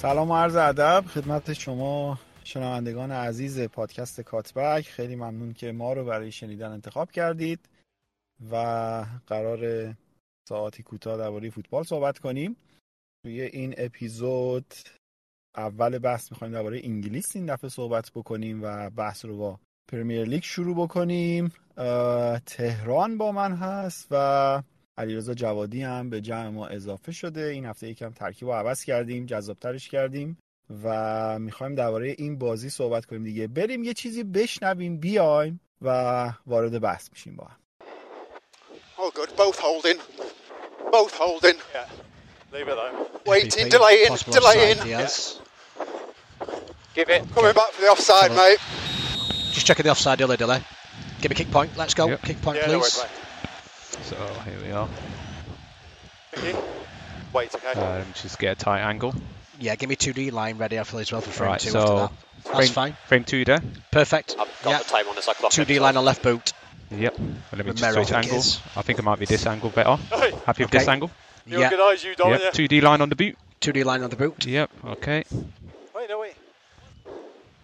[0.00, 4.86] سلام و عرض ادب خدمت شما شنوندگان عزیز پادکست کاتبک.
[4.86, 7.60] خیلی ممنون که ما رو برای شنیدن انتخاب کردید
[8.50, 8.56] و
[9.26, 9.94] قرار
[10.48, 12.56] ساعتی کوتاه درباره فوتبال صحبت کنیم.
[13.24, 14.74] توی این اپیزود
[15.56, 19.60] اول بحث می‌خوایم درباره انگلیس این دفعه صحبت بکنیم و بحث رو با
[19.92, 21.52] پرمیر لیگ شروع بکنیم.
[22.46, 24.62] تهران با من هست و
[25.00, 29.26] علیرضا جوادی هم به جمع ما اضافه شده این هفته یکم ترکیب رو عوض کردیم
[29.26, 30.38] جذابترش کردیم
[30.84, 35.88] و می‌خوایم درباره این بازی صحبت کنیم دیگه بریم یه چیزی بشنویم بیایم و
[36.46, 37.56] وارد بحث میشیم با هم
[39.02, 39.30] Oh, good.
[39.44, 39.98] Both holding.
[40.96, 41.56] Both holding.
[41.74, 41.88] Yeah.
[42.54, 43.30] Leave it though.
[43.32, 44.78] Waiting, delaying, possible delaying.
[44.78, 45.14] offside, Diaz.
[46.96, 47.22] Give it.
[47.34, 48.50] Coming back for the offside, Come on.
[48.50, 48.60] mate.
[49.54, 50.60] Just checking the offside delay delay.
[51.20, 51.70] Give me kick point.
[51.82, 52.04] Let's go.
[52.08, 52.22] Yep.
[52.28, 52.98] Kick point, Yeah, no please.
[53.02, 53.19] mate.
[54.04, 54.88] So here we are.
[56.32, 56.62] Thank you.
[57.32, 57.80] Wait, okay.
[57.80, 59.14] Um, just get a tight angle.
[59.60, 61.78] yeah, give me 2D line ready I feel as well for frame Right, two so
[61.78, 62.12] after that.
[62.52, 62.92] That's frame, fine.
[63.06, 63.60] Frame two there.
[63.92, 64.36] Perfect.
[64.38, 64.78] I've got Yeah.
[64.78, 65.28] the time on this.
[65.28, 66.52] I clocked 2D line on left boot.
[66.90, 67.18] Yep.
[67.18, 68.44] Well, let me With just Merrill, switch I think angle.
[68.76, 69.96] I think it might be this angle better.
[70.12, 71.10] Hey, Happy with this angle?
[71.46, 71.66] you Yeah.
[71.66, 72.58] organise, you don't Yep.
[72.58, 72.68] you?
[72.68, 73.36] 2D line on the boot.
[73.60, 74.44] 2D line on the boot.
[74.44, 74.70] Yep.
[74.86, 75.24] Okay.
[75.94, 76.34] Wait, no, wait.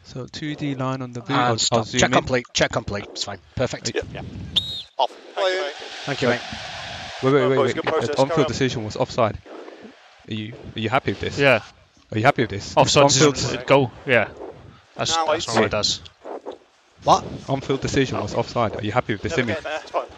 [0.04, 1.30] So 2D line on the boot.
[1.30, 1.86] And I'll, I'll stop.
[1.86, 2.14] zoom Check in.
[2.14, 2.46] complete.
[2.52, 3.06] Check complete.
[3.12, 3.40] It's fine.
[3.56, 3.92] Perfect.
[3.94, 4.22] Yeah, yeah.
[4.98, 5.10] Off.
[6.06, 6.40] Thank you, mate.
[6.40, 7.32] Thank mate.
[7.32, 7.74] Wait, wait, wait, wait.
[7.74, 9.38] good Uh, On-field decision was offside.
[10.28, 11.38] Are you are you happy with this?
[11.38, 11.60] Yeah,
[12.12, 12.76] Are you happy with this?
[12.76, 13.90] offside On-field, decision goal.
[14.06, 14.28] Yeah,
[14.96, 16.00] that's, Now that's what it does.
[17.04, 17.24] What?
[17.48, 18.76] on-field decision was offside.
[18.76, 19.62] Are you happy with this Never image?
[19.62, 20.02] get there.
[20.04, 20.12] It's.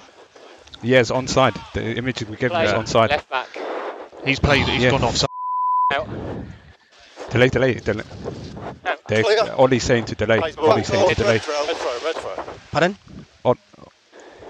[0.83, 1.55] Yes, onside.
[1.73, 3.11] The image we gave you is onside.
[3.11, 3.49] Left back.
[4.25, 4.67] He's played.
[4.69, 4.91] He's Yeah.
[4.91, 5.29] gone offside.
[5.93, 6.09] Out.
[7.31, 8.05] Delay, delay, delay.
[8.87, 9.01] Out.
[9.09, 9.55] They- Clear.
[9.57, 10.39] Ollie's saying to delay.
[10.39, 11.33] Plays Ollie's saying to delay.
[11.35, 11.99] Red throw.
[12.05, 12.45] Red throw.
[12.73, 12.97] Pardon?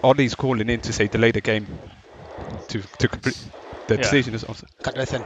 [0.02, 1.66] Ollie's calling in to say delay the game
[2.68, 3.38] to to complete
[3.86, 4.02] the Yeah.
[4.02, 4.70] decision is offside.
[4.82, 5.24] Can't do anything.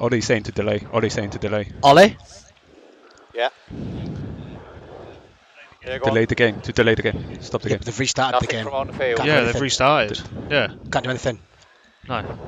[0.00, 0.80] Ollie's saying to delay.
[0.92, 1.70] Ollie's saying to delay.
[1.82, 2.16] Ollie?
[3.34, 3.48] Yeah.
[5.84, 6.26] Yeah, Delay on.
[6.28, 6.60] the game.
[6.60, 7.40] To delay the game.
[7.42, 7.82] Stop the Yeah, game.
[7.84, 8.64] they've restarted the game.
[8.64, 9.16] from on the field.
[9.16, 9.62] Can't Yeah, they've anything.
[9.62, 10.20] restarted.
[10.50, 11.40] Yeah, Can't do anything.
[12.08, 12.38] no.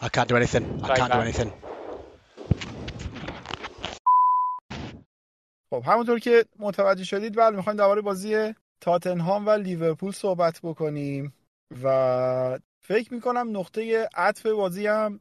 [0.00, 0.80] I can't do anything.
[0.84, 1.52] I can't do anything.
[5.80, 11.34] خب همونطور که متوجه شدید بله می‌خوایم درباره بازی تاتنهام و لیورپول صحبت بکنیم
[11.82, 15.20] و فکر می‌کنم نقطه عطف بازی هم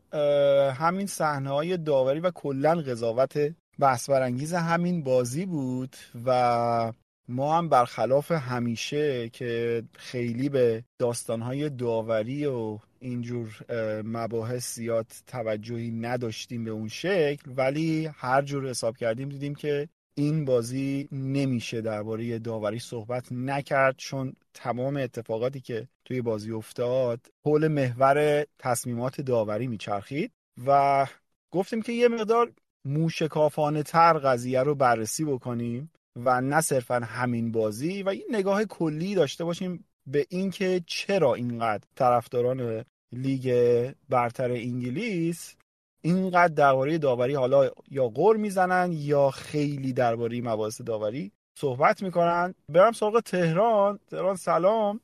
[0.78, 5.96] همین صحنه های داوری و کلا قضاوت بحث برانگیز همین بازی بود
[6.26, 6.92] و
[7.30, 13.66] ما هم برخلاف همیشه که خیلی به داستانهای داوری و اینجور
[14.06, 20.46] مباحث زیاد توجهی نداشتیم به اون شکل ولی هر جور حساب کردیم دیدیم که این
[20.46, 28.46] بازی نمیشه درباره داوری صحبت نکرد چون تمام اتفاقاتی که توی بازی افتاد حول محور
[28.60, 30.32] تصمیمات داوری میچرخید
[30.66, 31.06] و
[31.52, 32.52] گفتیم که یه مقدار
[32.86, 39.16] موشکافانه تر قضیه رو بررسی بکنیم و نه صرفا همین بازی و یه نگاه کلی
[39.16, 45.56] داشته باشیم به اینکه چرا اینقدر طرفداران لیگ برتر انگلیس
[46.06, 52.54] اینقدر درباره داوری حالا یا غور می‌زنن یا خیلی درباره مباحث داوری صحبت می‌کنن.
[52.70, 54.00] برم سراغ تهران.
[54.08, 55.00] تهران سلام.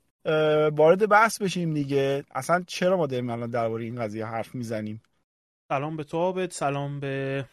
[0.76, 2.24] وارد بحث بشیم دیگه.
[2.32, 5.02] اصلا چرا ما داریم الان درباره این قضیه حرف می‌زنیم؟
[5.72, 7.46] سلام به تو آبد سلام به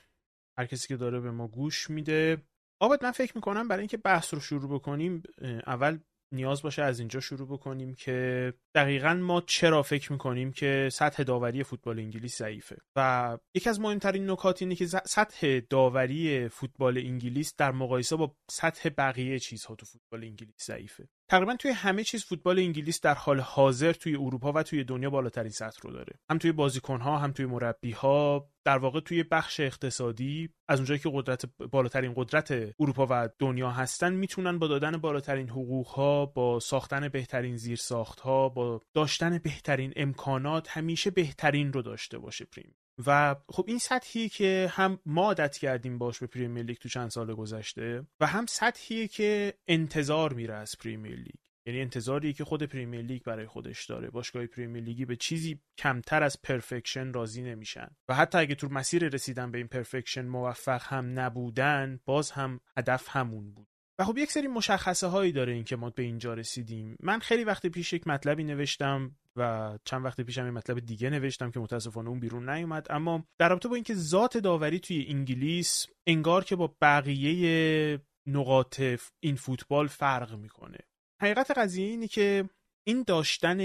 [0.58, 2.42] هر کسی که داره به ما گوش میده.
[2.80, 5.22] آبد من فکر می‌کنم برای اینکه بحث رو شروع بکنیم
[5.66, 5.98] اول
[6.32, 11.62] نیاز باشه از اینجا شروع بکنیم که دقیقا ما چرا فکر می‌کنیم که سطح داوری
[11.62, 17.72] فوتبال انگلیس ضعیفه؟ و یکی از مهمترین نکات اینه که سطح داوری فوتبال انگلیس در
[17.72, 21.08] مقایسه با سطح بقیه چیزها تو فوتبال انگلیس ضعیفه.
[21.30, 25.50] تقریبا توی همه چیز فوتبال انگلیس در حال حاضر توی اروپا و توی دنیا بالاترین
[25.50, 26.12] سطح رو داره.
[26.30, 30.50] هم توی بازیکنها هم توی مربیها در واقع توی بخش اقتصادی.
[30.68, 35.86] از اونجایی که قدرت بالاترین قدرت اروپا و دنیا هستن می‌تونن با دادن بالاترین حقوق
[35.86, 42.44] ها با ساختن بهترین زیرساخت ها با داشتن بهترین امکانات همیشه بهترین رو داشته باشه
[42.44, 42.74] پریم.
[43.06, 47.10] و خب این سطحی که هم ما عادت کردیم باش به پریمیر لیگ تو چند
[47.10, 51.36] سال گذشته و هم سطحیه که انتظار میره از پریمیر لیگ.
[51.66, 54.10] یعنی انتظاری که خود پریمیر لیگ برای خودش داره.
[54.10, 57.96] باشگاه پریمیر لیگی به چیزی کمتر از perfection راضی نمیشن.
[58.08, 63.08] و حتی اگه تو مسیر رسیدن به این perfection موفق هم نبودن باز هم هدف
[63.16, 63.68] همون بود.
[64.00, 66.96] و خب یک سری مشخصه هایی داره این که ما به اینجا رسیدیم.
[67.00, 71.50] من خیلی وقت پیش یک مطلبی نوشتم و چند وقت پیشم یه مطلب دیگه نوشتم
[71.50, 76.44] که متاسفانه اون بیرون نیومد اما در رابطه با اینکه ذات داوری توی انگلیس انگار
[76.44, 78.82] که با بقیه نقاط
[79.20, 80.78] این فوتبال فرق می‌کنه.
[81.22, 82.50] حقیقت قضیه اینه که
[82.86, 83.60] این داشتن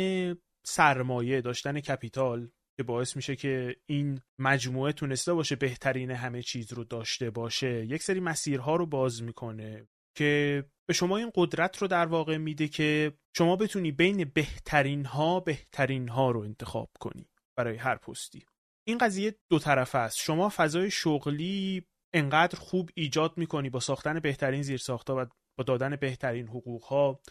[0.65, 6.83] سرمایه داشتن کپیتال که باعث میشه که این مجموعه تونسته باشه بهترین همه چیز رو
[6.83, 9.87] داشته باشه یک سری مسیرها رو باز می‌کنه.
[10.15, 15.39] که به شما این قدرت رو در واقع میده که شما بتونی بین بهترین ها
[15.39, 18.45] بهترین ها رو انتخاب کنی برای هر پستی.
[18.87, 20.17] این قضیه دو طرفه است.
[20.17, 25.25] شما فضای شغلی انقدر خوب ایجاد می‌کنی با ساختن بهترین زیرساختها و
[25.57, 27.21] با دادن بهترین حقوق ها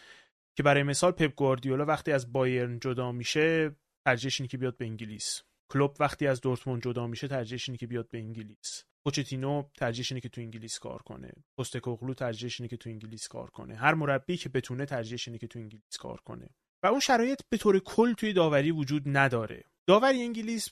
[0.57, 3.75] که برای مثال پپ گواردیولا وقتی از بایرن جدا میشه
[4.05, 5.41] ترجیحش اینه که بیاد به انگلیس.
[5.71, 8.85] کلوب وقتی از دورتموند جدا میشه ترجیحش اینه که بیاد به انگلیس.
[9.05, 11.31] پوچتینو ترجیحش اینه که تو انگلیس کار کنه.
[11.57, 13.75] پستکوغلو ترجیحش اینه که تو انگلیس کار کنه.
[13.75, 16.49] هر مربی که بتونه ترجیحش اینه که تو انگلیس کار کنه.
[16.83, 19.63] و اون شرایط به طور کل توی داوری وجود نداره.
[19.87, 20.69] داوری انگلیس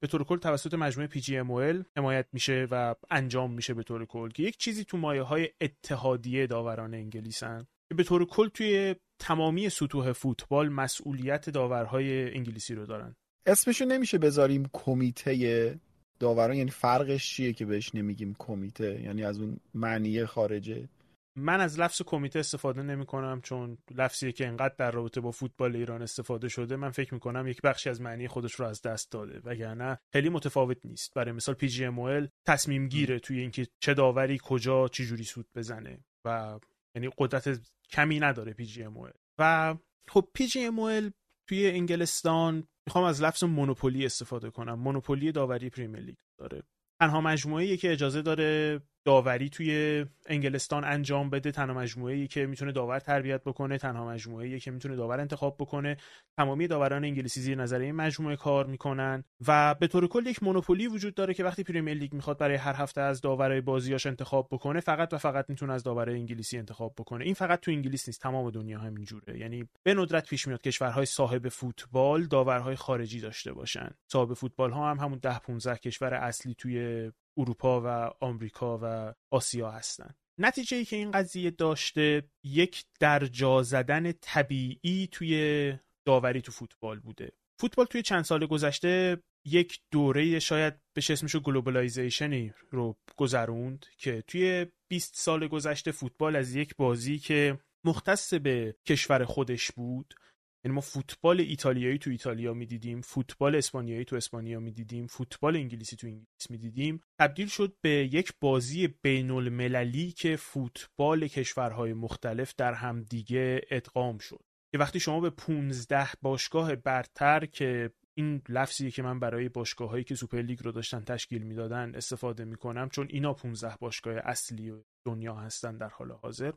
[0.00, 4.42] به طور کل توسط مجموعه PGM حمایت میشه و انجام میشه به طور کل که
[4.42, 7.66] یک چیزی تو مایه های اتحادیه داوران انگلیسن.
[7.88, 13.16] که به طور کل توی تمامی سطوح فوتبال مسئولیت داورهای انگلیسی رو دارن.
[13.46, 15.80] اسمشو نمیشه بذاریم کمیته
[16.18, 20.88] داوران یعنی فرقش چیه که بهش نمیگیم کمیته؟ یعنی از اون معنی خارجه؟
[21.36, 25.76] من از لفظ کمیته استفاده نمی کنم چون لفظیه که انقدر در رابطه با فوتبال
[25.76, 29.12] ایران استفاده شده من فکر می کنم یک بخشی از معنی خودش رو از دست
[29.12, 29.40] داده.
[29.44, 31.14] وگرنه خیلی متفاوت نیست.
[31.14, 36.58] برای مثال PGM تصمیم گیره توی اینکه چه داوری کجا چه جوری سوت بزنه و
[36.94, 39.74] یعنی قدرت کمی نداره پی جی ام و
[40.08, 41.12] خب پی جی ام
[41.48, 44.74] توی انگلستان می‌خوام از لفظ مونوپولی استفاده کنم.
[44.74, 46.62] مونوپولی داوری پریمیر لیگ داره.
[47.00, 51.50] تنها مجموعه که اجازه داره داوری توی انگلستان انجام بده.
[51.50, 55.96] تنها مجموعه که می‌تونه داور تربیت بکنه تنها مجموعه که می‌تونه داور انتخاب بکنه.
[56.36, 60.86] تمامی داوران انگلیسی زیر نظر این مجموعه کار می‌کنن و به طور کل یک مونوپولی
[60.86, 64.80] وجود داره که وقتی پریمیر لیگ می‌خواد برای هر هفته از داورای بازیاش انتخاب بکنه
[64.80, 67.24] فقط و فقط می‌تونه از داورای انگلیسی انتخاب بکنه.
[67.24, 71.48] این فقط تو انگلیس نیست تمام دنیا همینجوره یعنی به ندرت پیش میاد کشورهای صاحب
[71.48, 73.90] فوتبال داورهای خارجی داشته باشن.
[74.12, 77.86] صاحب فوتبال ها هم همون 10 15 کشور اصلی توی اروپا و
[78.24, 80.14] آمریکا و آسیا هستن.
[80.38, 85.72] نتیجه ای که این قضیه داشته یک درجا زدن طبیعی توی
[86.04, 87.32] داوری تو فوتبال بوده.
[87.60, 94.24] فوتبال توی چند سال گذشته یک دوره شاید بهش اسمشو globalization ی رو گذروند که
[94.26, 100.14] توی 20 سال گذشته فوتبال از یک بازی که مختص به کشور خودش بود
[100.64, 106.06] یعنی ما فوتبال ایتالیایی تو ایتالیا می‌دیدیم فوتبال اسپانیایی تو اسپانیا می‌دیدیم فوتبال انگلیسی تو
[106.06, 107.00] انگلیس می‌دیدیم.
[107.20, 114.40] تبدیل شد به یک بازی بین المللی که فوتبال کشورهای مختلف در همدیگه ادغام شد.
[114.72, 120.04] که وقتی شما به 15 باشگاه برتر که این لفظیه که من برای باشگاه هایی
[120.04, 124.72] که سوپر لیگ رو داشتن تشکیل می‌دادن استفاده می‌کنم چون اینا 15 باشگاه اصلی
[125.06, 126.52] دنیا هستن در حال حاضر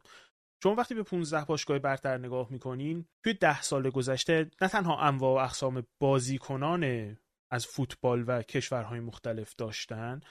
[0.63, 5.41] شما وقتی به 15 باشگاه برتر نگاه می‌کنین توی ده سال گذشته نه تنها انواع
[5.41, 7.17] و اقسام بازیکنان
[7.51, 10.21] از فوتبال و کشورهای مختلف داشتن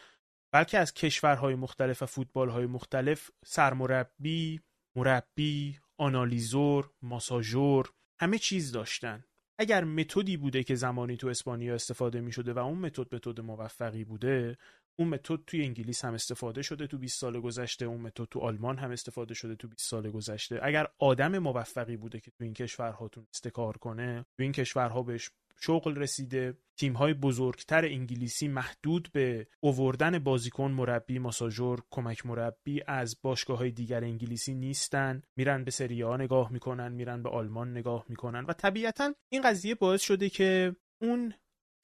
[0.52, 4.60] بلکه از کشورهای مختلف و فوتبالهای مختلف سرمربی،
[4.96, 9.24] مربی، آنالیزور، ماساژور همه چیز داشتن.
[9.58, 14.04] اگر متدی بوده که زمانی تو اسپانیا استفاده می شده و اون متد متد موفقی
[14.04, 14.58] بوده
[14.98, 18.78] اون متد توی انگلیس هم استفاده شده تو 20 سال گذشته اون متد تو آلمان
[18.78, 20.58] هم استفاده شده تو 20 سال گذشته.
[20.62, 25.30] اگر آدم موفقی بوده که تو این کشورها تونسته کار کنه تو این کشورها بهش
[25.60, 26.58] شغل رسیده.
[26.78, 33.70] تیم های بزرگتر انگلیسی محدود به اووردن بازیکن مربی ماساژور کمک مربی از باشگاه های
[33.70, 35.22] دیگر انگلیسی نیستن.
[35.36, 38.44] میرن به سری ها نگاه می‌کنن میرن به آلمان نگاه می‌کنن.
[38.44, 41.34] و طبیعتا این قضیه باعث شده که اون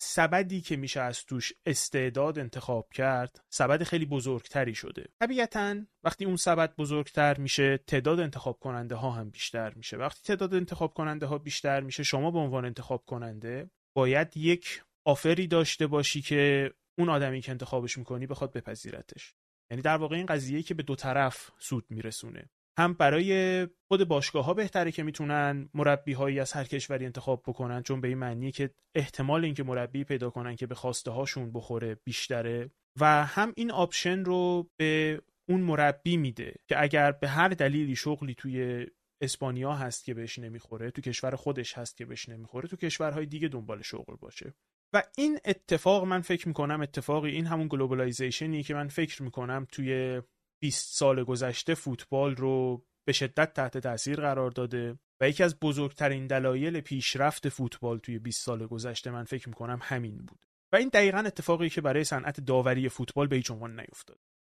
[0.04, 5.06] سبدی که میشه از توش استعداد انتخاب کرد سبد خیلی بزرگتری شده.
[5.20, 9.96] طبیعتا وقتی اون سبد بزرگتر میشه تعداد انتخاب کننده ها هم بیشتر میشه.
[9.96, 15.46] وقتی تعداد انتخاب کننده ها بیشتر میشه شما به عنوان انتخاب کننده باید یک آفری
[15.46, 19.34] داشته باشی که اون آدمی که انتخابش می‌کنی بخواد بپذیرتش.
[19.70, 22.50] یعنی در واقع این قضیه که به دو طرف سود میرسونه.
[22.78, 27.82] هم برای خود باشگاه ها بهتره که می‌تونن مربی هایی از هر کشوری انتخاب بکنن
[27.82, 31.96] چون به این معنیه که احتمال اینکه مربی پیدا کنن که به خواسته هاشون بخوره
[32.04, 32.70] بیشتره.
[33.00, 38.34] و هم این option رو به اون مربی میده که اگر به هر دلیلی شغلی
[38.34, 38.86] توی
[39.22, 43.48] اسپانیا هست که بهش نمی‌خوره تو کشور خودش هست که بهش نمی‌خوره تو کشورهای دیگه
[43.48, 44.54] دنبال شغل باشه.
[44.94, 49.66] و این اتفاق من فکر می‌کنم اتفاقی این همون globalization ی که من فکر می‌کنم
[49.72, 50.22] توی
[50.62, 56.26] 20 سال گذشته فوتبال رو به شدت تحت تاثیر قرار داده و یکی از بزرگترین
[56.26, 60.46] دلایل پیشرفت فوتبال توی 20 سال گذشته من فکر می‌کنم همین بود.
[60.72, 64.18] و این دقیقا اتفاقی که برای صنعت داوری فوتبال به هیچ عنوان نیفتاد.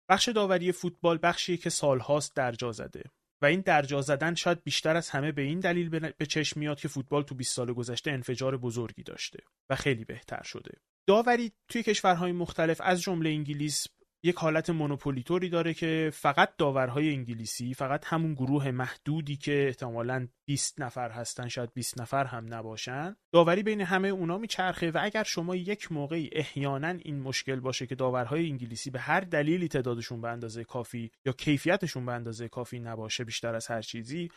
[0.10, 3.04] بخش داوری فوتبال بخشی که سالهاست درجا زده
[3.42, 6.88] و این درجا زدن شاید بیشتر از همه به این دلیل به چشم میاد که
[6.88, 10.72] فوتبال تو 20 سال گذشته انفجار بزرگی داشته و خیلی بهتر شده.
[11.08, 13.88] داوری توی کشورهای مختلف از جمله انگلیس
[14.26, 20.82] یک حالت مونوپولیتوری داره که فقط داورهای انگلیسی فقط همون گروه محدودی که احتمالا 20
[20.82, 23.16] نفر هستن شاید 20 نفر هم نباشن.
[23.32, 27.96] داوری بین همه اونا میچرخه و اگر شما یک موقعی احیانا این مشکل باشه که
[27.96, 33.24] داورهای انگلیسی به هر دلیلی تعدادشون به اندازه کافی یا کیفیتشون به اندازه کافی نباشه
[33.24, 34.30] بیشتر از هر چیزی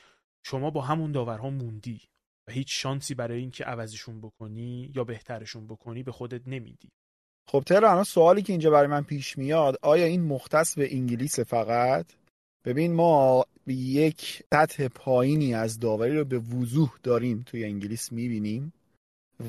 [0.42, 2.00] شما با همون داورها موندی
[2.48, 6.92] و هیچ شانسی برای اینکه عوضشون بکنی یا بهترشون بکنی به خودت نمیدی.
[7.48, 12.06] خب تهران سوالی که اینجا برای من پیش میاد آیا این مختص به انگلیس فقط؟
[12.64, 18.72] ببین ما یک سطح پایینی از داوری رو به وضوح داریم توی انگلیس می‌بینیم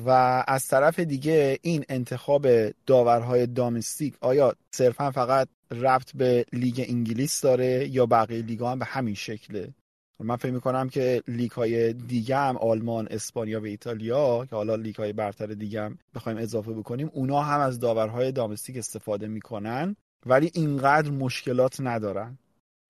[0.06, 0.10] و
[0.48, 2.46] از طرف دیگه این انتخاب
[2.86, 8.84] داورهای دامستیک آیا صرفا فقط ربط به لیگ انگلیس داره یا بقیه لیگا هم به
[8.84, 9.74] همین شکله؟
[10.20, 14.96] من فکر می‌کنم که لیگ های دیگه هم آلمان، اسپانیا و ایتالیا که حالا لیگ
[14.96, 19.96] های برتر دیگه هم بخوایم اضافه بکنیم اونا هم از داورهای دامستیک استفاده می‌کنن
[20.26, 22.38] ولی اینقدر مشکلات ندارن.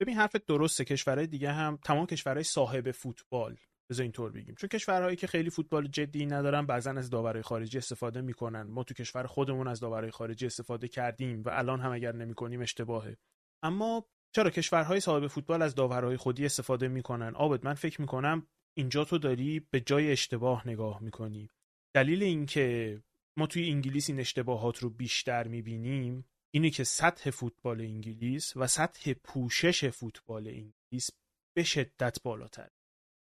[0.01, 0.85] ببین حرفت درسته.
[0.85, 3.57] کشورهای دیگه هم تمام کشورهای صاحب فوتبال
[3.91, 4.55] بذار اینطور بگیم.
[4.55, 8.63] چون کشورهایی که خیلی فوتبال جدی ندارن بعضا از داورهای خارجی استفاده می‌کنن.
[8.63, 13.17] ما تو کشور خودمون از داورهای خارجی استفاده کردیم و الان هم اگر نمی‌کنیم اشتباهه.
[13.63, 19.05] اما چرا کشورهای صاحب فوتبال از داورهای خودی استفاده می‌کنن؟ عابد من فکر می‌کنم اینجا
[19.05, 21.51] تو داری به جای اشتباه نگاه می‌کنی.
[21.95, 23.01] دلیل اینکه
[23.39, 29.13] ما توی انگلیس این اشتباهات رو بیشتر می‌بینیم اینه که سطح فوتبال انگلیس و سطح
[29.13, 31.11] پوشش فوتبال انگلیس
[31.57, 32.71] به شدت بالاتر.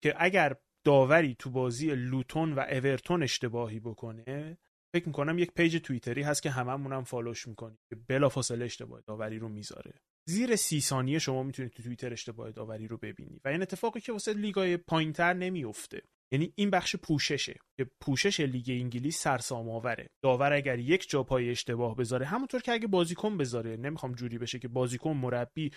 [0.04, 4.58] که اگر داوری تو بازی لوتون و اورتون اشتباهی بکنه
[4.96, 9.02] فکر می‌کنم یک page توییتری هست که هممون هم follow ش می‌کنیم که بلافاصله اشتباه
[9.02, 9.94] داوری رو می‌ذاره.
[10.30, 13.42] زیر سی ثانیه شما می‌تونید تو توییتر اشتباه داوری رو ببینید.
[13.46, 17.56] و این اتفاقی که واسه لیگای پایینتر نمیفته یعنی این بخش پوششه.
[17.78, 22.72] که پوشش لیگ انگلیس سرسام آوره داور اگر یک جا پای اشتباه بذاره همونطور که
[22.72, 23.78] اگه بازیکن بذاره.
[23.78, 25.72] نمی‌خوام جوری بشه که بازیکن مربی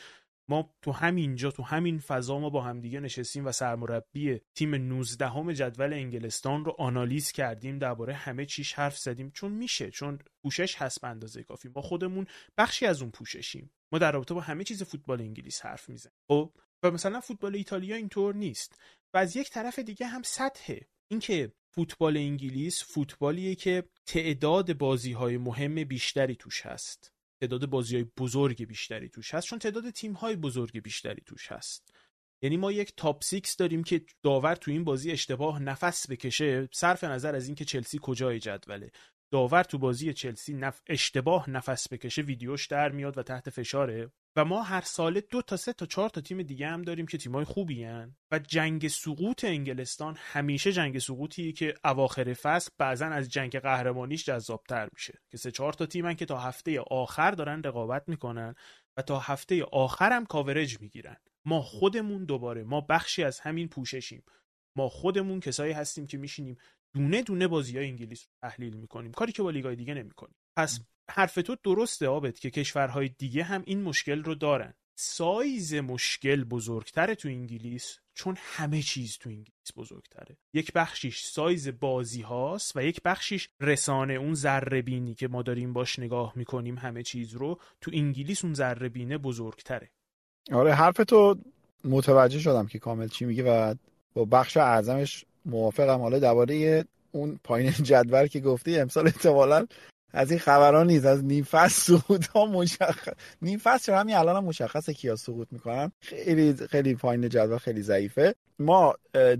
[0.52, 5.54] ما تو همینجا تو همین فضا ما با همدیگه نشستیم و سرمربی تیم 19 همه
[5.54, 9.30] جدول انگلستان رو آنالیز کردیم درباره همه چیش حرف زدیم.
[9.30, 11.68] چون میشه چون پوشش هست به اندازه کافی.
[11.76, 12.26] ما خودمون
[12.58, 13.70] بخشی از اون پوششیم.
[13.92, 16.16] ما در رابطه با همه چیز فوتبال انگلیس حرف می‌زنیم.
[16.28, 18.80] خب؟ و مثلا فوتبال ایتالیا اینطور نیست.
[19.14, 20.80] و از یک طرف دیگه هم سطحه.
[21.08, 27.11] اینکه فوتبال انگلیس فوتبالیه که تعداد بازی های مهم بیشتری توش هست.
[27.42, 31.92] تعداد بازی های بزرگ بیشتری توش هست چون تعداد تیم های بزرگ بیشتری توش هست.
[32.42, 37.04] یعنی ما یک top six داریم که داور تو این بازی اشتباه نفس بکشه صرف
[37.04, 38.90] نظر از اینکه چلسی کجای جدوله.
[39.32, 40.80] داور تو بازی چلسی نف...
[40.86, 44.10] اشتباه نفس بکشه ویدیوش در میاد و تحت فشاره.
[44.36, 47.18] و ما هر ساله دو تا سه تا چهار تا تیم دیگه هم داریم که
[47.18, 48.16] تیمای خوبی هن.
[48.30, 54.88] و جنگ سقوط انگلستان همیشه جنگ سقوطیه که اواخر فصل بعضا از جنگ قهرمانیش جذابتر
[54.92, 55.18] میشه.
[55.30, 58.54] که سه چهار تا تیمن که تا هفته آخر دارن رقابت می‌کنن
[58.96, 61.16] و تا هفته آخر هم کاورج می‌گیرن.
[61.44, 64.24] ما خودمون دوباره ما بخشی از همین پوششیم.
[64.76, 66.56] ما خودمون کسایی هستیم که میشینیم
[66.94, 69.12] دونه دونه بازی های انگلیس رو تحلیل می‌کنیم.
[69.12, 70.34] کاری که با لیگای دیگه نمی‌کنیم.
[70.56, 70.80] پس
[71.10, 74.74] حرف تو درسته آبت که کشورهای دیگه هم این مشکل رو دارن.
[74.96, 80.36] سایز مشکل بزرگتره تو انگلیس چون همه چیز تو انگلیس بزرگتره.
[80.54, 85.72] یک بخشیش سایز بازی هاست و یک بخشیش رسانه اون ذره بینی که ما داریم
[85.72, 89.90] باش نگاه می‌کنیم همه چیز رو تو انگلیس اون ذره بینه بزرگتره.
[90.52, 91.38] آره حرف تو
[91.84, 93.74] متوجه شدم که کامل چی میگه و
[94.14, 96.00] با بخش اعظمش موافقم.
[96.00, 99.66] حالا درباره اون پایین جدول که گفتی امسال احتمالا
[100.12, 104.44] از این خبران نیست از نیم فصل سقوط ها مشخص نیم فصل همین الان هم
[104.44, 105.92] مشخصه کیا سقوط می‌کنن.
[106.00, 108.34] خیلی خیلی پایین جدول خیلی ضعیفه.
[108.58, 108.94] ما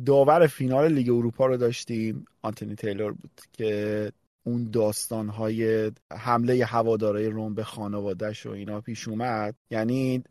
[0.06, 2.25] داور فینال لیگ اروپا رو داشتیم.
[2.42, 4.12] آنتونی تیلور بود که
[4.44, 9.54] اون داستان های حمله هوادارای روم به خانوادهش و اینا پیش اومد.
[9.71, 10.25] یعنی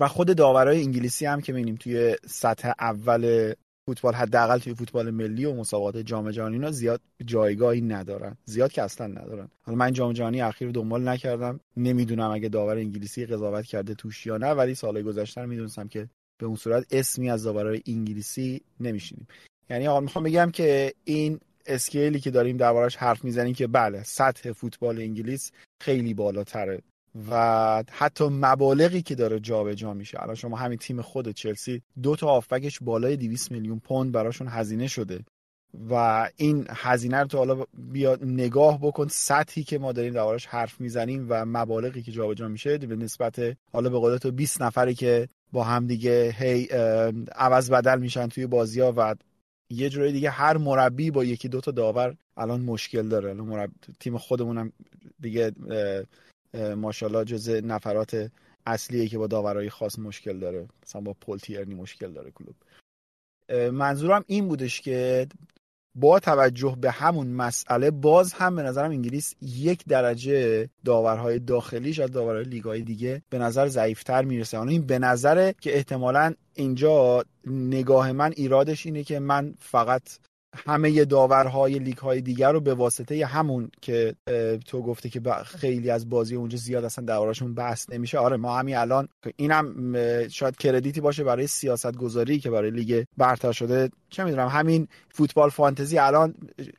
[0.00, 3.52] و خود داورای انگلیسی هم که می‌بینیم توی سطح اول
[3.90, 8.36] فوتبال حداقل توی فوتبال ملی و مسابقات جام جهانی اینا زیاد جایگاهی ندارن.
[8.44, 9.48] زیاد که اصلا ندارن.
[9.62, 11.60] حالا من جام جهانی اخیر رو دنبال نکردم.
[11.76, 16.46] نمی‌دونم اگه داور انگلیسی قضاوت کرده توش یا نه ولی سال گذشته می‌دونستم که به
[16.46, 19.26] اون صورت اسمی از داورای انگلیسی نمیشینیم.
[19.70, 24.52] یعنی آقا می‌خوام بگم که این اسکیلی که داریم دربارش حرف می‌زنیم که بله سطح
[24.52, 26.82] فوتبال انگلیس خیلی بالاتره.
[27.30, 30.22] و حتی مبالغی که داره جابجا جا میشه.
[30.22, 34.86] الان شما همین تیم خود چلسی دو تا آفبکش بالای 200 میلیون پوند براشون هزینه
[34.86, 35.24] شده.
[35.90, 40.80] و این هزینه رو تو حالا بیا نگاه بکن سطحی که ما داریم دربارش حرف
[40.80, 44.94] می‌زنیم و مبالغی که جابجا جا میشه به نسبت حالا به قول تو 20 نفری
[44.94, 46.68] که با هم دیگه هی
[47.34, 49.14] عوض بدل میشن توی بازی ها و
[49.70, 53.30] یه جوری دیگه هر مربی با یکی دو تا داور الان مشکل داره.
[53.30, 54.72] الان مربی تیم خودمونم
[55.20, 55.52] دیگه
[56.54, 58.30] ماشاءالله جز نفرات
[58.66, 60.68] اصلیه که با داورای خاص مشکل داره.
[60.82, 62.54] مثلا با پول تیرنی مشکل داره کلوب.
[63.72, 65.28] منظورم این بودش که
[65.94, 72.10] با توجه به همون مسئله باز هم به نظرم انگلیس یک درجه داورهای داخلیش از
[72.10, 74.60] داورهای لیگهای دیگه به نظر ضعیفتر می‌رسه.
[74.60, 80.02] این به نظره که احتمالا اینجا نگاه من ایرادش اینه که من فقط
[80.66, 84.14] همه داورهای لیگ های دیگر رو به واسطه همون که
[84.66, 88.18] تو گفته که خیلی از بازی اونجا زیاد اصلا دوراشون بحث نمیشه.
[88.18, 93.04] آره ما همین الان اینم اه، شاید کردیتی باشه برای سیاست گذاری که برای لیگ
[93.16, 93.90] برتر شده.
[94.10, 96.34] چه می‌دونم همین فوتبال فانتزی الان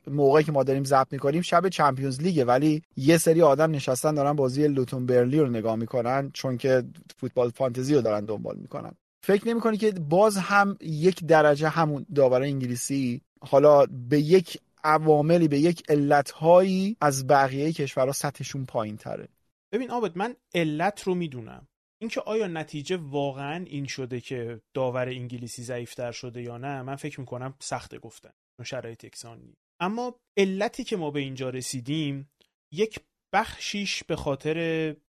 [0.06, 4.32] موقعی که ما داریم ضبط می‌کنیم شب چمپیونز لیگه ولی یه سری آدم نشستن دارن
[4.32, 6.82] بازی لوتون برلی رو نگاه می‌کنن چون که
[7.16, 8.92] فوتبال فانتزی رو دارن دنبال می‌کنن.
[9.24, 15.58] فکر نمی‌کنی که باز هم یک درجه همون داور انگلیسی حالا به یک عواملی به
[15.58, 19.28] یک علتهایی از بقیه کشورها سطحشون پایین تره
[19.72, 21.68] ببین آبد من علت رو می‌دونم.
[22.00, 27.20] اینکه آیا نتیجه واقعا این شده که داور انگلیسی ضعیفتر شده یا نه من فکر
[27.20, 28.30] می‌کنم سخته گفتن.
[28.64, 32.30] شرایط یکسان اما علتی که ما به اینجا رسیدیم
[32.72, 33.00] یک
[33.34, 34.56] بخشیش به خاطر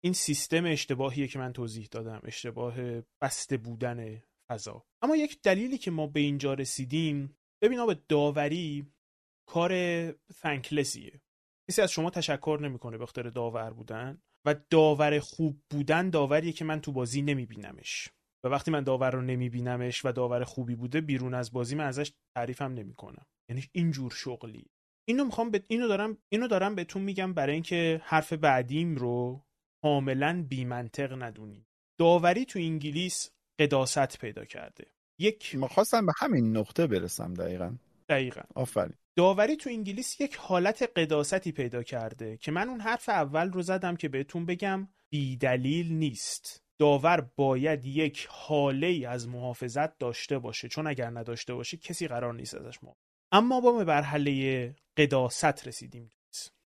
[0.01, 2.75] این سیستم اشتباهیه که من توضیح دادم اشتباه
[3.23, 4.85] بسته بودن فضا.
[5.03, 8.93] اما یک دلیلی که ما به اینجا رسیدیم ببین آبد داوری
[9.49, 9.73] کار
[10.13, 11.21] تنکلسیه
[11.71, 16.65] کسی از شما تشکر نمی‌کنه به خاطر داور بودن و داور خوب بودن داوریه که
[16.65, 18.09] من تو بازی نمیبینمش.
[18.45, 22.13] و وقتی من داور رو نمیبینمش و داور خوبی بوده بیرون از بازی من ازش
[22.37, 23.27] تعریفم نمی‌کنم.
[23.51, 24.71] یعنی اینجور شغلی.
[25.09, 29.47] اینو می‌خوام به اینو دارم اینو دارم بهتون میگم برای اینکه حرف بعدیم رو
[29.83, 31.67] کاملا بیمنطق ندونیم
[31.99, 34.87] داوری تو انگلیس قداست پیدا کرده.
[35.21, 37.77] یک ما خواستم به همین نقطه برسم دقیقا.
[38.09, 38.41] دقیقا.
[38.55, 38.95] آفرین.
[39.17, 43.97] داوری تو انگلیس یک حالت قداستی پیدا کرده که من اون حرف اول رو زدم
[43.97, 46.63] که بهتون بگم بیدلیل نیست.
[46.79, 50.69] داور باید یک حاله ای از محافظت داشته باشه.
[50.69, 53.01] چون اگر نداشته باشه کسی قرار نیست ازش محافظت
[53.33, 56.13] اما با به مرحله قداست رسیدیم.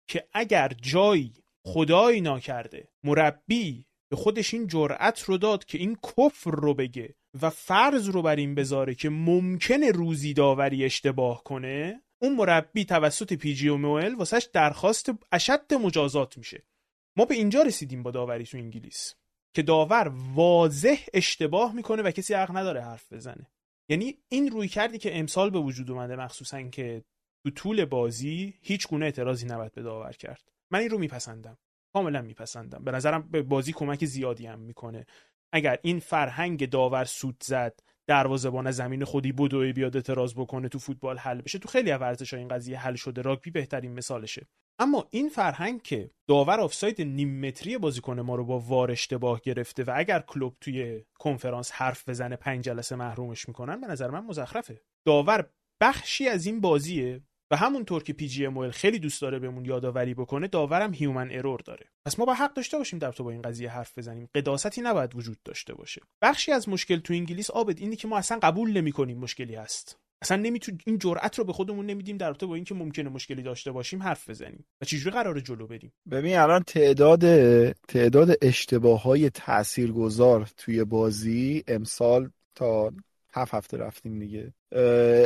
[0.08, 1.34] که اگر جایی
[1.64, 7.50] خدایی ناکرده مربی به خودش این جرأت رو داد که این کفر رو بگه و
[7.50, 13.54] فرض رو بر این بذاره که ممکنه روزی داوری اشتباه کنه اون مربی توسط پی
[13.54, 16.62] جی و موئل واسش درخواست اشد مجازات میشه.
[17.16, 19.14] ما به اینجا رسیدیم با داوری تو انگلیس
[19.54, 23.46] که داور واضح اشتباه می‌کنه و کسی حق نداره حرف بزنه.
[23.88, 27.04] یعنی این روی کردی که امسال به وجود اومده مخصوصا که
[27.44, 30.42] تو طول بازی هیچ گونه اعتراضی نباید به داور کرد.
[30.70, 31.58] من این رو میپسندم.
[31.92, 32.84] کاملا میپسندم.
[32.84, 35.06] به نظرم به بازی کمک زیادی هم می‌کنه.
[35.52, 41.18] اگر این فرهنگ داور سوت زد دروازه‌بان زمین خودی بدوی بیاد اعتراض بکنه تو فوتبال
[41.18, 43.22] حل بشه تو خیلی از ورزش‌ها این قضیه حل شده.
[43.22, 44.46] راگبی بهترین مثالشه.
[44.78, 49.84] اما این فرهنگ که داور آفساید نیم متری بازیکن ما رو با وار اشتباه گرفته
[49.84, 54.80] و اگر کلوب توی کنفرانس حرف بزنه پنج جلسه محرومش می‌کنن به نظر من مزخرفه.
[55.06, 60.48] داور بخشی از این بازیه و همونطور که PG خیلی دوست داره بهمون یادآوری بکنه
[60.48, 61.86] داورم human error داره.
[62.06, 64.28] پس ما باید حق داشته باشیم در رابطه با این قضیه حرف بزنیم.
[64.34, 66.00] قداستی نباید وجود داشته باشه.
[66.22, 69.98] بخشی از مشکل تو انگلیس عابد اینه که ما اصلا قبول نمی‌کنیم مشکلی هست.
[70.22, 73.72] اصلا نمیتون این جرأت رو به خودمون نمیدیم در رابطه با اینکه ممکنه مشکلی داشته
[73.72, 74.66] باشیم حرف بزنیم.
[74.80, 77.22] و چجوری قراره جلو بریم؟ ببین الان تعداد
[77.72, 82.92] تعداد اشتباه های تاثیرگذار توی بازی امسال تا
[83.38, 84.52] هفت هفته رفتیم دیگه.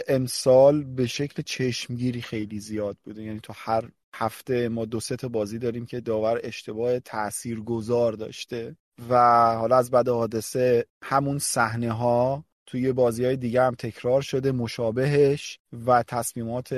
[0.08, 5.28] امسال به شکل چشمگیری خیلی زیاد بوده یعنی تو هر هفته ما دو سه تا
[5.28, 8.76] بازی داریم که داور اشتباه تاثیرگذار داشته
[9.08, 9.14] و
[9.54, 15.58] حالا از بعد حادثه همون صحنه ها توی بازی های دیگه هم تکرار شده مشابهش
[15.86, 16.74] و تصمیمات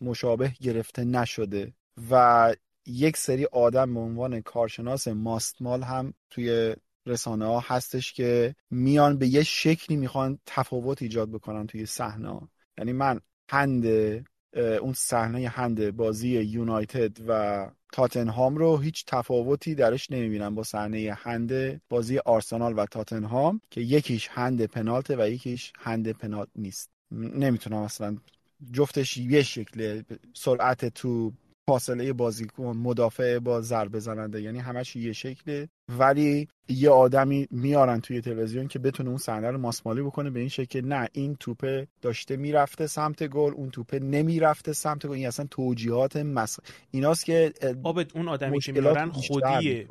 [0.00, 1.72] مشابه گرفته نشده
[2.10, 2.54] و
[2.86, 9.26] یک سری آدم به عنوان کارشناس ماستمال هم توی رسانه ها هستش که میان به
[9.28, 12.40] یه شکلی می‌خوان تفاوت ایجاد بکنن توی صحنه
[12.78, 13.86] یعنی من هند
[14.56, 21.80] اون صحنه هند بازی یونایتد و تاتنهام رو هیچ تفاوتی درش نمی‌بینم با صحنه هند
[21.88, 26.90] بازی آرسنال و تاتنهام که یکیش هند پنالت و یکیش هند پنالت نیست.
[27.10, 28.16] نمی‌تونم اصلا
[28.72, 30.02] جفتش یه شکل
[30.34, 31.32] سرعت تو
[31.68, 34.42] فاصله بازیکن مدافع با ضربه زننده.
[34.42, 35.68] یعنی همش یه شکله.
[35.98, 40.48] ولی یه آدمی میارن توی تلویزیون که بتونه اون صحنه رو ماسمالی بکنه به این
[40.48, 45.14] شکل نه این توپه داشته می‌رفته سمت گل اون توپه نمی‌رفته سمت گل.
[45.14, 46.58] این اصلا توجیهات مس
[46.90, 49.88] ایناست که آبد اون آدمی که میارن خودیه.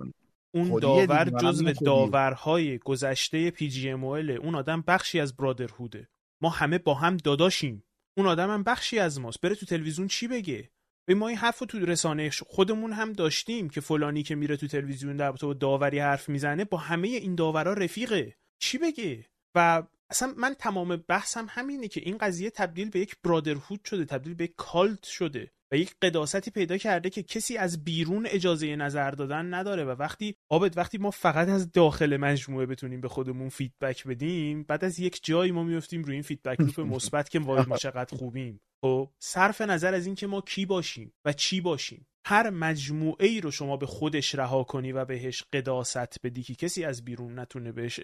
[0.55, 1.73] اون داور جزو کدیه.
[1.86, 6.07] داورهای گذشته پی جی ام اون آدم بخشی از برادرهوده.
[6.41, 7.83] ما همه با هم داداشیم.
[8.17, 9.41] اون آدم هم بخشی از ماست.
[9.41, 10.69] بره تو تلویزیون چی بگه؟
[11.09, 15.17] ما این حرف رو تو رسانه خودمون هم داشتیم که فلانی که میره تو تلویزیون
[15.17, 18.35] در با داوری حرف می‌زنه با همه این داورا رفیقه.
[18.59, 23.86] چی بگه؟ و اصلا من تمام بحثم همینه که این قضیه تبدیل به یک brotherhood
[23.85, 25.51] شده تبدیل به یک cult شده.
[25.73, 30.36] و یک قداستی پیدا کرده که کسی از بیرون اجازه نظر دادن نداره و وقتی
[30.49, 35.19] عابد وقتی ما فقط از داخل مجموعه بتونیم به خودمون feedback بدیم بعد از یک
[35.23, 38.62] جایی ما میفتیم روی این feedback loop مثبت که وای ما چقدر خوبیم.
[38.81, 42.07] خب صرف نظر از اینکه ما کی باشیم و چی باشیم.
[42.25, 46.83] هر مجموعه ای رو شما به خودش رها کنی و بهش قداست بدی که کسی
[46.83, 47.99] از بیرون نتونه بهش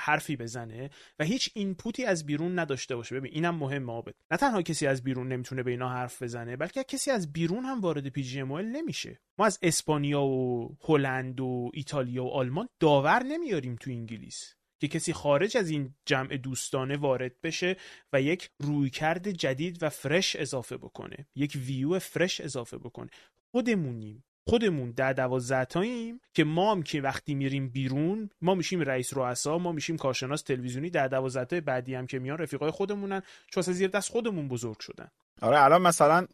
[0.00, 3.14] حرفی بزنه و هیچ input ی از بیرون نداشته باشه.
[3.14, 6.84] ببین اینم مهمه آبد نه تنها کسی از بیرون نمی‌تونه به اینا حرف بزنه بلکه
[6.84, 9.20] کسی از بیرون هم وارد PGMO نمیشه.
[9.38, 15.12] ما از اسپانیا و هلند و ایتالیا و آلمان داور نمیاریم تو انگلیس که کسی
[15.12, 17.76] خارج از این جمع دوستانه وارد بشه
[18.12, 23.10] و یک رویکرد جدید و fresh اضافه بکنه یک view fresh اضافه بکنه.
[23.52, 24.24] خودمونیم.
[24.50, 29.58] خودمون ده دوازده تاییم که ما هم که وقتی میریم بیرون ما میشیم رئیس رؤسا
[29.58, 34.10] ما میشیم کارشناس تلویزیونی ده دوازده بعدی هم که میان رفیقای خودمونن چون زیر دست
[34.10, 35.08] خودمون بزرگ شدن.
[35.40, 36.26] آره الان مثلا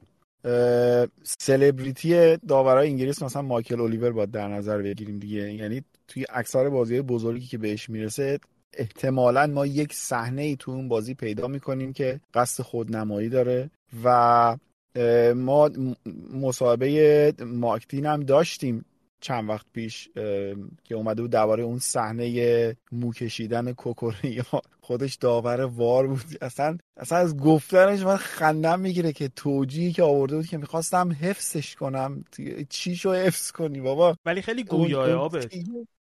[1.22, 5.52] سلبریتی داورای انگلیس مثلا مایکل الیور باید در نظر بگیریم دیگه.
[5.52, 8.38] یعنی توی اکثر بازی بزرگی که بهش می‌رسه
[8.72, 13.70] احتمالا ما یک صحنه ای تو اون بازی پیدا می‌کنیم که قصد خودنمایی داره
[14.04, 14.56] و
[15.36, 15.70] ما
[16.32, 18.84] مصاحبه ماکتین هم داشتیم
[19.20, 20.08] چند وقت پیش
[20.84, 24.44] که اومده بود درباره اون صحنه مو کشیدن کوکوریا.
[24.80, 26.20] خودش داور وار بود.
[26.40, 31.74] اصلا اصلا از گفتنش من خندم می‌گیره که توجیهی که آورده بود که می‌خواستم حفظش
[31.74, 32.24] کنم.
[32.68, 35.30] چی شو حفظ کنی بابا؟ ولی خیلی اون- گویاه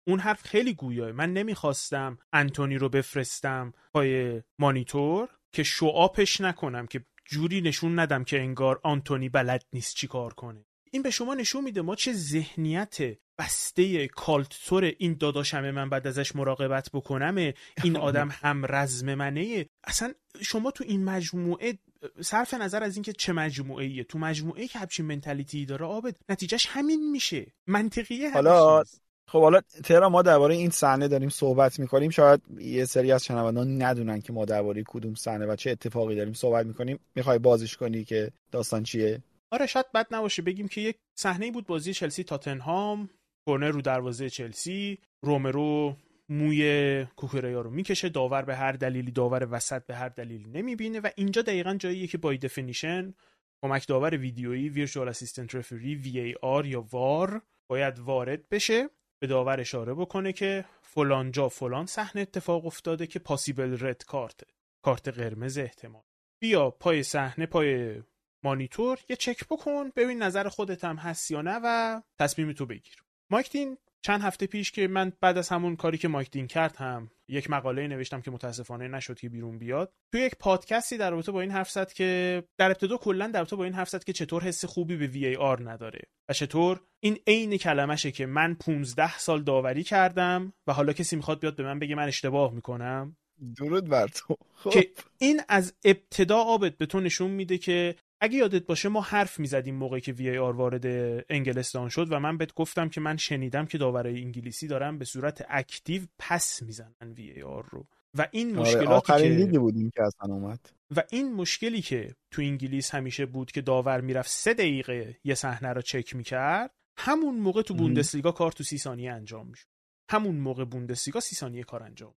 [0.08, 7.01] اون حرف خیلی گویاه من نمی‌خواستم انتونی رو بفرستم پای مانیتور که شوآپش نکنم که
[7.25, 10.65] جوری نشون ندم که انگار آنتونی بلد نیست چی کار کنه.
[10.91, 12.97] این به شما نشون میده ما چه ذهنیت
[13.38, 19.65] بسته کالتور این داداشمه من بعد ازش مراقبت بکنم این آدم هم رزم منه.
[19.83, 21.77] اصلا شما تو این مجموعه
[22.21, 26.65] صرف نظر از اینکه چه مجموعه ایه تو مجموعه که همچین منتالیتی داره آبد نتیجهش
[26.69, 27.53] همین میشه.
[27.67, 28.83] منطقیه حالا.
[29.27, 32.09] خب حالا تهران ما درباره این صحنه داریم صحبت می‌کنیم.
[32.09, 36.33] شاید یه سری از شنوندان ندونن که ما درباره کدوم صحنه و چه اتفاقی داریم
[36.33, 36.99] صحبت می‌کنیم.
[37.15, 41.67] می‌خوای بازش کنی که داستان چیه؟ آره شاید بد نباشه بگیم که یک صحنه بود
[41.67, 43.09] بازی چلسی تاتنهام.
[43.47, 45.95] کرنر رو دروازه چلسی رومرو
[46.29, 48.09] موی کوکوریا رو می‌کشه.
[48.09, 52.17] داور به هر دلیلی داور وسط به هر دلیلی نمی‌بینه و اینجا دقیقا جاییه که
[52.17, 53.13] by definition
[53.61, 58.89] کمک داور ویدیویی virtual assistant referee VAR یا وار باید وارد بشه.
[59.25, 64.41] به داور اشاره بکنه که فلان جا فلان صحنه اتفاق افتاده که possible red card
[64.81, 66.03] کارت قرمز احتمال.
[66.39, 68.01] بیا پای صحنه پای
[68.43, 73.03] مانیتور یه چک بکن ببین نظر خودت هم هست یا نه و تصمیم تو بگیر.
[73.29, 76.75] مایک دین چند هفته پیش که من بعد از همون کاری که مایک دین کرد
[76.75, 79.93] هم یک مقاله نوشتم که متاسفانه نشد که بیرون بیاد.
[80.11, 83.55] تو یک پادکستی در رابطه با این حرف زد که در ابتدا کلا در رابطه
[83.55, 86.81] با این حرف زد که چطور حس خوبی به وی ای آر نداره و چطور
[86.99, 91.63] این عین کلمشه که من 15 سال داوری کردم و حالا کسی می‌خواد بیاد به
[91.63, 93.17] من بگه من اشتباه می‌کنم؟
[93.57, 94.35] درود بر تو.
[94.55, 94.69] خب.
[94.69, 99.39] که این از ابتدا آبت به تو نشون میده که اگه یادت باشه ما حرف
[99.39, 100.86] می‌زدیم موقعی که وی آر وارد
[101.30, 105.45] انگلستان شد و من بهت گفتم که من شنیدم که داورای انگلیسی دارن به صورت
[105.49, 107.86] active پس می‌زنن VAR رو.
[108.17, 110.69] و این آره، مشکلاتی آخرین که لیگی بودیم که اصلا اومد.
[110.95, 115.69] و این مشکلی که تو انگلیس همیشه بود که داور می‌رفت سه دقیقه یه صحنه
[115.73, 117.73] رو چک می‌کرد همون موقع تو.
[117.73, 119.67] بوندسلیگا کار تو سی ثانیه انجام می‌شد.
[120.12, 122.13] همون موقع بوندسلیگا سی ثانیه کار انجام.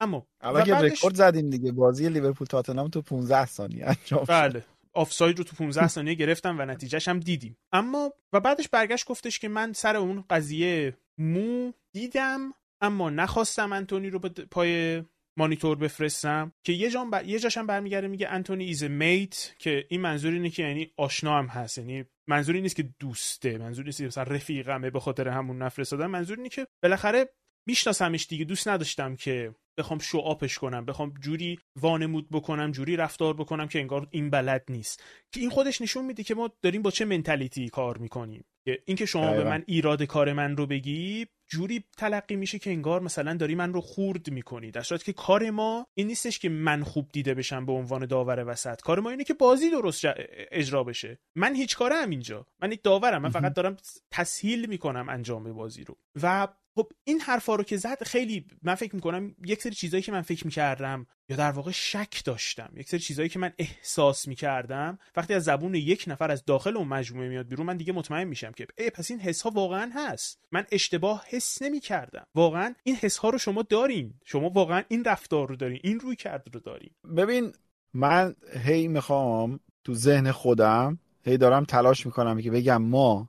[0.00, 1.72] اما اول که بعدش- رکورد زدیم دیگه.
[1.72, 4.30] بازی لیورپول تاتنهام تو 15 ثانیه انجام شد.
[4.30, 4.64] بله.
[4.94, 7.56] آفساید رو تو 15 ثانیه گرفتم و نتیجهش هم دیدیم.
[7.72, 14.10] اما و بعدش برگشت گفتش که من سر اون قضیه مو دیدم اما نخواستم انتونی
[14.10, 15.02] رو به پای
[15.38, 17.22] مانیتور بفرستم که یه جام ب...
[17.26, 21.46] یه جاشم برمیگرده میگه Anthony is mate که این منظور اینه که یعنی آشنا هم
[21.46, 21.78] هست.
[21.78, 26.06] یعنی منظوری نیست که دوسته منظوری نیست که مثلا رفیقمه به خاطر همون نفرستادن.
[26.06, 27.28] منظور اینه که بالاخره
[27.66, 33.68] میشناسمش دیگه دوست نداشتم که بخوام شوآپش کنم بخوام جوری وانمود بکنم جوری رفتار بکنم
[33.68, 35.02] که انگار این بلد نیست.
[35.32, 38.44] که این خودش نشون میده که ما داریم با چه منتالیتی کار می‌کنیم.
[38.64, 39.44] که اینکه شما به.
[39.44, 43.80] من ایراد کار من رو بگی جوری تلقی میشه که انگار مثلا داری من رو
[43.80, 44.70] خورد می‌کنی.
[44.70, 48.44] در صورتی که کار ما این نیستش که من خوب دیده بشم به عنوان داور
[48.48, 48.80] وسط.
[48.80, 50.04] کار ما اینه که بازی درست
[50.50, 51.18] اجرا بشه.
[51.36, 52.46] من هیچ کاره هم اینجا.
[52.62, 53.22] من یک داورم.
[53.22, 53.76] من فقط دارم
[54.10, 55.96] تسهیل می‌کنم انجام بازی رو.
[56.22, 60.12] و خب این حرفا رو که زد خیلی من فکر می‌کنم یک سری چیزایی که
[60.12, 62.72] من فکر می‌کردم یا در واقع شک داشتم.
[62.76, 64.98] یک سری چیزایی که من احساس می‌کردم.
[65.16, 68.52] وقتی از زبون یک نفر از داخل اون مجموعه میاد بیرون من دیگه مطمئن میشم
[68.52, 70.38] که ای پس این حس ها واقعا هست.
[70.52, 72.26] من اشتباه حس نمی‌کردم.
[72.34, 74.14] واقعا این حس ها رو شما دارین.
[74.24, 75.80] شما واقعا این رفتار رو دارین.
[75.82, 76.90] این روی کرد رو دارین.
[77.16, 77.52] ببین
[77.94, 78.34] من
[78.64, 83.28] هی می‌خوام تو ذهن خودم هی دارم تلاش می‌کنم که بگم ما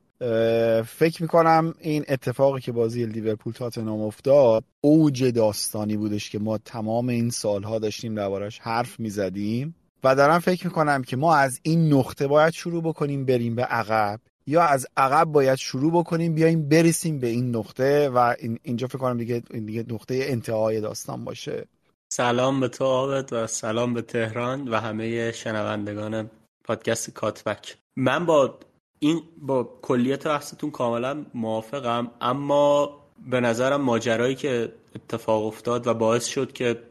[0.88, 7.10] فکر می‌کنم این اتفاقی که بازی لیورپول تاتنهام افتاد اوج داستانی بودش که ما تمام
[7.10, 12.28] این سالها داشتیم دربارش حرف می‌زدیم و دارم فکر می‌کنم که ما از این نقطه
[12.28, 17.28] باید شروع بکنیم بریم به عقب یا از عقب باید شروع بکنیم بیایم برسیم به
[17.28, 21.66] این نقطه و این اینجا فکر کنم دیگه دیگه نقطه انتهای داستان باشه.
[22.10, 26.30] سلام به تو عابد و سلام به تهران و همه شنوندگان
[26.64, 27.78] پادکست کاتبک.
[27.96, 28.60] من با
[29.00, 36.26] این با کلیت بحثتون کاملا موافقم اما به نظرم ماجرایی که اتفاق افتاد و باعث
[36.26, 36.84] شد که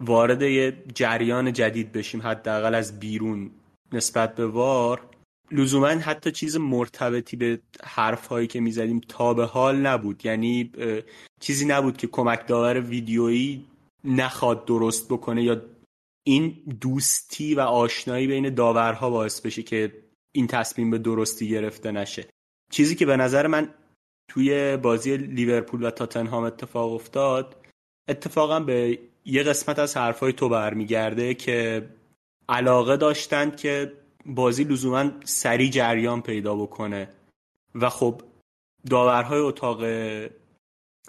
[0.00, 3.50] وارد یه جریان جدید بشیم حداقل از بیرون
[3.92, 5.00] نسبت به وار
[5.52, 10.26] لزوما حتی چیز مرتبطی به حرفهایی که می‌زدیم تا به حال نبود.
[10.26, 10.72] یعنی
[11.40, 13.64] چیزی نبود که کمک داور ویدیویی
[14.04, 15.62] نخواد درست بکنه یا
[16.26, 19.92] این دوستی و آشنایی بین داورها باعث بشه که
[20.32, 22.26] این تصمیم به درستی گرفته نشه.
[22.70, 23.74] چیزی که به نظر من
[24.28, 27.56] توی بازی لیورپول و تاتنهام اتفاق افتاد
[28.08, 31.88] اتفاقا به یه قسمت از حرفای تو برمیگرده که
[32.48, 33.92] علاقه داشتند که
[34.26, 37.08] بازی لزوما سریع جریان پیدا بکنه.
[37.74, 38.22] و خب
[38.90, 39.84] داورهای اتاق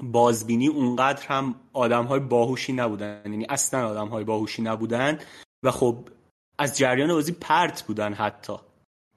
[0.04, 3.22] بازبینی اونقدر هم آدم های باهوشی نبودن.
[3.26, 5.20] یعنی اصلا آدم های باهوشی نبودن
[5.64, 6.10] و خب
[6.58, 8.54] از جریان بازی پرت بودن حتی.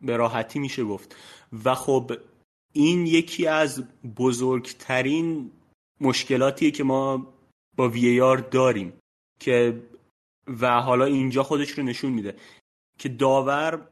[0.05, 1.17] به راحتی میشه گفت.
[1.65, 2.13] و خب
[2.73, 3.85] این یکی از
[4.17, 5.51] بزرگترین
[6.01, 7.35] مشکلاتیه که ما
[7.77, 8.93] با وی آر داریم
[9.41, 9.83] که
[10.61, 12.37] و حالا اینجا خودش رو نشون میده
[12.99, 13.89] که داور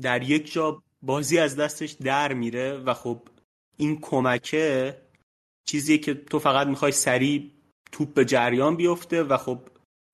[0.00, 3.20] در یک جا بازی از دستش در میره و خب
[3.76, 4.96] این کمکه
[5.64, 7.50] چیزیه که تو فقط می‌خوای سریع
[7.92, 9.58] توپ به جریان بیفته و خب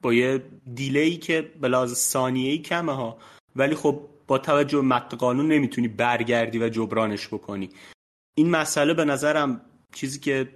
[0.02, 0.42] با یه
[0.74, 3.18] دیلی که به لحاظ ثانیه‌ای کمه ها.
[3.56, 7.70] ولی خب با توجه به متن قانون نمی‌تونی برگردی و جبرانش بکنی.
[8.34, 9.60] این مسئله به نظرم
[9.94, 10.48] چیزی که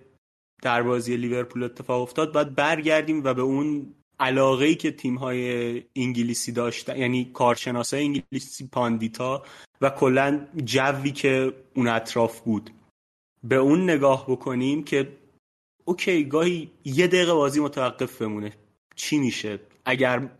[0.62, 5.82] در بازی لیورپول اتفاق افتاد باید برگردیم و به اون علاقه ای که تیم های
[5.96, 9.42] انگلیسی داشتن یعنی کارشناسای انگلیسی pundit ا
[9.80, 12.70] و کلا جوی که اون اطراف بود.
[13.44, 15.16] به اون نگاه بکنیم که
[15.84, 18.52] okay گاهی یه دقیقه بازی متوقف بمونه.
[18.96, 20.30] چی میشه؟ اگر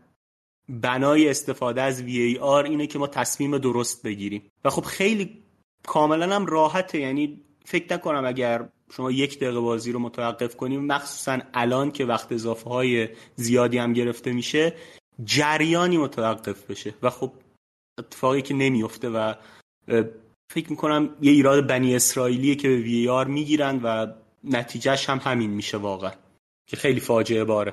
[0.68, 4.42] بنای استفاده از VAR اینه که ما تصمیم درست بگیریم.
[4.64, 5.42] و خب خیلی
[5.86, 6.98] کاملا هم راحته.
[6.98, 12.32] یعنی فکر نکنم اگر شما یک دقیقه بازی رو متوقف کنیم مخصوصا الان که وقت
[12.32, 14.72] اضافه های زیادی هم گرفته میشه
[15.24, 16.94] جریانی متوقف بشه.
[17.02, 17.32] و خب
[17.98, 19.34] اتفاقی که نمیفته و
[20.52, 24.06] فکر می‌کنم یه ایراد بنی اسرائیلیه که به وی آر می‌گیرن و
[24.44, 26.12] نتیجهش هم همین میشه واقعا
[26.66, 27.72] که خیلی فاجعه باره.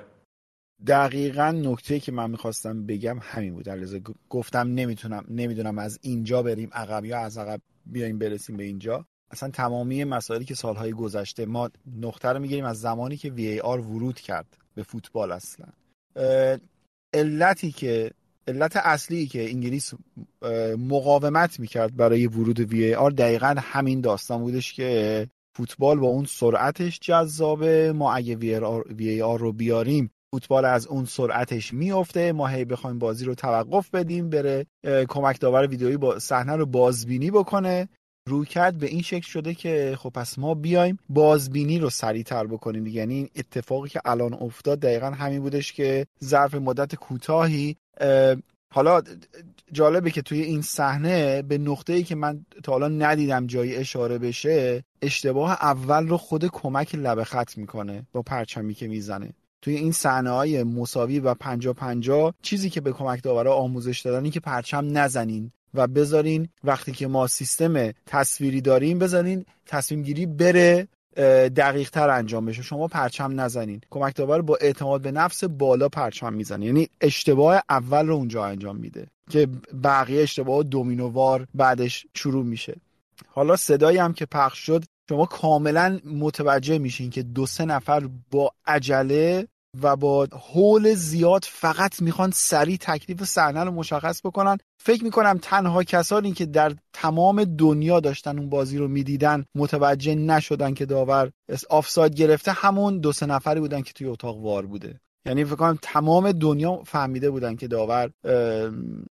[0.87, 3.69] دقیقا نکته که من می‌خواستم بگم همین بود.
[3.69, 9.05] علیرضا گفتم نمی‌تونم نمی‌دونم از اینجا بریم عقب یا از عقب بیایم برسیم به اینجا.
[9.31, 11.69] اصلا تمامی مسائلی که سالهای گذشته ما
[12.01, 15.67] نقطه رو می‌گیریم از زمانی که وی آر ورود کرد به فوتبال اصلا.
[17.13, 18.11] علتی که
[18.47, 19.93] علت اصلی که انگلیس
[20.77, 26.99] مقاومت می‌کرد برای ورود وی آر دقیقا همین داستان بودش که فوتبال با اون سرعتش
[26.99, 27.91] جذابه.
[27.91, 33.25] ما اگه وی آر رو بیاریم فوتبال از اون سرعتش میفته ما هی بخوایم بازی
[33.25, 34.65] رو توقف بدیم بره
[35.09, 37.89] کمک داور ویدئویی با صحنه رو بازبینی بکنه.
[38.27, 43.13] رویکرد به این شکل شده که خب پس ما بیایم بازبینی رو سریعتر بکنیم یعنی
[43.13, 47.75] این اتفاقی که الان افتاد دقیقا همین بودش که ظرف مدت کوتاهی
[48.73, 49.01] حالا
[49.71, 54.17] جالبه که توی این صحنه به نقطه ای که من تا حالا ندیدم جایی اشاره
[54.17, 59.33] بشه اشتباه اول رو خود کمک لبه خط می‌کنه با پرچمی که می‌زنه.
[59.61, 64.29] توی این صحنه های مساوی و پنجا پنجا چیزی که به کمک داورا آموزش دادن
[64.29, 70.87] که پرچم نزنین و بذارین وقتی که ما سیستم تصویری داریم بذارین تصمیم گیری بره
[71.55, 72.61] دقیق تر انجام بشه.
[72.61, 73.81] شما پرچم نزنین.
[73.89, 76.65] کمک داور با اعتماد به نفس بالا پرچم می‌زنه.
[76.65, 79.47] یعنی اشتباه اول رو اونجا انجام میده که
[79.83, 82.75] بقیه اشتباه دومینووار بعدش شروع میشه.
[83.27, 88.51] حالا صدایی هم که پخش شد شما کاملا متوجه میشین که دو سه نفر با
[88.65, 89.47] عجله
[89.81, 94.57] و با حول زیاد فقط می‌خوان سریع تکلیف صحنه رو مشخص بکنن.
[94.83, 100.73] فکر می‌کنم تنها کسانی که در تمام دنیا داشتن اون بازی رو می‌دیدن متوجه نشدن
[100.73, 101.31] که داور
[101.69, 104.99] آفساید گرفته همون دو سه نفری بودن که توی اتاق وار بوده.
[105.25, 108.11] یعنی فکر کنم تمام دنیا فهمیده بودن که داور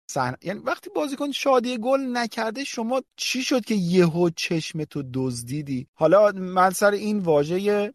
[0.09, 5.87] صحنه یعنی وقتی بازیکن شادی گل نکرده شما چی شد که یهو چشم تو دزدیدی؟
[5.93, 7.91] حالا من سر این واژه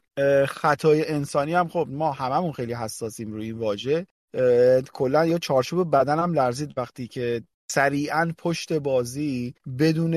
[0.48, 4.06] خطای انسانی هم خب ما هممون خیلی حساسیم روی این واژه
[4.92, 7.42] کلا یا چارچوب بدنم لرزید وقتی که
[7.74, 10.14] سریعا پشت بازی بدون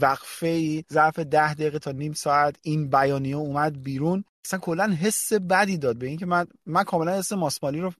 [0.00, 4.24] وقفه ظرف ده دقیقه تا نیم ساعت این بیانیه اومد بیرون.
[4.44, 7.92] اصلا کلا حس بدی داد به اینکه من من کاملا حس ماسمالی رو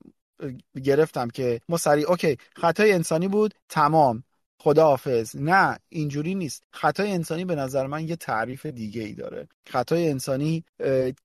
[0.85, 4.25] گرفتم که ما سریع اوکی خطای انسانی بود تمام
[4.59, 5.37] خداحافظ.
[5.37, 6.63] نه اینجوری نیست.
[6.71, 9.49] خطای انسانی به نظر من یه تعریف دیگه ای داره.
[9.67, 10.65] خطای انسانی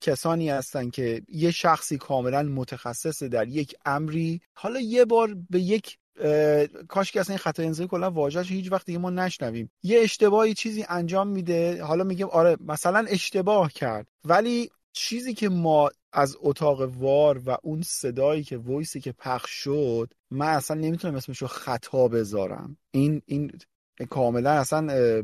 [0.02, 5.97] کسانی هستن که یه شخصی کاملا متخصص در یک امری حالا یه بار به یک
[6.88, 9.71] کاش که اصلا این خطای انسانی کلا واژهش هیچ وقت دیگه ما نشنویم.
[9.84, 14.08] یه اشتباهی چیزی انجام میده حالا میگیم آره مثلا اشتباه کرد.
[14.25, 20.13] ولی چیزی که ما از اتاق وار و اون صدایی که ویسی که پخش شد
[20.32, 22.77] من اصلا نمی‌تونم اسمش رو خطا بذارم.
[22.91, 23.51] این این
[24.10, 25.23] کاملا اصلا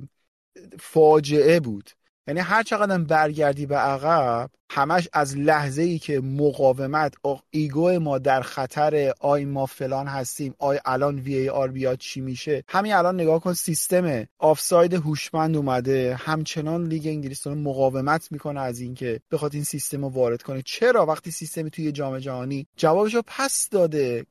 [0.80, 1.90] فاجعه بود.
[2.28, 7.14] یعنی هر چقدر برگردی به عقب همش از لحظه ای که مقاومت
[7.50, 12.64] ایگو ما در خطر آی ما فلان هستیم آی الان VAR بیاد چی میشه.
[12.68, 16.16] همین الان نگاه کن سیستم آفساید هوشمند اومده.
[16.20, 20.62] همچنان لیگ انگلیس مقاومت می‌کنه از اینکه بخواد این سیستم رو وارد کنه.
[20.66, 24.26] چرا؟ وقتی سیستمی توی جام جهانی جوابشو پس داده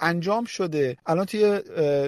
[0.00, 0.96] انجام شده.
[1.06, 1.60] الان توی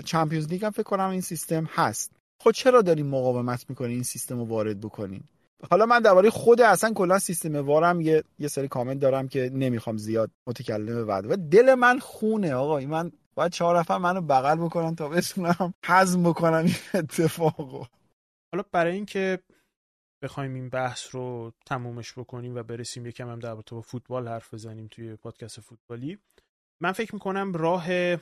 [0.05, 2.11] چمپیونز لیگ هم فکر کنم این سیستم هست.
[2.41, 5.29] خب چرا داریم مقاومت می‌کنیم این سیستم رو وارد بکنیم
[5.71, 9.97] حالا من درباره خود اصلا کلا سیستم وارم یه یه سری کامنت دارم که نمی‌خوام
[9.97, 11.31] زیاد متکلم بعد.
[11.31, 12.81] و دل من خونه آقا.
[12.81, 17.85] من باید چهار نفر منو بغل بکنن تا بتونم حزم بکنم این اتفاقو.
[18.53, 19.39] حالا برای اینکه
[20.23, 24.89] بخوایم این بحث رو تمومش بکنیم و برسیم یکم هم در با فوتبال حرف بزنیم
[24.91, 26.19] توی پادکست فوتبالی
[26.81, 28.17] من فکر می‌کنم راه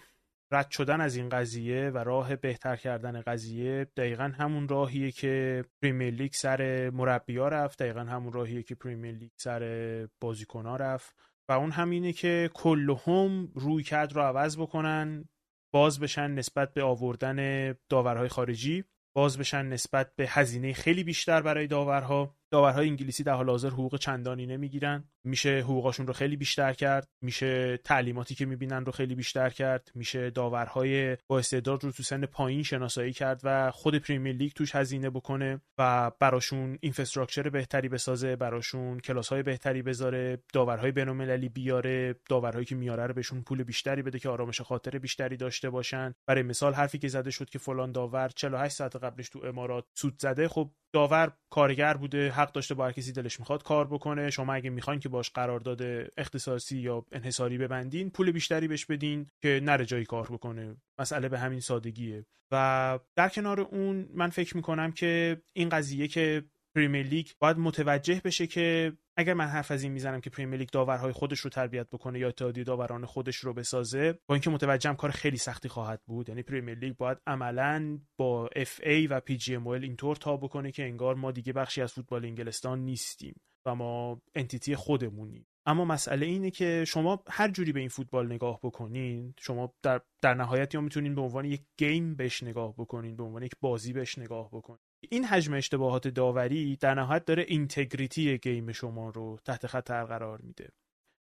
[0.52, 6.14] رد شدن از این قضیه و راه بهتر کردن قضیه دقیقا همون راهیه که پریمیر
[6.14, 11.16] لیگ سر مربیا رفت دقیقا همون راهیه که پریمیر لیگ سر بازیکنها رفت
[11.48, 15.28] و اون همینه که کلهم روی کرد رو عوض بکنن
[15.74, 18.84] باز بشن نسبت به آوردن داورهای خارجی
[19.16, 22.36] باز بشن نسبت به هزینه خیلی بیشتر برای داورها.
[22.52, 25.04] داورهای انگلیسی در حال حاضر حقوق چندانی نمی‌گیرن.
[25.24, 27.08] میشه حقوقاشون رو خیلی بیشتر کرد.
[27.22, 29.90] میشه تعلیماتی که می‌بینن رو خیلی بیشتر کرد.
[29.94, 34.74] میشه داورهای با استعداد رو تو سن پایین شناسایی کرد و خود پریمیر لیگ توش
[34.74, 42.14] هزینه بکنه و براشون اینفراستراکچر بهتری بسازه براشون کلاس های بهتری بذاره داورهای بین‌المللی بیاره
[42.28, 46.14] داورهایی که میاره رو بهشون پول بیشتری بده که آرامش خاطر بیشتری داشته باشن.
[46.26, 50.14] برای مثال حرفی که زده شد که فلان داور 48 ساعت قبلش تو امارات سود
[50.18, 54.30] زده خب داور کارگر بوده حق داشته با هر کسی دلش می‌خواد کار بکنه.
[54.30, 55.82] شما اگه می‌خواین که باش قرارداد
[56.16, 60.76] اختصاصی یا انحصاری ببندین پول بیشتری بهش بدین که نره جایی کار بکنه.
[60.98, 62.26] مسئله به همین سادگیه.
[62.52, 68.20] و در کنار اون من فکر می‌کنم که این قضیه که پریمیر لیگ باید متوجه
[68.24, 71.86] بشه که اگر من حرف از این می‌زنم که پریمیر لیگ داورهای خودش رو تربیت
[71.90, 76.28] بکنه یا اتحادیه داوران خودش رو بسازه با اینکه متوجهم کار خیلی سختی خواهد بود.
[76.28, 81.30] یعنی پریمیر لیگ باید عملا با FA و PGMO اینطور تا بکنه که انگار ما
[81.30, 85.46] دیگه بخشی از فوتبال انگلستان نیستیم و ما entity خودمونیم.
[85.66, 90.34] اما مسئله اینه که شما هر جوری به این فوتبال نگاه بکنین شما در, در
[90.34, 94.18] نهایت یا می‌تونین به عنوان یک game بهش نگاه بکنین به عنوان یک بازی بهش
[94.18, 94.91] نگاه بکنین.
[95.10, 100.68] این حجم اشتباهات داوری در نهایت داره integrity game شما رو تحت خطر قرار میده.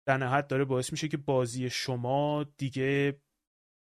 [0.06, 3.20] در نهایت داره باعث میشه که بازی شما دیگه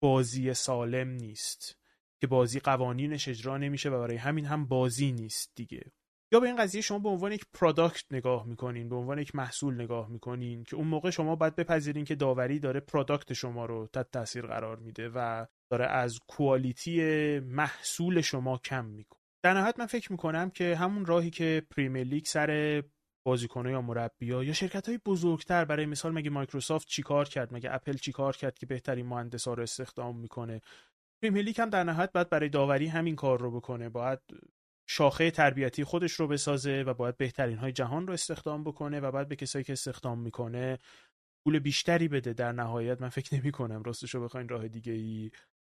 [0.02, 1.78] بازی سالم نیست
[2.20, 5.92] که بازی قوانینش اجرا نمیشه و برای همین هم بازی نیست دیگه.
[6.32, 9.74] یا به این قضیه شما به عنوان یک product نگاه می‌کنین به عنوان یک محصول
[9.74, 14.10] نگاه می‌کنین که اون موقع شما باید بپذیرین که داوری داره product شما رو تحت
[14.10, 17.00] تاثیر قرار میده و داره از quality
[17.40, 19.23] محصول شما کم می‌کنه.
[19.44, 22.82] در نهایت من فکر می‌کنم که همون راهی که پریمیر لیگ سر
[23.26, 27.92] بازیکنه یا مربیا یا شرکت های بزرگتر برای مثال مگه مایکروسافت چیکار کرد؟ مگه اپل
[27.92, 30.60] چیکار کرد که بهترین مهندسا رو استخدام می‌کنه؟
[31.22, 33.88] پریمیر لیگ هم در نهایت باید برای داوری همین کار رو بکنه.
[33.88, 34.18] باید
[34.88, 39.28] شاخه تربیتی خودش رو بسازه و باید بهترین های جهان رو استخدام بکنه و بعد
[39.28, 40.78] به کسایی که استخدام می‌کنه
[41.46, 42.32] پول بیشتری بده.
[42.32, 45.30] در نهایت من فکر نمی کنم راستش رو بخواین راه دیگه ای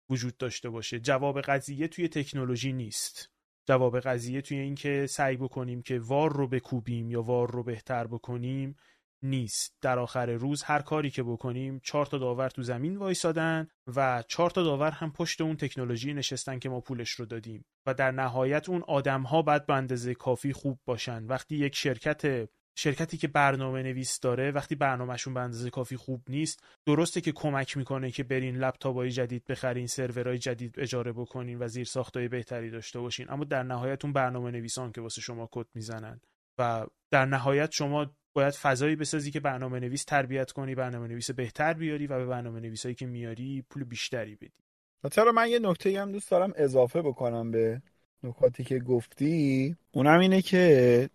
[0.10, 1.00] وجود داشته باشه.
[1.00, 3.33] جواب قضیه توی تکنولوژی نیست.
[3.66, 8.08] جواب قضیه توی این که سعی بکنیم که وار رو بکوبیم یا وار رو بهتر
[8.08, 8.76] بکنیم
[9.24, 9.78] نیست.
[9.82, 14.50] در آخر روز هر کاری که بکنیم چهار تا داور تو زمین وایسادن و چهار
[14.50, 17.66] تا داور هم پشت اون تکنولوژی نشستن که ما پولش رو دادیم.
[17.86, 21.26] و در نهایت اون آدم ها باید به اندازه کافی خوب باشن.
[21.26, 26.64] وقتی یک شرکت شرکتی که برنامه نویس داره وقتی برنامهشون به اندازه کافی خوب نیست
[26.86, 31.68] درسته که کمک می‌کنه که برین لپتاپ های جدید بخرین سرورهای جدید اجاره بکنین و
[31.68, 33.32] زیر ساختای بهتری داشته باشین.
[33.32, 36.22] اما در نهایت اون برنامه نویسان که واسه شما کد می‌زنن.
[36.58, 41.74] و در نهایت شما باید فضایی بسازی که برنامه نویس تربیت کنی برنامه نویس بهتر
[41.74, 44.64] بیاری و به برنامه نویسایی که میاری پول بیشتری بدی.
[45.12, 47.82] چرا من یه نکته هم دوست دارم اضافه بکنم به
[48.24, 51.10] نکاتی که گفتی؟ اونم اینه که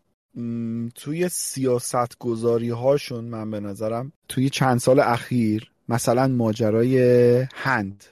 [0.94, 6.98] توی سیاست گذاری هاشون من به نظرم توی چند سال اخیر مثلا ماجرای
[7.54, 8.04] هند.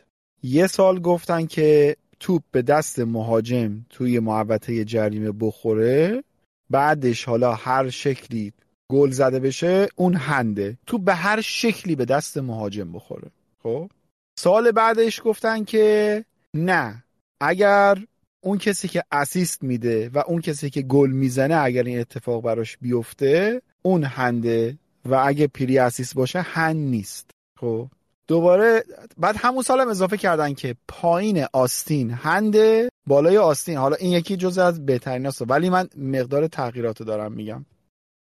[0.42, 6.24] یه سال گفتن که توپ به دست مهاجم توی محوطه جریمه بخوره
[6.70, 8.52] بعدش حالا هر شکلی
[8.90, 10.78] گل زده بشه اون هنده.
[10.86, 13.30] توپ به هر شکلی به دست مهاجم بخوره.
[13.62, 13.90] خب؟
[14.38, 17.04] سال بعدش گفتن که نه
[17.40, 17.98] اگر
[18.40, 22.76] اون کسی که اسیست میده و اون کسی که گل می‌زنه اگر این اتفاق براش
[22.76, 27.30] بیفته اون هنده و اگه پری اسیست باشه هند نیست.
[27.60, 27.88] خب؟
[28.28, 28.84] دوباره
[29.18, 33.76] بعد همون سالم اضافه کردن که پایین آستین هنده بالای آستین.
[33.76, 37.66] حالا این یکی جزء از بهترین هست ولی من مقدار تغییراتو دارم میگم.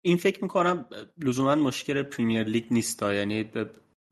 [0.02, 0.86] این فکر می‌کنم
[1.18, 3.04] لزوما مشکل پریمیر لیگ نیست.
[3.04, 3.50] یعنی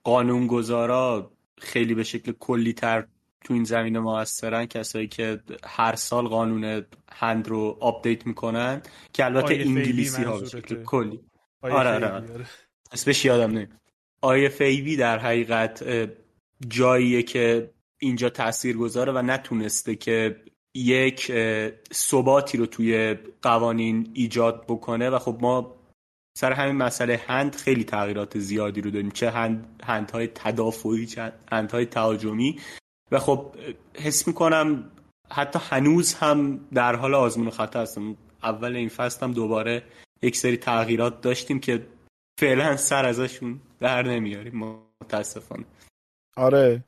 [0.04, 3.08] قانونگذارا خیلی به شکل کلی تر
[3.44, 8.82] تو این زمینه موثرن کسایی که هر سال قانون hand رو update می‌کنن
[9.14, 10.42] که البته انگلیسی ها.
[10.86, 11.20] کلی
[11.62, 12.12] آره، خیلی آره.
[12.12, 12.46] آره.
[12.92, 15.84] اسمش یادم نمیاد IFAB ی در حقیقت
[16.68, 20.44] جاییه که اینجا تأثیر گذاره و نتونسته که
[20.76, 21.32] یک
[21.94, 25.82] ثباتی رو توی قوانین ایجاد بکنه و خب ما
[26.38, 31.86] سر همین مسئله هند خیلی تغییرات زیادی رو داریم چه هند هندهای تدافعی چه هندهای
[31.86, 32.60] تهاجمی
[33.12, 33.56] و خب
[33.96, 34.92] حس می‌کنم
[35.32, 38.16] حتی هنوز هم در حال آزمون خطا هستم.
[38.44, 39.84] اول این فصل هم دوباره
[40.22, 41.88] یک سری تغییرات داشتیم که
[42.40, 44.84] فعلا سر ازشون در نمیاریم.
[45.04, 45.66] متاسفانه.
[46.38, 46.84] آره.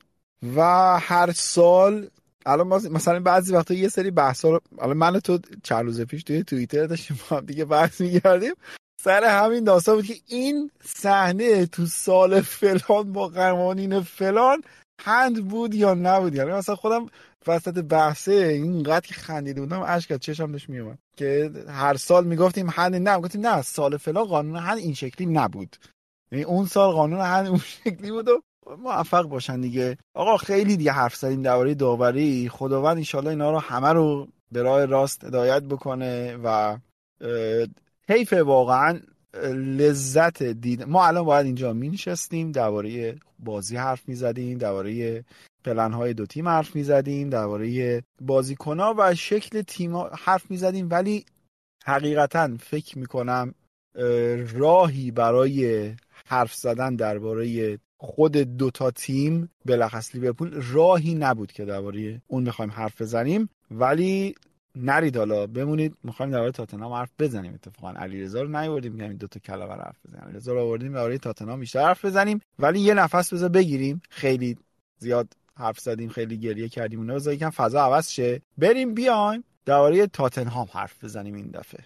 [0.56, 0.60] و
[1.00, 2.08] هر سال
[2.46, 6.44] الان مثلا بعضی وقتا یه سری بحثا رو الان من تو چند روز پیش توی
[6.44, 8.54] توییتر داشتیم با هم دیگه بحث می‌کردیم.
[9.00, 14.62] سر همین داستان بود که این صحنه تو سال فلان با قوانین فلان
[15.00, 17.06] هند بود یا نبود یعنی مثلا خودم
[17.46, 22.70] وسط بحثه اینقدر که خندیده بودم اشک از چشم داشت میومد که هر سال می‌گفتیم
[22.70, 25.76] هند نه گفتیم نه سال فلان قانون هند این شکلی نبود.
[26.32, 28.42] یعنی اون سال قانون هند اون شکلی بود و
[28.78, 29.98] موفق باشن دیگه.
[30.14, 32.48] آقا خیلی دیگه حرف زدیم درباره داوری.
[32.48, 36.78] خداوند انشالله اینا رو همه رو به راه راست هدایت بکنه و
[38.08, 39.00] حیف واقعا
[39.54, 40.82] لذت دید.
[40.82, 45.24] ما الان باید اینجا می نشستیم درباره بازی حرف می زدیم درباره
[45.64, 50.88] پلن های دو تیم حرف می زدیم درباره بازیکنها و شکل تیم حرف می زدیم
[50.90, 51.24] ولی
[51.84, 53.54] حقیقتا فکر می کنم
[54.54, 55.92] راهی برای
[56.26, 63.02] حرف زدن درباره خود دوتا تیم بلخص لیورپول راهی نبود که درباره اون بخوایم حرف
[63.02, 63.48] بزنیم.
[63.70, 64.34] ولی
[64.76, 65.96] نرید حالا بمونید.
[66.02, 67.92] می‌خوایم درباره تاتنهام حرف بزنیم اتفاقا.
[67.92, 70.24] علیرضا رو نیاوردیم میگم این دو تا کلمه رو حرف بزنیم.
[70.24, 72.40] علیرضا رو آوردیم درباره تاتنهام بیشتر حرف بزنیم.
[72.58, 74.02] ولی یه نفس بذار بگیریم.
[74.10, 74.58] خیلی
[74.98, 76.98] زیاد حرف زدیم خیلی گریه کردیم.
[76.98, 78.42] اونا بذار یکم فضا عوض شه.
[78.58, 81.84] بریم بیایم درباره تاتنهام حرف بزنیم این دفعه.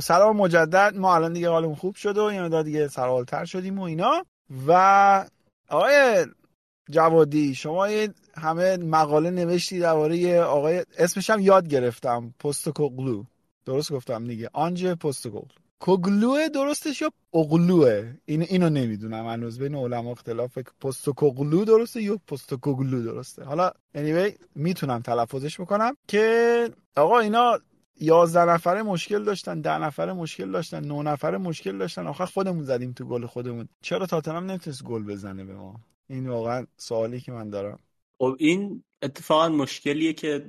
[0.00, 0.96] خب سلام مجدد.
[0.96, 4.26] ما الان دیگه حالمون خوب شد و یه مقدار دیگه سرحالتر شدیم و اینا.
[4.66, 5.26] و
[5.68, 6.26] آقای
[6.90, 7.88] جوادی شما
[8.34, 13.24] همه مقاله نوشتی درباره آقای اسمش هم یاد گرفتم پستوکوگلو
[13.64, 14.50] درست گفتم دیگه.
[14.52, 19.58] آنجه پستوکوگلو کوگلوه درستش یا اغلوه این اینو نمی‌دونم هنوز.
[19.58, 20.58] بین علما اختلاف.
[20.58, 26.24] پستوکوگلو درسته یا پستوکوگلو درسته؟ حالا anyway می‌تونم تلفظش بکنم که
[26.96, 27.58] آقا اینا
[28.00, 32.06] یازده نفره مشکل داشتن ده نفره مشکل داشتن نه نفره مشکل داشتن.
[32.06, 33.68] آخر خودمون زدیم تو گل خودمون.
[33.82, 37.78] چرا تاتنهام نمی‌تونست گل بزنه به ما؟ این واقعا سوالی که من دارم.
[38.18, 40.46] خب این اتفاقا مشکلیه که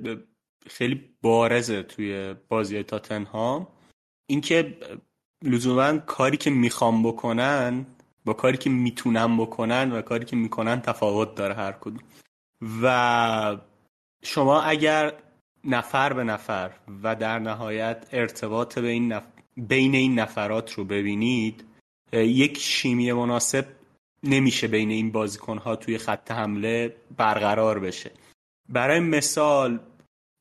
[0.66, 3.68] خیلی بارزه توی بازی تاتنهام.
[4.26, 4.78] اینکه
[5.44, 7.86] لزوما کاری که می‌خوام بکنن
[8.24, 12.02] با کاری که می‌تونن بکنن و کاری که می‌کنن تفاوت داره هر کدوم.
[12.82, 13.56] و
[14.24, 15.12] شما اگر
[15.64, 16.70] نفر به نفر
[17.02, 19.24] و در نهایت ارتباط بین, نف...
[19.56, 21.64] بین این نفرات رو ببینید
[22.12, 23.66] یک شیمی مناسب
[24.22, 28.10] نمیشه بین این بازیکنها توی خط حمله برقرار بشه.
[28.68, 29.80] برای مثال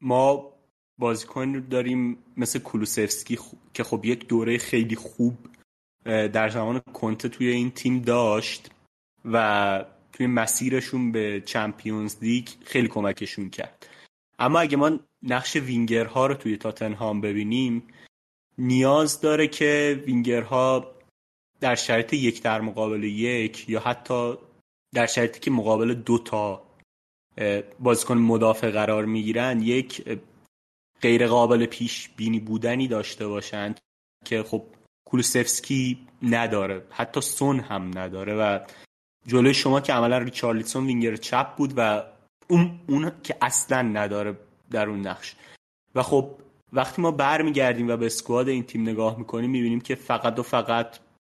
[0.02, 0.52] ما
[0.98, 3.40] بازیکن داریم مثل کولوسفسکی
[3.74, 5.38] که خب یک دوره خیلی خوب
[6.06, 8.72] در زمان کنته توی این تیم داشت
[9.26, 13.88] و توی مسیرشون به چمپیونز لیگ خیلی کمکشون کرد.
[14.42, 17.88] اما اگه ما نقش وینگرها رو توی تاتنهام ببینیم
[18.58, 20.92] نیاز داره که وینگرها
[21.60, 24.34] در شرایط یک در مقابل یک یا حتی
[24.94, 26.64] در شرایطی که مقابل دو تا
[27.80, 30.20] بازیکن مدافع قرار می‌گیرن یک
[31.02, 33.80] غیر قابل پیش بینی بودنی داشته باشند
[34.26, 34.64] که خب
[35.06, 38.60] کولوسفسکی نداره حتی سون هم نداره و
[39.28, 42.04] جلوی شما که عملا ریچارلیسون وینگر چپ بود و
[42.52, 44.38] اون, اون که اصلا نداره
[44.72, 45.36] در اون نقش.
[45.96, 46.36] و خب
[46.74, 50.98] وقتی ما برمیگردیم و به squad این تیم نگاه می‌کنیم می‌بینیم که فقط و فقط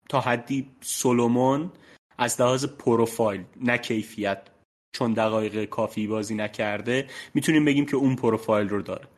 [0.09, 1.71] تا حدی سولومون
[2.19, 4.49] از لحاظ پروفایل نه کیفیت
[4.95, 9.09] چون دقایق کافی بازی نکرده می‌تونیم بگیم که اون پروفایل رو داره.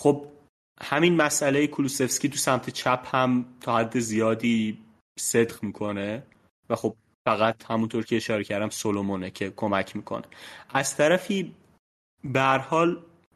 [0.00, 0.26] خب
[0.80, 4.78] همین مسئله کولوسفسکی تو سمت چپ هم تا حد زیادی
[5.18, 6.22] صدق می‌کنه
[6.70, 10.24] و خب فقط همونطور که اشاره کردم سولومونه که کمک می‌کنه.
[10.70, 11.54] از طرفی
[12.24, 12.58] به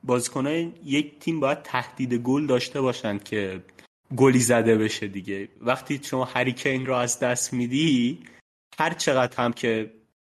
[0.05, 3.63] بازیکنان یک تیم باید تهدید گل داشته باشند که
[4.17, 5.49] گلی زده بشه دیگه.
[5.61, 8.19] وقتی شما هریکین رو از دست میدی
[8.79, 9.93] هر چقدر هم که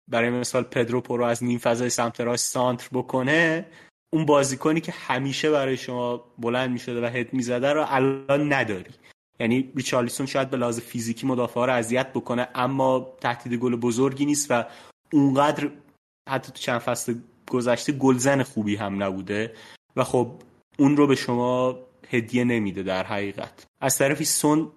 [0.08, 3.66] برای مثال پدرو پرو از نیم فضای سمت راست سانتر بکنه
[4.14, 8.92] اون بازیکنی که همیشه برای شما بلند می‌شده و هد می‌زده رو الان نداری.
[9.40, 14.52] یعنی ریچارلیسون شاید به لحاظ فیزیکی مدافع رو اذیت بکنه اما تهدید گل بزرگی نیست
[14.52, 14.66] و
[15.14, 15.72] اونقدر
[16.30, 17.16] حتی تو چند فصل
[17.50, 19.54] گذشته گلزن خوبی هم نبوده
[19.96, 20.32] و خب
[20.80, 21.80] اون رو به شما
[22.10, 23.66] هدیه نمیده در حقیقت.
[23.82, 24.72] از طرفی سون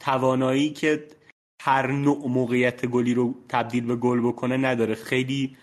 [0.00, 1.08] توانایی که
[1.62, 4.94] هر نوع موقعیت گلی رو تبدیل به گل بکنه نداره.
[4.94, 5.56] خیلی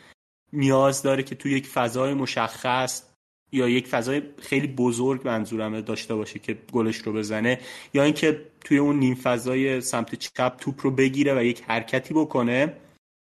[0.53, 3.10] نیاز داره که تو یک فضای مشخص
[3.51, 7.59] یا یک فضای خیلی بزرگ منظورمه داشته باشه که گلش رو بزنه
[7.93, 12.73] یا اینکه توی اون نیم فضای سمت چپ توپ رو بگیره و یک حرکتی بکنه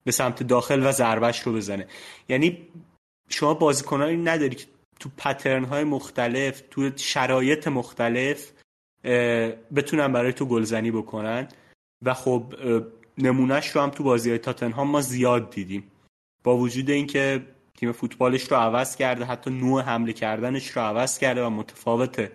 [0.04, 1.88] به سمت داخل و ضربش رو بزنه.
[2.30, 2.68] یعنی
[3.30, 4.66] شما بازیکنانی نداری که
[5.00, 8.52] تو پترن های مختلف تو شرایط مختلف
[9.76, 11.48] بتونن برای تو گلزنی بکنن.
[12.06, 12.54] و خب
[13.18, 15.92] نمونهش رو هم تو بازی های تاتنهام ما زیاد دیدیم.
[16.44, 17.46] با وجود اینکه
[17.82, 22.32] تیم فوتبالش رو عوض کرده حتی نوع حمله کردنش رو عوض کرده و متفاوته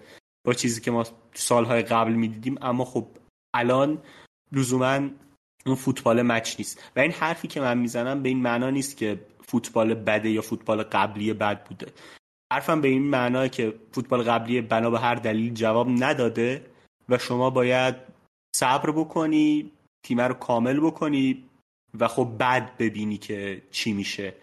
[0.46, 2.58] با چیزی که ما سالهای قبل می‌دیدیم.
[2.62, 3.06] اما خب
[3.54, 4.02] الان
[4.52, 5.08] لزوما
[5.66, 6.90] اون فوتبال مچ نیست.
[6.96, 10.82] و این حرفی که من می‌زنم به این معنا نیست که فوتبال بده یا فوتبال
[10.82, 11.86] قبلی بد بوده.
[12.52, 16.66] حرفم به این معنا که فوتبال قبلی بنا به هر دلیل جواب نداده
[17.08, 17.94] و شما باید
[18.56, 19.70] صبر بکنی
[20.06, 21.44] تیم رو کامل بکنی
[21.98, 24.34] و خب بعد ببینی که چی میشه.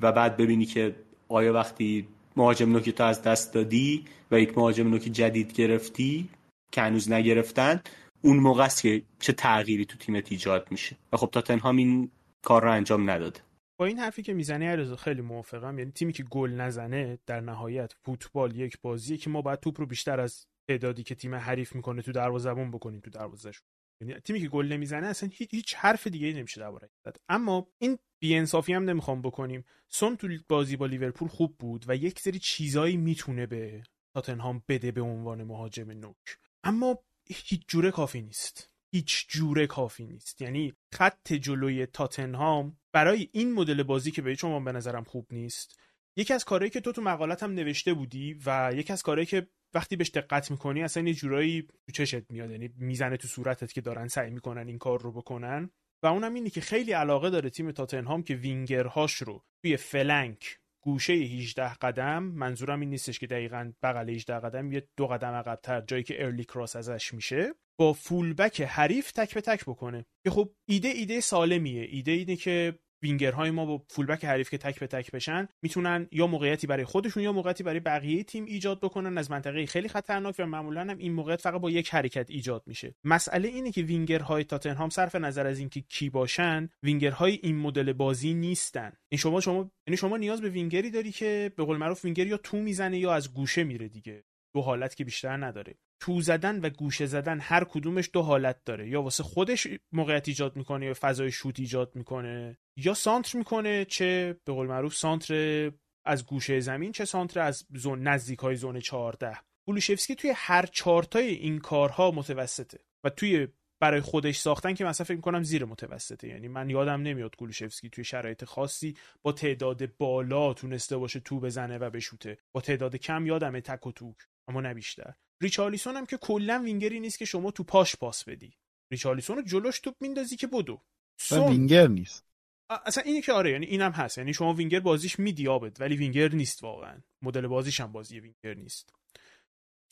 [0.00, 0.96] و بعد ببینی که
[1.28, 6.28] آیا وقتی مهاجم نوکی تو از دست دادی و یک مهاجم نوکی جدید گرفتی
[6.72, 7.80] که هنوز نگرفتن
[8.22, 12.10] اون موقع است که چه تغییری تو تیمت ایجاد میشه؟ و خب تاتنهام این
[12.44, 13.40] کار رو انجام نداده.
[13.80, 15.78] با این حرفی که می‌زنی عرضا خیلی موافقم.
[15.78, 19.86] یعنی تیمی که گل نزنه در نهایت فوتبال یک بازیه که ما باید توپ رو
[19.86, 23.66] بیشتر از تعدادی که تیم حریف می‌کنه تو دروازه‌بون بکنیم تو دروازه‌شون.
[24.00, 26.90] یعنی تیمی که گل نمی‌زنه اصلا هیچ, هیچ حرف دیگه نمیشه درباره
[27.28, 29.64] اما این بیانصافی هم نمی‌خوام بکنیم.
[29.88, 33.82] سون تو بازی با لیورپول خوب بود و یک سری چیزایی می‌تونه به
[34.14, 36.38] تاتنهام بده به عنوان مهاجم نوک.
[36.64, 36.98] اما
[37.30, 38.70] هیچ جوره کافی نیست.
[38.94, 40.42] هیچ جوره کافی نیست.
[40.42, 45.78] یعنی خط جلوی تاتنهام برای این مدل بازی که به شما به نظرم خوب نیست.
[46.16, 49.46] یکی از کارهایی که تو تو مقالت هم نوشته بودی و یکی از کارهایی که
[49.74, 52.50] وقتی بهش دقت می‌کنی اصلا یه جورایی تو چشت میاد.
[52.50, 55.70] یعنی می‌زنه تو صورتت که دارن سعی می‌کنن این کار رو بکنن.
[56.02, 61.12] و اونم اینه که خیلی علاقه داره تیم تاتنهام که وینگرهاش رو توی flank گوشه
[61.12, 66.02] 18 قدم منظورم این نیستش که دقیقا بغل 18 قدم یه دو قدم عقبتر جایی
[66.02, 70.06] که early cross ازش میشه با فولبک حریف تک به تک بکنه.
[70.24, 71.82] که خب ایده ایده سالمیه.
[71.90, 76.26] ایده اینه که وینگرهای ما با فولبک حریف که تک به تک بشن می‌تونن یا
[76.26, 80.46] موقعیتی برای خودشون یا موقعیتی برای بقیه تیم ایجاد بکنن از منطقه خیلی خطرناک و
[80.46, 82.94] معمولا هم این موقعیت فقط با یک حرکت ایجاد میشه.
[83.04, 88.34] مسئله اینه که وینگرهای تاتنهام صرف نظر از اینکه کی باشن وینگرهای این مدل بازی
[88.34, 88.92] نیستن.
[89.08, 92.36] این شما شما یعنی شما نیاز به وینگری داری که به قول معروف وینگر یا
[92.36, 94.24] تو می‌زنه یا از گوشه میره دیگه.
[94.54, 95.74] دو حالت که بیشتر نداره.
[96.00, 98.88] تو زدن و گوشه زدن هر کدومش دو حالت داره.
[98.88, 104.40] یا واسه خودش موقعیت ایجاد می‌کنه یا فضای شوت ایجاد می‌کنه یا سانتر می‌کنه چه
[104.44, 105.70] به قول معروف سانتر
[106.04, 109.36] از گوشه زمین چه سانتر از زون نزدیک های زون 14
[109.66, 113.48] بولوشفسکی توی هر چارتای این کارها متوسطه و توی
[113.80, 116.28] برای خودش ساختن که مثلا فکر می‌کنم زیر متوسطه.
[116.28, 121.78] یعنی من یادم نمیاد گولوشفسکی توی شرایط خاصی با تعداد بالا تونسته باشه تو بزنه
[121.78, 122.38] و بشوته.
[122.52, 124.16] با تعداد کم یادمه تک و توک
[124.48, 125.14] اما نه بیشتر.
[125.40, 128.52] ریچارلیسون هم که کلا وینگری نیست که شما تو پاش پاس بدی.
[128.90, 130.80] ریچارلیسون رو جلوش توپ میندازی که بدو.
[131.20, 131.48] سون.
[131.48, 132.24] وینگر نیست.
[132.70, 134.18] اصلا اینی که آره یعنی اینم هست.
[134.18, 137.00] یعنی شما وینگر بازیش میدی آبد ولی وینگر نیست واقعا.
[137.22, 138.94] مدل بازیش هم بازی وینگر نیست.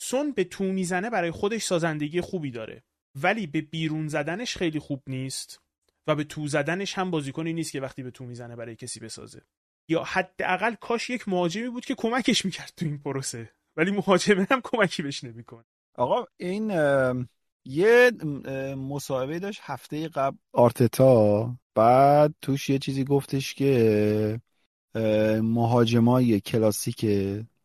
[0.01, 2.83] سون به تو می‌زنه برای خودش سازندگی خوبی داره.
[3.15, 5.61] ولی به بیرون زدنش خیلی خوب نیست
[6.07, 9.41] و به تو زدنش هم بازیکنی نیست که وقتی به تو می‌زنه برای کسی بسازه.
[9.89, 13.53] یا حداقل کاش یک مهاجمی بود که کمکش می‌کرد تو این پروسه.
[13.77, 15.63] ولی مهاجمه هم کمکی بهش نمی‌کنه.
[15.95, 16.69] آقا این
[17.65, 18.11] یه
[18.77, 24.41] مصاحبه داشت هفته قبل آرتتا بعد توش یه چیزی گفتش که
[25.41, 27.05] مهاجمای کلاسیک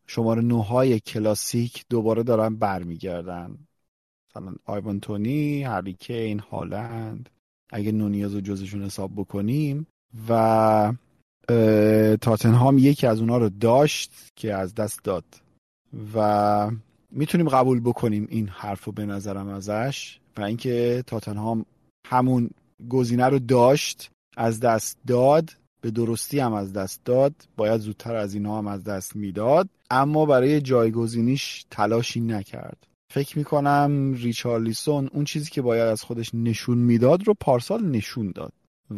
[0.07, 3.59] شماره نوهای کلاسیک دوباره دارن برمیگردن.
[4.31, 7.31] مثلا آیوان تونی هری کین هالند
[7.71, 9.87] اگه نونیاز رو جزشون حساب بکنیم.
[10.29, 10.93] و
[12.21, 15.25] تاتنهام یکی از اونها رو داشت که از دست داد.
[16.15, 16.71] و
[17.11, 21.67] می‌تونیم قبول بکنیم این حرف رو به نظرم ازش و اینکه تاتنهام
[22.07, 22.51] همون
[22.89, 28.35] گزینه رو داشت از دست داد به درستی هم از دست داد باید زودتر از
[28.35, 32.87] اینا هم از دست می‌داد اما برای جایگزینیش تلاشی نکرد.
[33.13, 38.53] فکر می‌کنم ریچارلیسون اون چیزی که باید از خودش نشون می‌داد رو پارسال نشون داد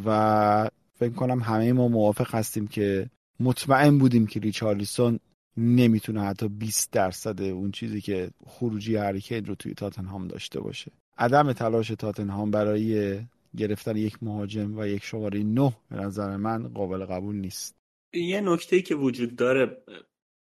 [0.07, 5.18] و فکر کنم همه ما موافق هستیم که مطمئن بودیم که ریچارلیسون
[5.57, 10.93] نمی‌تونه حتی 20 درصد اون چیزی که خروجی هریکین رو توی تاتنهام داشته باشه.
[11.19, 13.21] عدم تلاش تاتنهام برای
[13.57, 17.77] گرفتن یک مهاجم و یک شماره نه به نظر من قابل قبول نیست.
[18.15, 19.83] یه نکته که وجود داره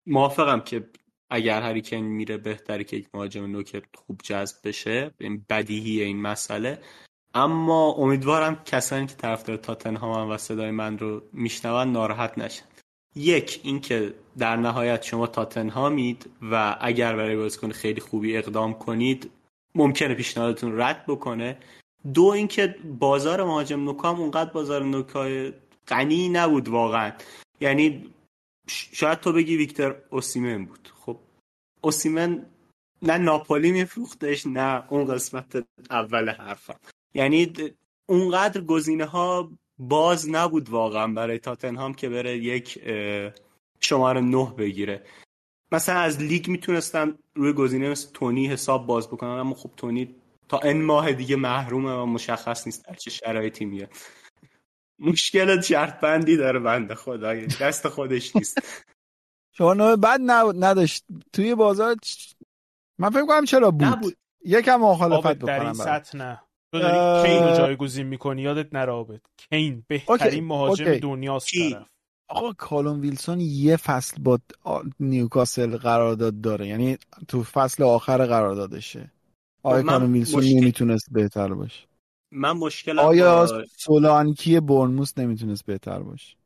[0.07, 0.89] موافقم که
[1.31, 5.11] اگر هریکن میره بهتره که یک مهاجم نوک خوب جذب بشه.
[5.21, 6.79] این بدیهی این مسئله.
[7.35, 12.65] اما امیدوارم کسانی که طرفدار تاتنهام و صدای من رو میشنون ناراحت نشن.
[13.17, 19.31] یک اینکه در نهایت شما تاتنهامید و اگر برای بازیکن خیلی خوبی اقدام کنید
[19.75, 21.59] ممکنه پیشنهادتون رد بکنه.
[22.15, 25.53] دو اینکه بازار مهاجم نوکام اونقدر بازار نوکای
[25.89, 27.13] غنی نبود واقعا.
[27.61, 28.15] یعنی
[28.69, 30.93] شاید تو بگی ویکتور اوسیمن بود.
[31.07, 31.19] خب
[31.81, 32.47] اوسیمن
[33.03, 36.79] نه ناپولی میفروختش نه اون قسمت اول حرفم.
[37.15, 37.53] یعنی
[38.07, 42.79] اونقدر گزینه ها باز نبود واقعا برای تاتنهام که بره یک
[43.81, 45.07] شماره نه بگیره.
[45.73, 50.15] مثلا از لیگ می‌تونستن روی گزینه مثل تونی حساب باز بکنن اما خب تونی
[50.49, 53.91] تا این ماه دیگه محرومه و مشخص نیست در چه شرایطی میاد
[54.99, 58.85] مشکل شرط بندی داره بنده خدا دست خودش نیست.
[59.53, 60.21] شما بعد
[60.65, 61.05] نداشت.
[61.33, 61.97] توی بازار
[62.99, 64.17] من فکر کنم چرا بود, نبود.
[64.45, 66.41] یکم مخالفت بکنم در این سطح نه.
[66.75, 71.87] تو داری کین رو جایگزین می‌کنی؟ یادت نرابط کین بهترین مهاجم دنیاست طرف.
[72.29, 74.39] آقا کالون ویلسون یه فصل با
[75.01, 76.69] نیوکاسل قرارداد داره.
[76.69, 76.99] یعنی
[77.29, 79.13] تو فصل آخر قراردادشه.
[79.63, 80.57] آیا کالون ویلسون مشکل...
[80.57, 81.87] نمی‌تونست بهتر باشه؟
[82.33, 83.65] من مشکل آیا با...
[83.77, 86.37] سولانکی برنموس نمی‌تونست بهتر باشه؟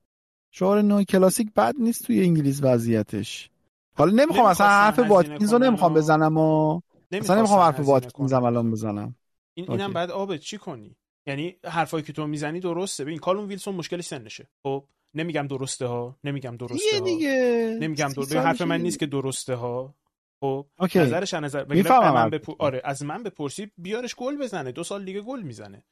[0.51, 3.51] شعار نو کلاسیک بد نیست توی انگلیس وضعیتش.
[3.95, 6.81] حالا نمی‌خوام اصلا حرف واتکینز رو نمی‌خوام بزنم و
[7.12, 9.14] اصلا نمی‌خوام حرف واتکینز الان بزنم.
[9.59, 10.97] این اینم بعد آبت چی کنی؟
[11.27, 13.05] یعنی حرفایی که تو می‌زنی درسته.
[13.05, 14.49] ببین کالون ویلسون مشکل سنشه.
[14.63, 14.85] خب
[15.15, 17.79] نمیگم درسته ها نمیگم درسته ها دیگه.
[17.81, 19.95] نمیگم درسته حرف من نیست که درسته ها
[20.41, 20.67] خب.
[20.95, 21.65] نظرش نظر
[22.13, 22.57] من بپو...
[22.59, 24.73] آره از من بپرسی بیارش گل بزنه.
[24.73, 25.85] دو سال دیگه گل می‌زنه.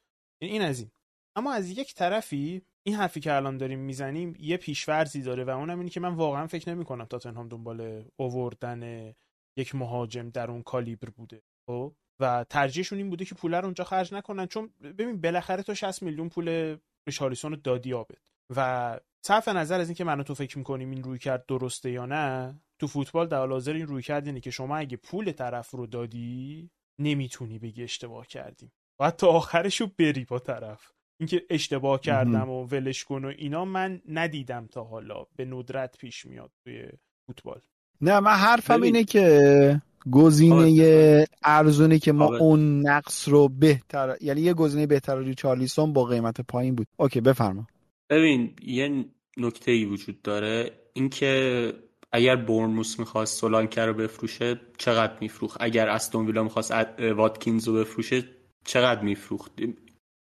[0.42, 0.90] این این از این.
[1.36, 5.78] اما از یک طرفی این حرفی که الان داریم می‌زنیم یه پیشورزی داره و اونم
[5.78, 9.12] اینه که من واقعا فکر نمی کنم تاتنهام دنبال اووردن
[9.58, 11.42] یک مهاجم در اون کالیبر بوده.
[11.66, 15.74] خب؟ و ترجیحشون این بوده که پول رو اونجا خرج نکنن چون ببین بالاخره تو
[15.74, 18.18] 60 میلیون پول ریشاریسون رو دادی آبد
[18.56, 22.54] و صرف نظر از اینکه من تو فکر می‌کنیم این روی کرد درسته یا نه
[22.78, 26.70] تو فوتبال در حاضر این روی کرد اینه که شما اگه پول طرف رو دادی
[26.98, 28.72] نمی‌تونی بگی اشتباه کردیم.
[28.98, 30.92] باید تا آخرشو بری با طرف.
[31.20, 35.26] اینکه اشتباه کردم و ولش کن و اینا من ندیدم تا حالا.
[35.36, 36.88] به ندرت پیش میاد توی
[37.26, 37.60] فوتبال.
[38.00, 38.84] نه من حرفم ببین.
[38.84, 42.42] اینه که گزینه ارزونی که ما آره.
[42.42, 46.86] اون نقص رو بهتر یعنی یه گزینه بهتر ریچارلیسون با قیمت پایین بود.
[46.96, 47.66] اوکی بفرما.
[48.10, 49.04] ببین یه
[49.36, 50.70] نکته ای وجود داره.
[50.92, 51.72] اینکه
[52.12, 56.72] اگر بورنموس می‌خواست سولانکه رو بفروشه چقدر میفروخت؟ اگر استون ویلا می‌خواست
[57.16, 58.24] واتکینز رو بفروشه
[58.64, 59.52] چقدر میفروخت؟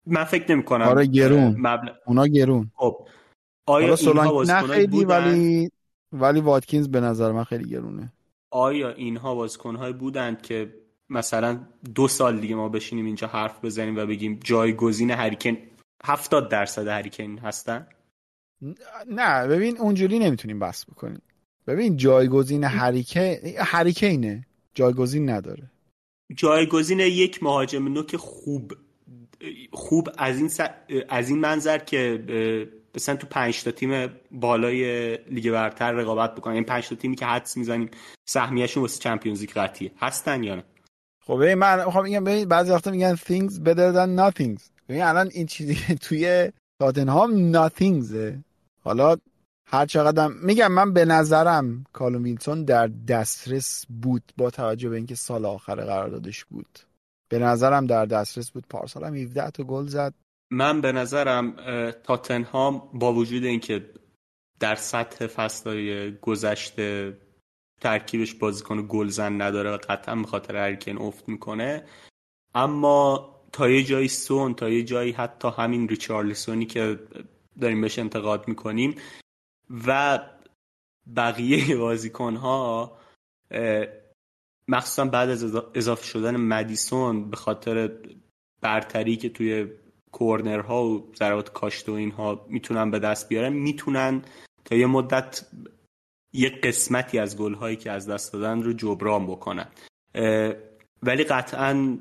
[0.05, 1.55] من فکر نمی کنم آره، گرون.
[1.57, 2.71] مبلغ اونا گرون.
[2.73, 3.07] خب
[3.65, 5.69] آیا اینها سولانک نه خیلی ولی
[6.11, 8.13] ولی واتکینز به نظر من خیلی گرونه.
[8.54, 10.74] آیا اینها بازیکنهایی بودند که
[11.10, 11.60] مثلا
[11.95, 15.58] دو سال دیگه ما بشینیم اینجا حرف بزنیم و بگیم جایگزین هریکن
[16.06, 17.88] 70 درصد هریکن هستن؟
[19.08, 21.22] نه ببین اونجوری نمی‌تونیم بحث بکنیم.
[21.68, 24.45] ببین جایگزین هریکه هریکینه.
[24.74, 25.72] جایگزین نداره.
[26.36, 28.74] جایگزین یک مهاجم نوک خوب
[29.72, 30.60] خوب از این س-
[31.10, 32.24] از این منظر که
[32.96, 36.54] مثلا تو پنج تا تیم بالای لیگ برتر رقابت بکنن.
[36.54, 37.89] این پنج تا تیمی که حدس می‌زنیم
[38.26, 39.91] سهمیه‌شون واسه چمپیونز لیگ قطعیه.
[39.98, 40.64] هستن یا نه؟
[41.26, 44.62] خب من می‌خوام بگم ببین بعضی وقتا میگن things better than nothings.
[44.89, 48.44] ببین الان این چیزی که توی تاتنهام nothingزه
[48.84, 49.18] حالا
[49.66, 55.16] هر چقدر میگم من به نظرم کالوم ویلسون در دسترس بود با توجه به اینکه
[55.16, 56.80] سال آخر قراردادش بود.
[57.30, 58.66] به نظرم در دسترس بود.
[58.70, 60.14] پارسال هم 17 تا گل زد.
[60.54, 61.51] من به نظرم
[61.91, 63.89] تاتنهام با وجود اینکه
[64.60, 67.18] در سطح فصلهای گذشته
[67.82, 71.86] ترکیبش بازیکن گلزن نداره و قطعا به خاطر هریکن افت می‌کنه
[72.56, 76.99] اما تا یه جایی سون تا یه جایی حتی همین ریچارلیسونی که
[77.62, 78.95] داریم بهش انتقاد می‌کنیم
[79.88, 80.20] و
[81.16, 82.97] بقیه بازیکنها
[83.51, 83.86] اه،
[84.68, 87.91] مخصوصا بعد از اضا- اضافه شدن مدیسون به خاطر
[88.62, 89.68] برتری که توی
[90.14, 93.53] کورنرها و ضربات کاشت و اینها می‌تونن به دست بیارن.
[93.53, 94.22] می‌تونن
[94.66, 95.45] تا یه مدت
[96.34, 99.68] یه قسمتی از گلهایی که از دست دادن رو جبران بکنن.
[101.03, 101.97] ولی قطعا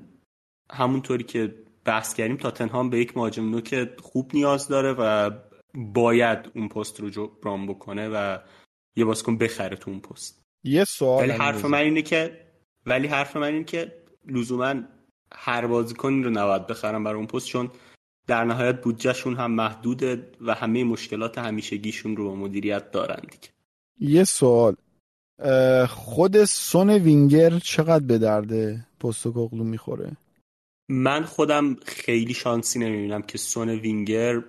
[0.71, 1.55] همونطوری که
[1.85, 5.31] بحث کردیم تاتنهام به یک مهاجم نوک خوب نیاز داره و
[5.75, 8.39] باید اون پست رو جبران بکنه و
[8.97, 10.43] یه بازیکن بخره تو اون پست.
[10.65, 11.65] یه سوال ولی حرف.
[11.65, 12.47] من اینه که
[12.87, 14.75] ولی حرف من اینه که لزوما
[15.33, 17.71] هر بازیکنی رو نباید بخرن برای اون پست چون
[18.27, 23.49] در نهایت بودجهشون هم محدوده و همه مشکلات همیشگیشون رو با مدیریت دارن دیگه.
[24.01, 24.77] یه سوال.
[25.89, 30.17] خود سون وینگر چقدر به درد پستوکوغلو می‌خوره؟
[30.89, 34.43] من خودم خیلی شانسی نمی‌بینم که سون وینگر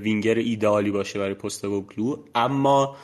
[0.00, 2.96] وینگر ایدئالی باشه برای پستوگلو اما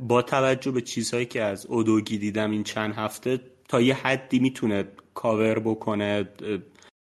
[0.00, 4.88] با توجه به چیزهایی که از اودوگی دیدم این چند هفته تا یه حدی می‌تونه
[5.14, 6.28] کاور بکنه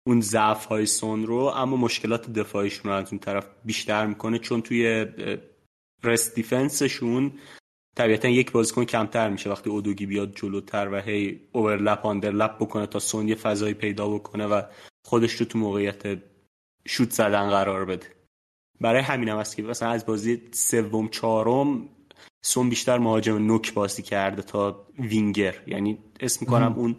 [0.07, 4.61] اون ضعف های سون رو اما مشکلات دفاعیشون رو از اون طرف بیشتر می‌کنه چون
[4.61, 5.05] توی
[6.03, 7.31] rest defense شون
[7.95, 9.49] طبیعتا یک بازیکن کمتر میشه.
[9.49, 14.47] وقتی اودوگی بیاد جلوتر و هی overlap underlap بکنه تا سون یه فضایی پیدا بکنه
[14.47, 14.61] و
[15.05, 16.23] خودش رو تو موقعیت
[16.87, 18.07] شوت زدن قرار بده.
[18.81, 21.89] برای همین هم هست که مثلا از بازی سوم چهارم
[22.41, 25.55] سون بیشتر مهاجم نوک بازی کرده تا وینگر.
[25.67, 26.97] یعنی اسم می‌کنم اون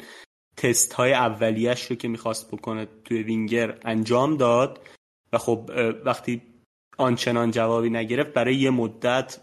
[0.57, 4.81] تست های اولیش رو که می‌خواست بکنه توی وینگر انجام داد
[5.33, 5.71] و خب
[6.05, 6.43] وقتی
[6.99, 9.41] آنچنان جوابی نگرفت برای یه مدت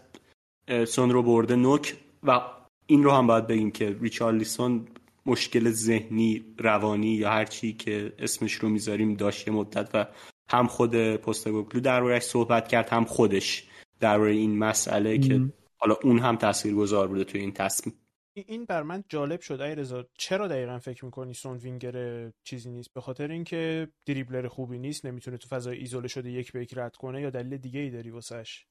[0.86, 2.40] سون رو برده نوک و
[2.86, 4.86] این رو هم باید بگیم که ریچارلیسون
[5.26, 10.06] مشکل ذهنی روانی یا هر چی که اسمش رو می‌ذاریم داشت یه مدت و
[10.50, 13.68] هم خود پستگوگلو دربارهش صحبت کرد هم خودش
[14.00, 15.40] درباره این مسئله که
[15.78, 17.94] حالا اون هم تاثیرگذار بوده توی این تصمیم.
[18.34, 20.06] این- بر من جالب شد رضا.
[20.18, 25.36] چرا دقیقا فکر می‌کنی سون وینگر چیزی نیست؟ به خاطر اینکه دریبلر خوبی نیست نمی‌تونه
[25.36, 28.66] تو فضای ایزوله شده یک به یک رد کنه یا دلیل دیگه ای داری واسش؟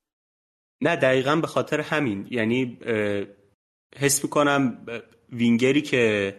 [0.82, 2.28] نه دقیقا به خاطر همین.
[2.32, 2.78] یعنی
[3.96, 4.86] حس می‌کنم
[5.30, 6.36] وینگری که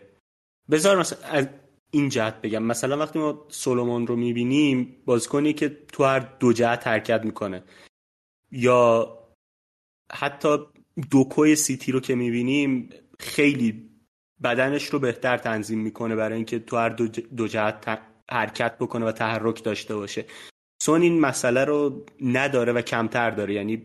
[0.70, 1.48] بذار مثلا از
[1.90, 2.62] این جهت بگم.
[2.62, 7.64] مثلا وقتی ما سولومون رو می‌بینیم بازیکنی که تو هر دو جهت حرکت می‌کنه.
[8.52, 9.16] یا
[10.12, 10.58] حتی
[11.10, 12.90] دوکوی سیتی رو که می‌بینیم
[13.20, 13.90] خیلی
[14.42, 16.88] بدنش رو بهتر تنظیم می‌کنه برای اینکه تو هر
[17.36, 18.00] دو, جهت
[18.30, 20.24] حرکت بکنه و تحرک داشته باشه.
[20.82, 23.54] سون این مسئله رو نداره و کمتر داره.
[23.54, 23.76] یعنی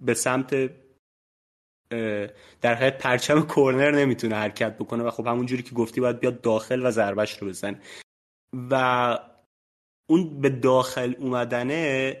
[0.00, 0.70] به سمت
[2.60, 6.40] در حقیقت پرچم کورنر نمی‌تونه حرکت بکنه و خب همون جوری که گفتی باید بیاد
[6.40, 7.80] داخل و ضربش رو بزنه.
[8.70, 9.18] و
[10.08, 12.16] اون به داخل اومدنه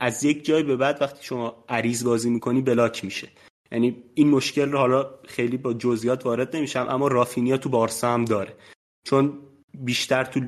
[0.00, 3.28] از یک جای به بعد وقتی شما عریض بازی می‌کنی بلاک میشه.
[3.72, 8.24] یعنی این مشکل رو حالا خیلی با جزئیات وارد نمیشم اما رافینیا تو بارسا هم
[8.24, 8.56] داره.
[9.06, 9.38] چون
[9.74, 10.40] بیشتر تو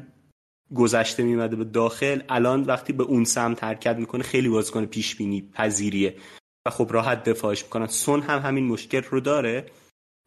[0.74, 5.50] گذشته میمده به داخل الان وقتی به اون سمت حرکت می‌کنه خیلی بازیکن پیش بینی
[5.54, 6.16] پذیریه.
[6.66, 7.86] و خب راحت دفاعش می‌کنن.
[7.86, 9.66] سون هم همین مشکل رو داره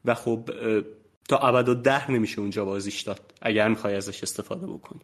[0.06, 0.50] و خب
[1.30, 3.34] تا ابد و ده نمیشه اونجا بازیش داد.
[3.42, 5.02] اگر می‌خوای ازش استفاده بکنی.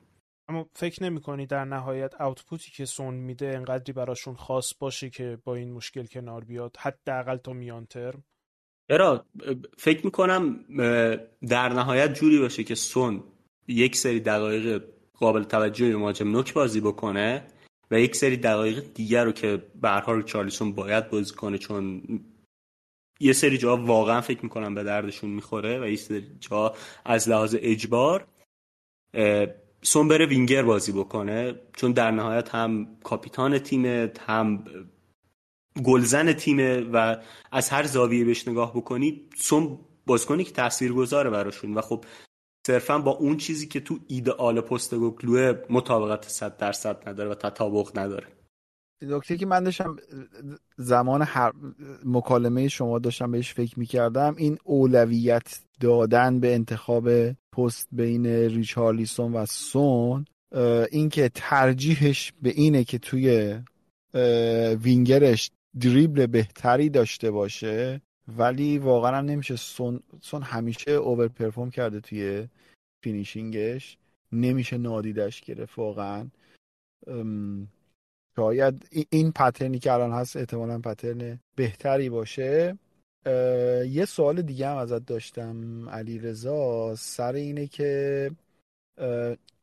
[0.50, 5.38] اما فکر نمی کنی در نهایت اوتپوتی که سون میده انقدری براشون خاص باشه که
[5.44, 8.24] با این مشکل کنار بیاد؟ حداقل تا میان ترم؟
[8.88, 9.26] چرا
[9.78, 10.66] فکر می‌کنم
[11.48, 13.24] در نهایت جوری باشه که سون
[13.68, 14.84] یک سری دقایق
[15.14, 17.48] قابل توجهی مهاجم نوک بازی بکنه
[17.92, 22.04] و یک سری دقایق دیگر رو که به هر چارلیسون باید بازی کنه چون
[23.20, 26.76] یه سری جا واقعا فکر می‌کنم به دردشون می‌خوره و یه سری جا
[27.06, 28.28] از لحاظ اجبار
[29.82, 33.86] سون بره وینگر بازی بکنه چون در نهایت هم کاپیتان تیم
[34.28, 34.64] هم
[35.84, 37.18] گلزن تیمه و
[37.52, 41.74] از هر زاویه بهش نگاه بکنی سون بازیکنی که تاثیر گذاره براشون.
[41.74, 42.06] و خب
[42.68, 48.00] صرفا با اون چیزی که تو ایدئال پست گلوه مطابقت 100 درصد نداره و تطابق
[48.00, 48.28] نداره.
[49.02, 49.96] نکته که من داشتم
[50.78, 51.52] زمان هر
[52.06, 59.46] مکالمه شما داشتم بهش فکر می‌کردم این اولویت دادن به انتخاب پست بین ریچارلیسون و
[59.46, 60.26] سون
[60.92, 63.56] اینکه ترجیحش به اینه که توی
[64.84, 65.52] وینگرش
[65.82, 68.02] دریبل بهتری داشته باشه
[68.38, 72.48] ولی واقعا نمیشه سون, سون همیشه over perform کرده توی
[73.04, 73.98] finishing ش.
[74.32, 76.28] نمیشه نادیدش گرفت واقعا.
[78.36, 82.78] شاید این pattern ی که الان هست احتمالا pattern بهتری باشه.
[83.90, 88.32] یه سوال دیگه هم ازت داشتم علیرضا سر اینه که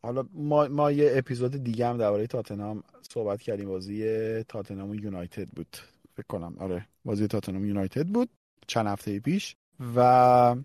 [0.02, 3.68] حالا ما, ما یه اپیزود دیگه هم درباره تاتنهام صحبت کردیم.
[3.68, 5.76] بازی تاتنهام یونایتد بود.
[6.16, 6.56] فکر کنم.
[6.58, 8.28] آره بازی تاتنهام یونایتد بود
[8.66, 9.56] چند هفته پیش.
[9.96, 10.56] و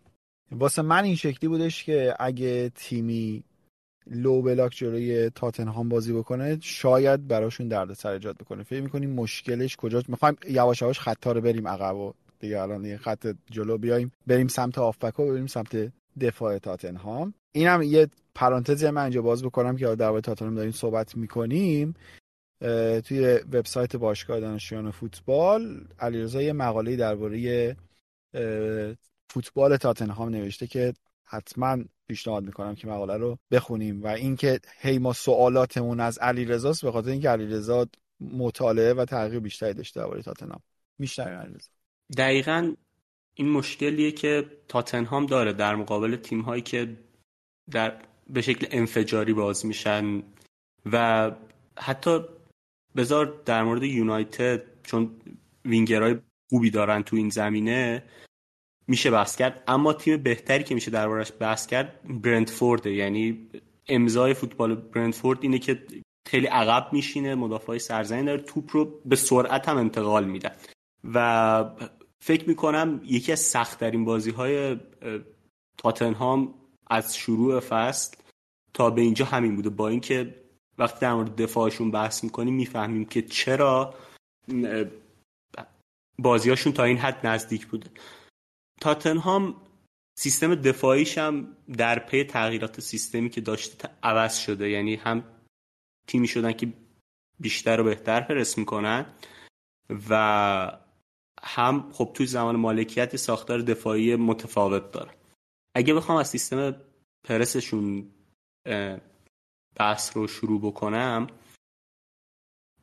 [0.52, 3.44] واسه من این شکلی بودش که اگه تیمی
[4.08, 8.64] لو بلاک جلوی تاتنهام بازی بکنه شاید براشون دردسر ایجاد بکنه.
[8.64, 12.98] فکر می‌کنیم مشکلش کجاست؟ می‌خوایم یواش یواش خطا رو بریم عقب و دیگه الان یه
[12.98, 17.34] خط جلو بیایم بریم سمت آفبک و بریم سمت دفاع تاتنهام.
[17.52, 21.94] اینم یه پرانتزی من اینجا باز بکنم که در تاتنهام داریم صحبت می‌کنیم.
[23.04, 27.76] توی وبسایت باشگاه دانشجویان فوتبال علیرضا یه مقاله درباره
[29.30, 31.78] فوتبال تاتنهام نوشته که حتما
[32.08, 37.10] پیشنهاد می‌کنم که مقاله رو بخونیم و اینکه هی ما سوالاتمون از علیرضاست به خاطر
[37.10, 37.88] اینکه علیرضا
[38.20, 40.62] مطالعه و تحقیق بیشتری داشته درباره تاتنهام.
[41.00, 41.70] میشنویم علیرضا.
[42.18, 42.76] دقیقا
[43.36, 46.97] این مشکلیه که تاتنهام داره در مقابل تیم هایی که
[47.72, 50.24] در به شکل انفجاری باز میشن
[50.91, 51.32] و
[51.78, 52.20] حتی
[52.95, 55.12] بذار در مورد یونایتد چون
[55.66, 56.16] وینگرهای
[56.49, 58.03] خوبی دارن تو این زمینه
[58.88, 59.64] میشه بحث کرد.
[59.68, 63.49] اما تیم بهتری که میشه دربارش بحث کرد برنتفورد یعنی
[63.88, 65.84] امضای فوتبال برنتفورد اینه که
[66.28, 70.51] خیلی عقب میشینه مدافعای سرزنی داره توپ رو به سرعت هم انتقال میده
[71.14, 71.66] و
[72.24, 74.78] فکر می‌کنم یکی از سختترین بازی های
[75.78, 76.53] تاتنهام
[76.88, 78.17] از شروع فصل
[78.74, 79.69] تا به اینجا همین بوده.
[79.69, 80.41] با اینکه
[80.78, 83.95] وقتی در مورد دفاعشون بحث می‌کنیم می‌فهمیم که چرا
[86.19, 87.89] بازیاشون تا این حد نزدیک بوده.
[88.82, 89.55] تاتنهام
[90.17, 94.69] سیستم دفاعیش هم در پی تغییرات سیستمی که داشته عوض شده.
[94.69, 95.24] یعنی هم
[96.07, 96.74] تیمی شدن که
[97.39, 99.05] بیشتر و بهتر پرس می‌کنن
[100.09, 100.82] و
[101.44, 105.12] هم خب توی زمان مالکیت ساختار دفاعی متفاوت داره.
[105.76, 106.76] اگه بخوام از سیستم
[107.24, 108.12] پرسشون
[109.76, 111.28] بحث رو شروع بکنم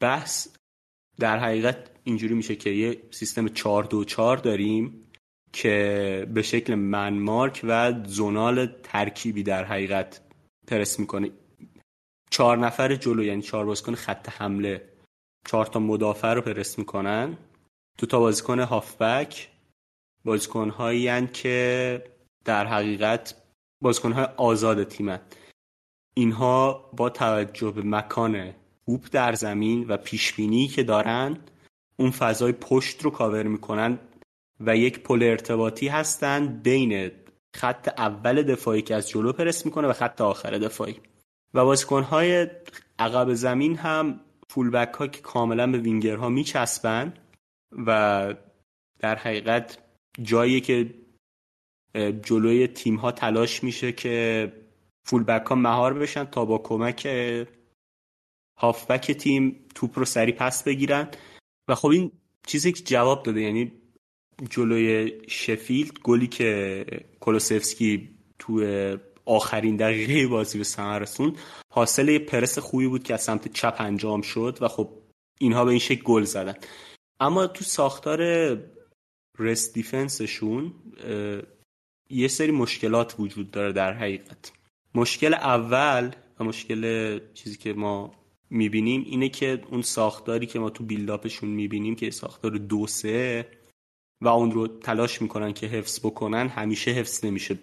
[0.01, 0.49] بحث
[1.19, 5.05] در حقیقت اینجوری میشه که یه سیستم 4 2 4 داریم
[5.53, 10.21] که به شکل منمارک و زونال ترکیبی در حقیقت
[10.67, 11.31] پرس می‌کنه.
[12.31, 14.89] چهار نفر جلو یعنی چهار بازیکن خط حمله
[15.47, 17.39] چهار تا مدافع رو پرس می‌کنن.
[17.99, 19.49] دو تا بازیکن هافبک
[20.25, 22.05] بازیکن هایی که
[22.45, 23.35] در حقیقت
[23.83, 25.21] بازیکن های آزاد تیمن.
[26.15, 31.39] اینها با توجه به مکان خوب در زمین و پیشبینی که دارن
[31.97, 33.99] اون فضای پشت رو کاور می‌کنن
[34.61, 37.11] و یک پل ارتباطی هستند بین
[37.57, 41.01] خط اول دفاعی که از جلو پرس می‌کنه و خط آخر دفاعی.
[41.55, 42.47] و بازیکنهای
[42.99, 44.21] عقب زمین هم
[44.51, 47.13] فولبک ها که کاملا به وینگرها میچسبن
[47.73, 48.35] و
[48.99, 49.79] در حقیقت
[50.23, 50.95] جایی که
[52.23, 54.53] جلوی تیم ها تلاش میشه که
[55.07, 57.09] فولبک ها مهار بشن تا با کمک
[58.59, 61.09] هافبک تیم توپ رو سری پس بگیرن.
[61.69, 62.13] و خب این
[62.47, 63.73] چیزی که جواب داده یعنی
[64.51, 66.85] جلوی شفیلد گلی که
[67.21, 68.65] کولوسفسکی تو
[69.25, 71.39] آخرین دقیقه بازی به ثمر رسوند
[71.73, 74.91] حاصل پرس خوبی بود که از سمت چپ انجام شد و خب
[75.41, 76.55] اینها به این شکل گل زدن.
[77.21, 78.21] اما تو ساختار
[79.39, 80.75] رست دیفنسشون
[82.11, 84.53] یه سری مشکلات وجود داره در حقیقت.
[84.95, 86.11] مشکل اول
[86.41, 88.15] و مشکل چیزی که ما
[88.51, 93.49] می‌بینیم اینه که اون ساختاری که ما تو بیلداپشون می‌بینیم که ساختار دو سه
[94.23, 97.59] و اون رو تلاش می‌کنن که حفظ بکنن همیشه حفظ نمیشه.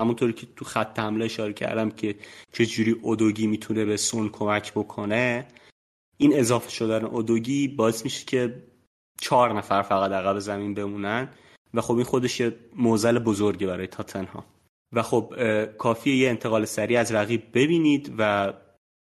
[0.00, 2.14] همونطوری که تو خط حمله اشاره کردم که
[2.52, 5.48] چجوری اودوگی می‌تونه به سون کمک بکنه
[6.16, 8.62] این اضافه شدن اودوگی باعث میشه که
[9.20, 11.28] چهار نفر فقط عقب زمین بمونن
[11.74, 14.44] و خب این خودش یه موزل بزرگی برای تاتنها
[14.92, 15.34] و خب
[15.78, 18.52] کافیه یه انتقال سریع از رقیب ببینید و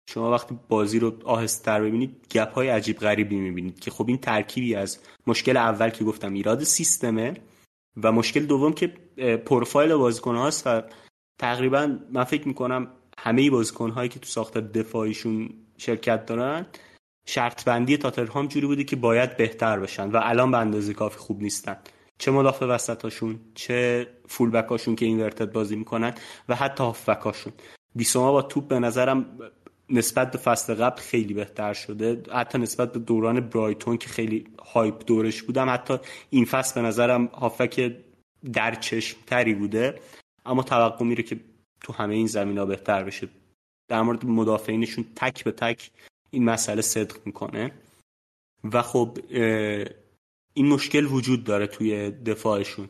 [0.10, 4.76] شما وقتی بازی رو آهستر ببینید گپ های عجیب غریبی می‌بینید که خب این ترکیبی
[4.76, 7.34] از مشکل اول که گفتم ایراد سیستمه
[8.04, 8.88] و مشکل دوم که
[9.45, 10.82] پروفایل بازیکن هاست و
[11.39, 12.88] تقریبا من فکر می‌کنم
[13.18, 16.66] همه بازیکن هایی که تو ساخت دفاعیشون شرکت دارن
[17.30, 21.42] شرط بندی تاترهام جوری بوده که باید بهتر بشن و الان به اندازه کافی خوب
[21.42, 21.78] نیستن.
[22.18, 26.14] چه مدافع وسطاشون چه فول بکاشون که اینورتد بازی می‌کنن
[26.50, 27.54] و حتی هافبک هاشون
[27.96, 29.26] بیسوما با توپ به نظرم
[29.90, 32.24] نسبت به فصل قبل خیلی بهتر شده.
[32.34, 35.98] حتی نسبت به دوران برایتون که خیلی هایپ دورش بودم حتی
[36.30, 37.92] این فصل به نظرم هافک
[38.54, 40.00] در چشم تری بوده.
[40.46, 41.40] اما توقع میره که
[41.82, 43.28] تو همه این زمین ها بهتر بشه.
[43.88, 45.92] در مورد مدافعینشون تک به تک
[46.32, 47.72] این مسئله صدق می‌کنه.
[48.64, 49.18] و خب
[50.54, 52.90] این مشکل وجود داره توی دفاعشون.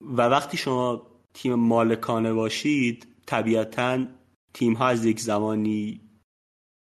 [0.00, 4.06] و وقتی شما تیم مالکانه باشید طبیعتا
[4.54, 6.00] تیم ها از یک زمانی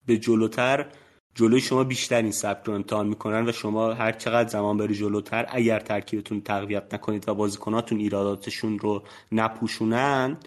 [0.05, 0.91] به جلوتر
[1.35, 5.45] جلوی شما بیشتر این سبک رو امتحان می‌کنن و شما هر چقدر زمان بری جلوتر
[5.49, 10.37] اگر ترکیبتون تقویت نکنید و بازیکناتون ایراداتشون رو نپوشونن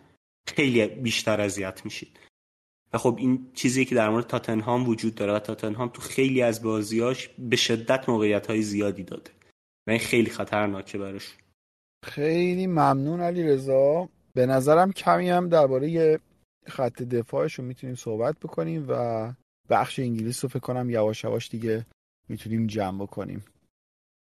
[0.48, 2.19] خیلی بیشتر اذیت میشید.
[2.92, 6.62] و خب این چیزی که در مورد تاتنهام وجود داره و تاتنهام تو خیلی از
[6.62, 9.30] بازیاش به شدت موقعیت های زیادی داده.
[9.86, 11.36] و این خیلی خطرناکه براش
[12.04, 16.20] خیلی ممنون علی رضا به نظرم کمی هم درباره
[16.66, 19.32] خط دفاعشون می‌تونیم صحبت بکنیم و
[19.68, 21.86] بخش انگلیس رو فکر کنم یواش یواش دیگه
[22.28, 23.44] می‌تونیم جمع بکنیم.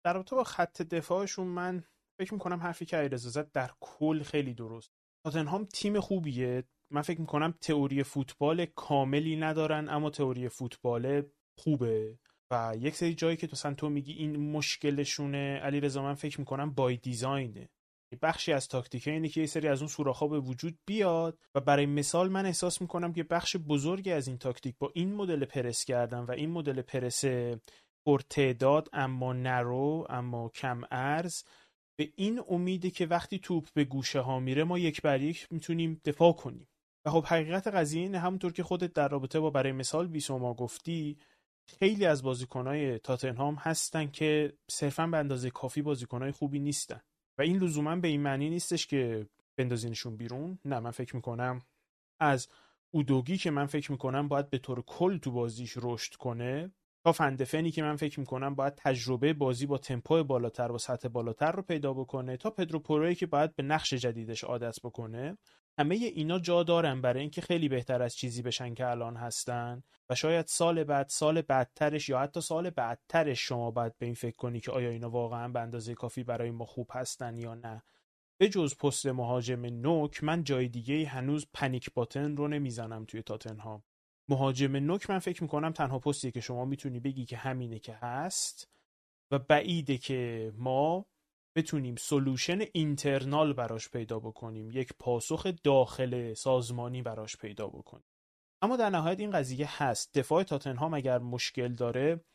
[0.05, 1.83] در رابطه با خط دفاعشون من
[2.19, 4.89] فکر می‌کنم حرفی که علیرضا زد در کل خیلی درست.
[5.25, 6.63] تاتنهام تیم خوبیه.
[6.91, 11.23] من فکر می‌کنم تئوری فوتبال کاملی ندارن اما تئوری فوتبال
[11.57, 12.19] خوبه.
[12.51, 16.71] و یک سری جایی که تو تو میگی این مشکلشونه علی رضا من فکر می‌کنم
[16.71, 17.69] بای دیزاینه.
[18.21, 21.85] بخشی از تاکتیکه اینه که یه سری از اون سوراخ‌ها به وجود بیاد و برای
[21.85, 26.19] مثال من احساس می‌کنم که بخش بزرگی از این تاکتیک با این مدل پرس کردن
[26.19, 27.23] و این مدل پرس
[28.05, 31.43] پرتعداد اما نرو اما کم ارز
[31.99, 36.01] به این امیده که وقتی توپ به گوشه ها میره ما یک بر یک می‌تونیم
[36.05, 36.67] دفاع کنیم.
[37.05, 41.17] و خب حقیقت قضیه اینه همونطور که خودت در رابطه با برای مثال بیسوما گفتی
[41.67, 47.01] خیلی از بازیکنهای تاتنهام هستن که صرفا به اندازه کافی بازیکنهای خوبی نیستن.
[47.37, 49.27] و این لزوما به این معنی نیستش که
[49.57, 50.59] بندازینشون بیرون.
[50.65, 51.61] نه من فکر می‌کنم
[52.19, 52.47] از
[52.91, 56.71] اودوگی که من فکر می‌کنم باید به طور کل تو بازیش رشد کنه
[57.03, 61.51] تا فندفنی که من فکر می‌کنم باید تجربه بازی با تمپو بالاتر با سطح بالاتر
[61.51, 65.37] رو پیدا بکنه تا پدرو پروی که باید به نقش جدیدش عادت بکنه.
[65.77, 70.15] همه اینا جا دارن برای اینکه خیلی بهتر از چیزی بشن که الان هستن و
[70.15, 74.59] شاید سال بعد سال بعدترش یا حتی سال بعدترش شما باید به این فکر کنی
[74.59, 77.83] که آیا اینا واقعا به اندازه کافی برای ما خوب هستن یا نه.
[78.37, 83.83] به جز پست مهاجم نوک من جای دیگه هنوز پنیک باتن رو نمی‌زنم توی تاتنهام.
[84.29, 88.69] مهاجم نوک من فکر می‌کنم تنها پستی که شما می‌تونی بگی که همینه که هست
[89.31, 91.05] و بعیده که ما
[91.55, 98.05] بتونیم سلوشن اینترنال براش پیدا بکنیم یک پاسخ داخل سازمانی براش پیدا بکنیم.
[98.61, 100.17] اما در نهایت این قضیه هست.
[100.17, 102.25] دفاع تاتنهام اگر مشکل داره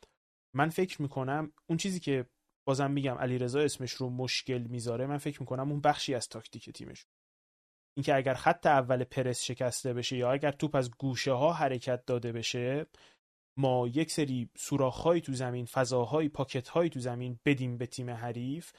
[0.57, 2.27] من فکر می‌کنم اون چیزی که
[2.67, 7.07] بازم میگم علیرضا اسمش رو مشکل می‌ذاره من فکر می‌کنم اون بخشی از تاکتیک تیمش.
[7.97, 12.33] اینکه اگر خط اول پرس شکسته بشه یا اگر توپ از گوشه ها حرکت داده
[12.33, 12.87] بشه
[13.59, 18.73] ما یک سری سوراخ‌هایی تو زمین فضاهایی pocket هایی تو زمین بدیم به تیم حریف.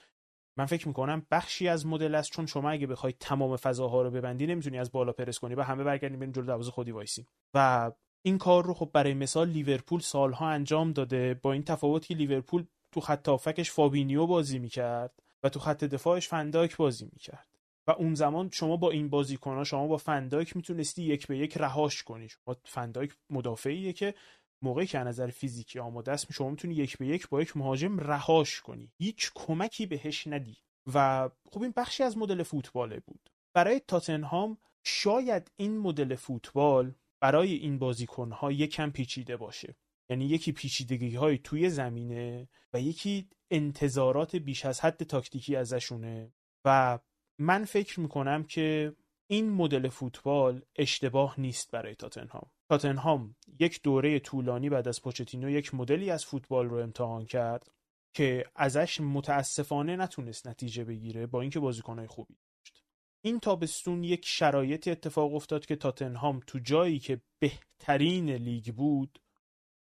[0.58, 4.80] من فکر می‌کنم بخشی از مدلشه چون شما اگه بخوای تمام فضاها رو ببندی نمی‌تونی
[4.80, 5.56] از بالا پرس کنی.
[5.56, 7.26] و همه برگردیم بریم جلو دروازه خودی وایسی.
[7.53, 7.91] و
[8.22, 11.34] این کار رو خب برای مثال لیورپول سالها انجام داده.
[11.34, 16.28] با این تفاوت که لیورپول تو خط هافکش فابینیو بازی می‌کرد و تو خط دفاعش
[16.28, 17.47] فن‌دایک بازی می‌کرد.
[17.88, 22.03] و اون زمان شما با این بازیکنها شما با فن‌دایک می‌تونستی یک به یک رهاش
[22.03, 22.30] کنی.
[22.30, 24.14] شما فن‌دایک مدافعیه که
[24.62, 27.99] موقعی که از نظر فیزیکی آماده است شما می‌تونی یک به یک با یک مهاجم
[27.99, 28.91] رهاش کنی.
[28.97, 30.58] هیچ کمکی بهش ندی.
[30.93, 33.30] و خب این بخشی از مدل فوتباله بود.
[33.53, 39.76] برای تاتنهام شاید این مدل فوتبال برای این بازیکنها یکم پیچیده باشه.
[40.10, 46.34] یعنی یکی پیچیدگی های توی زمینه و یکی انتظارات بیش از حد تاکتیکی ازشونه.
[46.66, 46.99] و
[47.39, 48.95] من فکر می‌کنم که
[49.28, 52.51] این مدل فوتبال اشتباه نیست برای تاتنهام.
[52.69, 57.71] تاتنهام یک دوره طولانی بعد از پوچتینو یک مدلی از فوتبال رو امتحان کرد
[58.13, 62.84] که ازش متاسفانه نتونست نتیجه بگیره با اینکه بازیکنهای خوبی داشت.
[63.21, 69.21] این تابستون یک شرایطی اتفاق افتاد که تاتنهام تو جایی که بهترین لیگ بود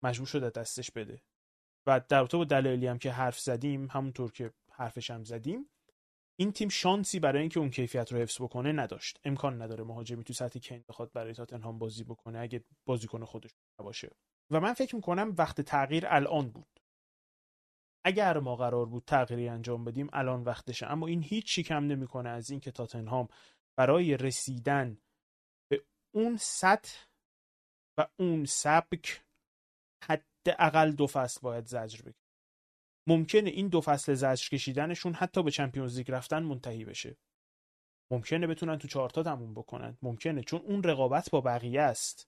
[0.03, 1.21] مجبور شده دستش بده.
[1.85, 5.69] و در با دلایلی هم که حرف زدیم همونطور که حرفش هم زدیم
[6.41, 9.19] این تیم شانسی برای اینکه اون کیفیت رو حفظ بکنه نداشت.
[9.23, 14.15] امکان نداره مهاجمی تو سطح کین بخواد برای تاتنهام بازی بکنه اگه بازیکن خودش نباشه.
[14.51, 16.79] و من فکر می‌کنم وقت تغییر الان بود.
[18.05, 20.87] اگر ما قرار بود تغییری انجام بدیم الان وقتشه.
[20.87, 23.27] اما این هیچ کم نمی‌کنه از اینکه تاتنهام
[23.77, 24.97] برای رسیدن
[25.71, 25.83] به
[26.15, 27.05] اون سطح
[27.97, 29.21] و اون سبک
[30.03, 32.20] حداقل دو فصل باید زجر بکشه.
[33.07, 37.17] ممکنه این دو فصل زجر کشیدنشون حتی به چمپیونز لیگ رفتن منتهی بشه.
[38.11, 39.97] ممکنه بتونن تو چهارتا تموم بکنن.
[40.01, 42.27] ممکنه چون اون رقابت با بقیه است.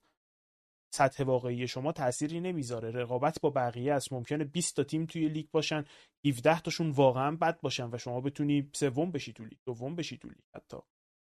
[0.96, 2.92] سطح واقعی شما تأثیری نمی‌ذاره.
[2.92, 4.14] رقابت با بقیه است.
[4.14, 5.86] ممکنه 20 تا تیم توی لیگ باشن
[6.26, 10.28] 17 تاشون واقعا بد باشن و شما بتونی سوم بشی تو لیگ دوم بشی تو
[10.28, 10.78] لیگ حتی.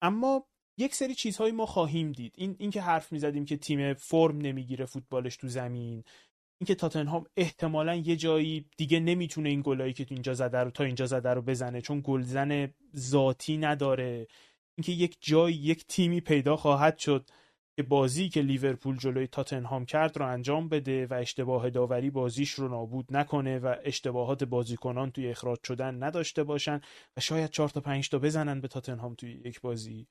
[0.03, 0.47] اما
[0.79, 2.35] یک سری چیزهایی ما خواهیم دید.
[2.39, 6.05] این اینکه حرف می‌زدیم که تیم فرم نمی‌گیره فوتبالش تو زمین.
[6.61, 10.85] اینکه تاتنهام احتمالا یه جایی دیگه نمی‌تونه این گلایی که تو اینجا زده رو تا
[10.85, 14.27] اینجا زده رو بزنه چون گلزن ذاتی نداره.
[14.79, 17.31] اینکه یک جایی یک تیمی پیدا خواهد شد
[17.77, 22.69] که بازی که لیورپول جلوی تاتنهام کرد رو انجام بده و اشتباه داوری بازیش رو
[22.69, 26.81] نابود نکنه و اشتباهات بازیکنان توی اخراج شدن نداشته باشن
[27.17, 30.07] و شاید چهار تا پنج تا بزنن به تاتنهام توی یک بازی.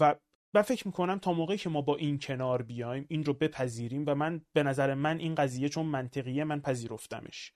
[0.00, 0.14] و
[0.54, 4.14] من فکر می‌کنم تا موقعی که ما با این کنار بیایم این رو بپذیریم و
[4.14, 7.52] من به نظر من این قضیه چون منطقیه من پذیرفتمش.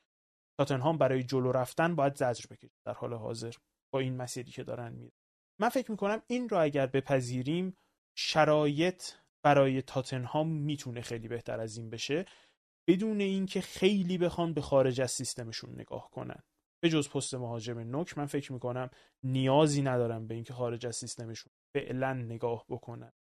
[0.59, 3.55] تاتنهام برای جلو رفتن باید زجر بکشه در حال حاضر
[3.93, 5.13] با این مسیری که دارن میره
[5.61, 7.77] من فکر می‌کنم این رو اگر بپذیریم
[8.17, 9.03] شرایط
[9.45, 12.25] برای تاتنهام می‌تونه خیلی بهتر از این بشه
[12.89, 16.43] بدون اینکه خیلی بخوان به خارج از سیستمشون نگاه کنن.
[16.83, 18.91] به جز پست مهاجم نوک من فکر می‌کنم
[19.23, 23.13] نیازی ندارم به اینکه خارج از سیستمشون فعلا نگاه بکنن.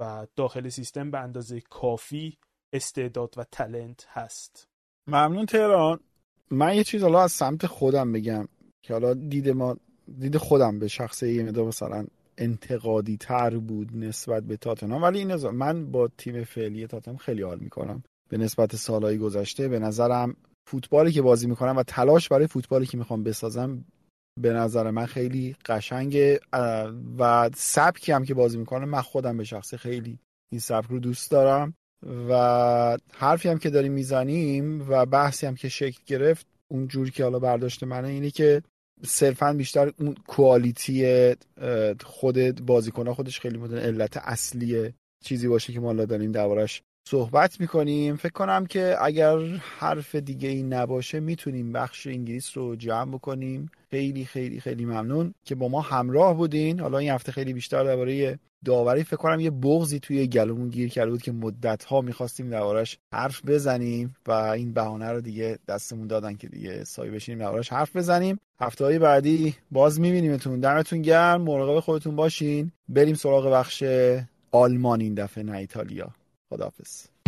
[0.00, 2.38] و داخل سیستم به اندازه کافی
[2.72, 4.68] استعداد و تلنت هست.
[5.06, 6.00] ممنون تهران.
[6.50, 8.48] من یه چیز حالا از سمت خودم بگم
[8.82, 9.76] که حالا دید ما
[10.18, 12.06] دید خودم به شخصه یه مدار مثلا
[12.38, 15.02] انتقادی تر بود نسبت به تاتنهام.
[15.02, 18.02] ولی این من با تیم فعلی تاتنهام خیلی حال می‌کنم.
[18.28, 20.36] به نسبت سالهای گذشته به نظرم
[20.66, 23.84] فوتبالی که بازی می‌کنم و تلاش برای فوتبالی که می‌خوام بسازم
[24.40, 26.40] به نظر من خیلی قشنگه
[27.18, 30.18] و سبکی هم که بازی می‌کنم من خودم به شخصه خیلی
[30.52, 31.74] این سبک رو دوست دارم
[32.28, 37.24] و حرفی هم که داریم می‌زنیم و بحثی هم که شکل گرفت اون جوری که
[37.24, 38.62] حالا برداشت منه اینه که
[39.02, 41.34] صرفا بیشتر اون کوالیتی
[42.04, 44.92] خود بازیکن خودش خیلی مدن علت اصلی
[45.24, 48.16] چیزی باشه که ما حالا داریم دربارش صحبت می‌کنیم.
[48.16, 49.38] فکر کنم که اگر
[49.78, 53.70] حرف دیگه این نباشه می‌تونیم بخش انگلیس رو جمع بکنیم.
[53.90, 56.80] خیلی خیلی خیلی ممنون که با ما همراه بودین.
[56.80, 61.10] حالا این هفته خیلی بیشتر درباره داوری فکر کنم یه بغزی توی گلومون گیر کرده
[61.10, 66.36] بود که مدت ها می‌خواستیم دربارش حرف بزنیم و این بهانه رو دیگه دستمون دادن
[66.36, 68.38] که دیگه سایه بشینیم دربارش حرف بزنیم.
[68.60, 70.60] هفته های بعدی باز میبینیمتون.
[70.60, 71.42] دمتون گرم.
[71.42, 72.72] مراقب خودتون باشین.
[72.88, 73.84] بریم سراغ بخش
[74.52, 76.10] آلمان این دفعه نه ایتالیا.
[76.50, 77.19] خداحافظ.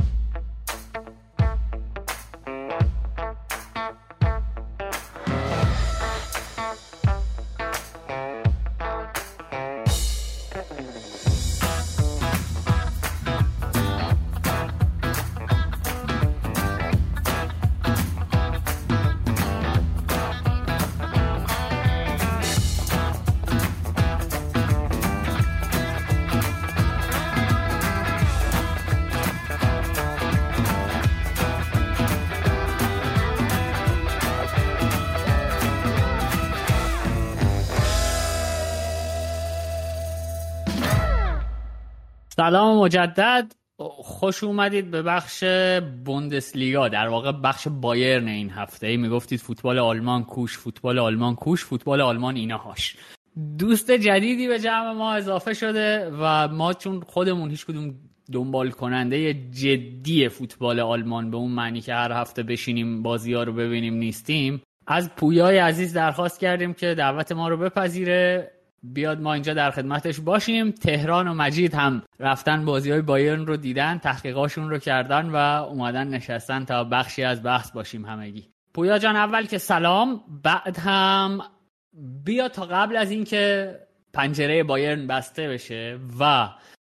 [42.42, 43.52] سلام مجدد.
[43.78, 45.44] خوش اومدید به بخش
[46.04, 48.86] بوندسلیگا در واقع بخش بایرن این هفته.
[48.86, 52.96] ای می‌گفتید فوتبال آلمان کوش فوتبال آلمان کوش فوتبال آلمان اینهاش
[53.58, 57.94] دوست جدیدی به جمع ما اضافه شده و ما چون خودمون هیچ کدوم
[58.32, 63.52] دنبال کننده جدی فوتبال آلمان به اون معنی که هر هفته بشینیم بازی ها رو
[63.52, 68.50] ببینیم نیستیم از پویای عزیز درخواست کردیم که دعوت ما رو بپذیره.
[68.82, 70.70] بیاد ما اینجا در خدمتش باشیم.
[70.70, 76.08] تهران و مجید هم رفتن بازی های بایرن رو دیدن تحقیقاشون رو کردن و اومدن
[76.08, 78.48] نشستن تا بخشی از بحث باشیم همگی.
[78.74, 81.42] پویا جان اول که سلام بعد هم
[82.24, 83.74] بیا تا قبل از اینکه
[84.12, 86.48] پنجره بایرن بسته بشه و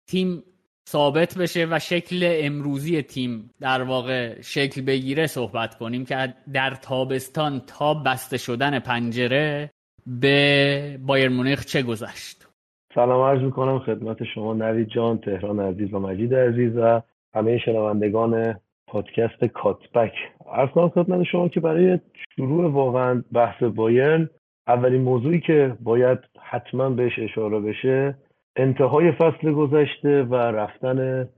[0.08, 0.44] تیم
[0.90, 7.60] ثابت بشه و شکل امروزی تیم در واقع شکل بگیره صحبت کنیم که در تابستان
[7.60, 9.72] تا بسته شدن پنجره
[10.08, 12.48] به بایر مونیخ چه گذشت؟
[12.96, 17.02] سلام عرض می‌کنم خدمت شما نوید جان تهران عزیز و مجید عزیز و
[17.34, 20.14] همه شنوندگان پادکست کاتبک.
[20.52, 22.00] عرض کنم خدمت شما که برای
[22.36, 24.30] شروع واقعا بحث بایرن
[24.68, 28.16] اولین موضوعی که باید حتما بهش اشاره بشه
[28.56, 31.30] انتهای فصل گذشته و رفتن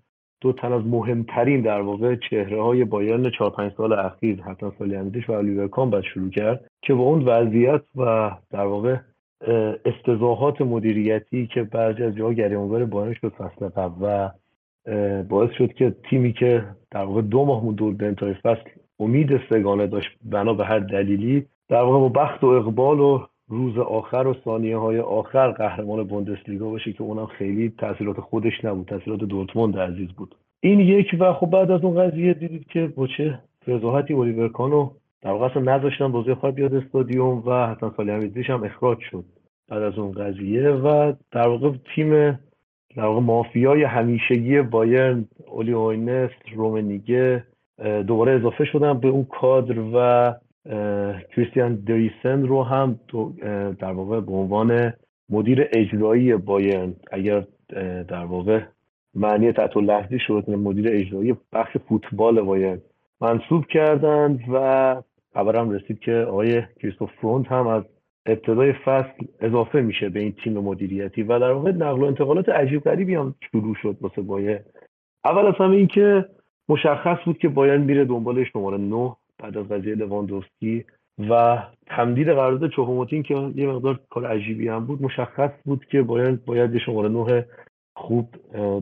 [0.42, 4.96] دو تن از مهمترین در واقع چهره های بایرن چهار پنج سال اخیر حتی سالی
[4.96, 6.71] امیدش و الیور باید شروع کرد.
[6.82, 8.98] که با اون وضعیت و در واقع
[9.86, 14.30] استضاحات مدیریتی که بعضی از جاها گریانور بایرن شد فصل قبل و
[15.24, 19.88] باعث شد که تیمی که در واقع دو ماه مون به انتهای فصل امید سگانه
[19.88, 24.36] داشت بنا به هر دلیلی در واقع با بخت و اقبال و روز آخر و
[24.46, 30.08] ثانیه های آخر قهرمان بوندسلیگا باشه که اونم خیلی تاثیرات خودش نبود تاثیرات دورتموند عزیز
[30.08, 30.36] بود.
[30.60, 34.90] این یک و خب بعد از اون قضیه دیدید که با چه فضاحتی الیور کانو
[35.22, 39.26] در واقع اصلا نذاشتن بازی خواهد بیاد استادیوم و حتی سالی همیزیش هم اخراج شد
[39.68, 42.40] بعد از اون قضیه و در واقع تیم
[42.96, 47.44] در واقع مافیای همیشگی بایرن اولی اوینست رومنیگه
[48.08, 50.34] دوباره اضافه شدن به اون کادر و
[51.36, 53.00] کریستیان دریسن رو هم
[53.80, 54.94] در واقع به عنوان
[55.30, 56.96] مدیر اجرایی بایرن.
[57.12, 57.44] اگر
[58.08, 58.62] در واقع
[59.16, 62.82] معنی تحت لحظی شد مدیر اجرایی بخش فوتبال بایرن.
[63.22, 64.96] منصوب کردند و
[65.34, 67.84] خبرم رسید که آقای کریستوف فرونت هم از
[68.26, 72.84] ابتدای فصل اضافه میشه به این تیم مدیریتی و در واقع نقل و انتقالات عجیب
[72.84, 74.60] غریبی هم شروع شد واسه بایرن
[75.26, 76.26] اول از همه این که
[76.70, 80.86] مشخص بود که بایرن میره دنبال شماره 9 بعد از قضیه لواندوفسکی
[81.30, 86.46] و تمدید قرارداد چوپوموتین که یه مقدار کار عجیبی هم بود مشخص بود که باید
[86.46, 87.46] باید شماره نه
[87.96, 88.36] خوب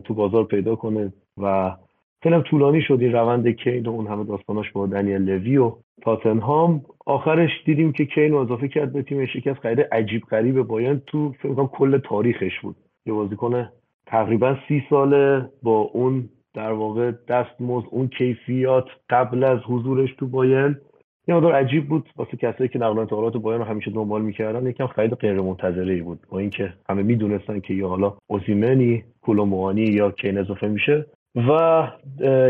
[0.04, 1.76] تو بازار پیدا کنه و
[2.24, 5.72] خیلی طولانی شد این روند کین و اون همه داستاناش با دنیل لوی و
[6.02, 6.82] تاتنهام.
[7.06, 11.32] آخرش دیدیم که کین رو اضافه کرد به تیم شکست خیلی عجیب غریب بایرن تو
[11.32, 12.76] فکر کنم کل تاریخش بود.
[13.06, 13.70] یه بازیکن
[14.06, 20.82] تقریبا سی ساله با اون در واقع دستمزد اون کیفیات قبل از حضورش تو بایرن.
[21.28, 22.10] یه مقدار عجیب بود.
[22.16, 26.20] واسه کسایی که نقل انتقالات بایرن رو همیشه دنبال می‌کردن یکم خرید غیر منتظره بود.
[26.30, 31.06] با اینکه همه می‌دونستن که یا حالا اوزیمنی کولوموانی یا کین اضافه میشه.
[31.36, 31.88] و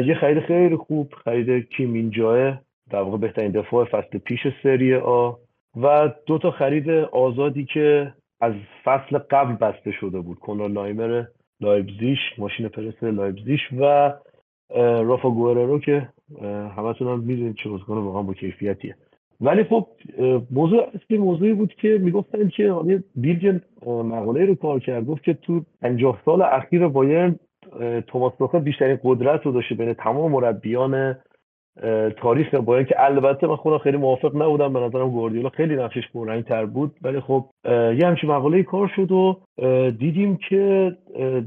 [0.06, 5.32] یه خرید خیلی خوب خرید کیم اینجاه در واقع بهترین دفاع فصل پیش سری آ.
[5.82, 8.54] و دو تا خرید آزادی که از
[8.84, 10.40] فصل قبل بسته شده بود.
[10.40, 11.24] کنار لایمر
[11.62, 14.14] لایبزیش ماشین پرس لایبزیش و
[14.76, 16.10] رافا گوئررو که
[16.78, 18.96] همتون هم می‌دونید چه بازیکن واقعا با کیفیتیه.
[19.42, 19.88] ولی خب
[20.52, 22.74] موضوع اصلی موضوعی بود که می‌گفتن که
[23.16, 25.06] بیلجن مقاله رو کار کرد.
[25.06, 27.40] گفت که تو 50 سال اخیر بایرن
[28.08, 31.16] توماس توخل بیشترین قدرت رو داشته بین تمام مربیان
[32.22, 36.44] تاریخ باید که البته من خودم خیلی موافق نبودم به نظرم گواردیولا خیلی نقشش پررنگ
[36.44, 39.42] تر بود ولی خب یه همچین مقاله کار شد و
[39.90, 40.92] دیدیم که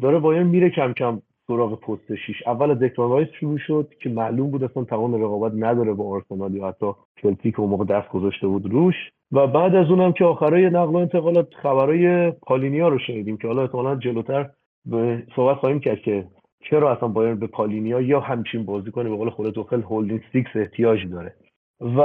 [0.00, 2.42] داره باید میره کم کم سراغ پست شیش.
[2.46, 6.68] اول از دکلان شروع شد که معلوم بود اصلا تمام رقابت نداره با آرسنال یا
[6.68, 6.86] حتی
[7.22, 8.94] چلسی که اون موقع دست گذاشته بود روش.
[9.32, 13.62] و بعد از اونم که آخرای نقل و انتقالات خبرای پالینیا رو شنیدیم که حالا
[13.62, 14.50] احتمالاً جلوتر
[14.86, 16.24] به صحبت خواهیم کرد که
[16.60, 21.10] چرا اصلا بایرن به پالینیا یا همچین بازیکن به قول خود توخل holding six احتیاج
[21.10, 21.34] داره؟
[21.80, 22.00] و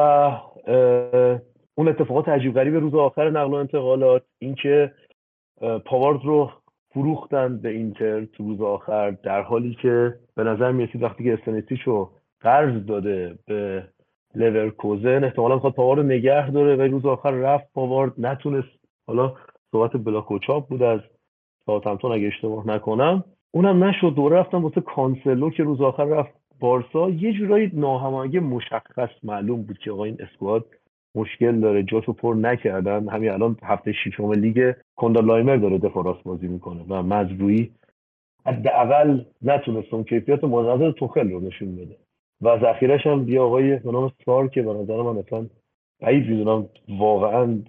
[1.76, 4.91] اون اتفاقات عجیب غریب روز آخر نقل و انتقالات اینکه
[5.86, 6.52] پاوارد رو
[6.94, 11.81] فروختن به اینتر تو روز آخر در حالی که به نظر می‌رسید وقتی که استانیشیچ
[11.82, 13.84] رو قرض داده به
[14.36, 18.80] لورکوزن احتمالا می‌خواد پاوارد رو نگه داره و روز آخر رفت پاوارد نتونست.
[19.08, 19.36] حالا
[19.72, 20.99] صحبت بلاکوچاپ بود از
[21.68, 23.23] ساوثهمپتون اگه اشتباه نکنم.
[23.52, 27.10] اونم نشد دوره رفتم واسه کانسلو که روز آخر رفت بارسا.
[27.10, 30.65] یه جورایی ناهماهنگی مشخص معلوم بود که آقا این اسکواد
[31.15, 33.10] مشکل داره جاشو پر نکردن.
[33.10, 37.72] همین الان هفته ششم لیگ کندا لایمر داره راست بازی می‌کنه و مزروی
[38.45, 41.98] حداقل نتونست اون کیفیت منتظر توخل رو نشون بده.
[42.41, 45.45] و ذخیرش هم بیا آقای به نام سار که به من اصلا
[46.02, 47.60] بعید می‌دونم واقعا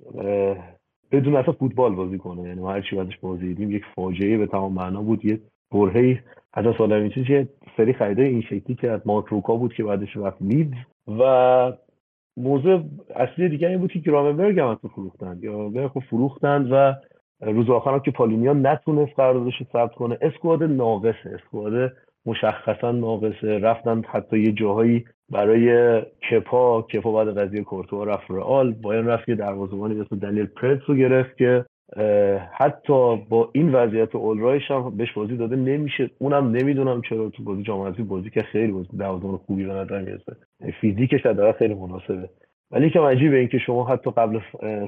[1.13, 2.43] بدون اصلا فوتبال بازی کنه.
[2.43, 5.25] یعنی ما هر چی ازش بازی دیدیم یک فاجعه به تمام معنا بود.
[5.25, 5.41] یه
[5.73, 6.25] برهه
[6.55, 9.01] حتی سال یه سری خریده این شکلی که از
[9.47, 10.75] بود که بعدش رفت لید.
[11.09, 11.73] و
[12.37, 12.83] موضوع
[13.17, 16.95] اصلی دیگه این بود که گرامنبرگ هم تو فروختند یا خب فروختند و
[17.41, 20.19] روز آخرم که پالینیا نتونست قراردادش رو ثبت کنه.
[20.21, 21.31] اسکواد ناقصه.
[21.35, 21.93] اسکواد
[22.27, 23.59] مشخصا ناقصه.
[23.59, 26.01] رفتن حتی یه جاهایی برای
[26.31, 28.73] کپا کپا بعد قضیه کورتوا رفت رئال.
[28.73, 31.65] بایرن رفت یه دروازه‌بانی به اسم دنیل پرتس گرفت که
[32.53, 36.11] حتی با این وضعیت اولرایش هم بهش بازی داده نمیشه.
[36.19, 40.37] اونم نمی‌دونم چرا تو بازی جام بازی که خیلی بازی دروازه‌بان خوبی به نظر می‌رسه.
[40.81, 42.29] فیزیکش حداقل خیلی مناسبه.
[42.71, 44.41] ولی که عجیبه این که شما حتی قبل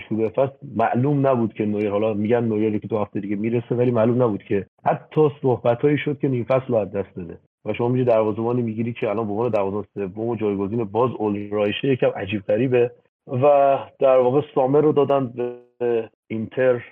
[0.09, 3.91] شروع فصل معلوم نبود که نویر حالا میگن نویری که تو هفته دیگه می‌رسه ولی
[3.91, 7.89] معلوم نبود که حتی صحبتهایی شد که نیم فصل رو از دست بده و شما
[7.89, 12.43] میگی دروازه‌بانی می‌گیری که الان به عنوان دروازه‌بان سوم و جایگزین باز اولرایشه یکم عجیب
[12.43, 12.91] غریبه.
[13.27, 16.85] و در واقع سامر رو دادن به اینتر.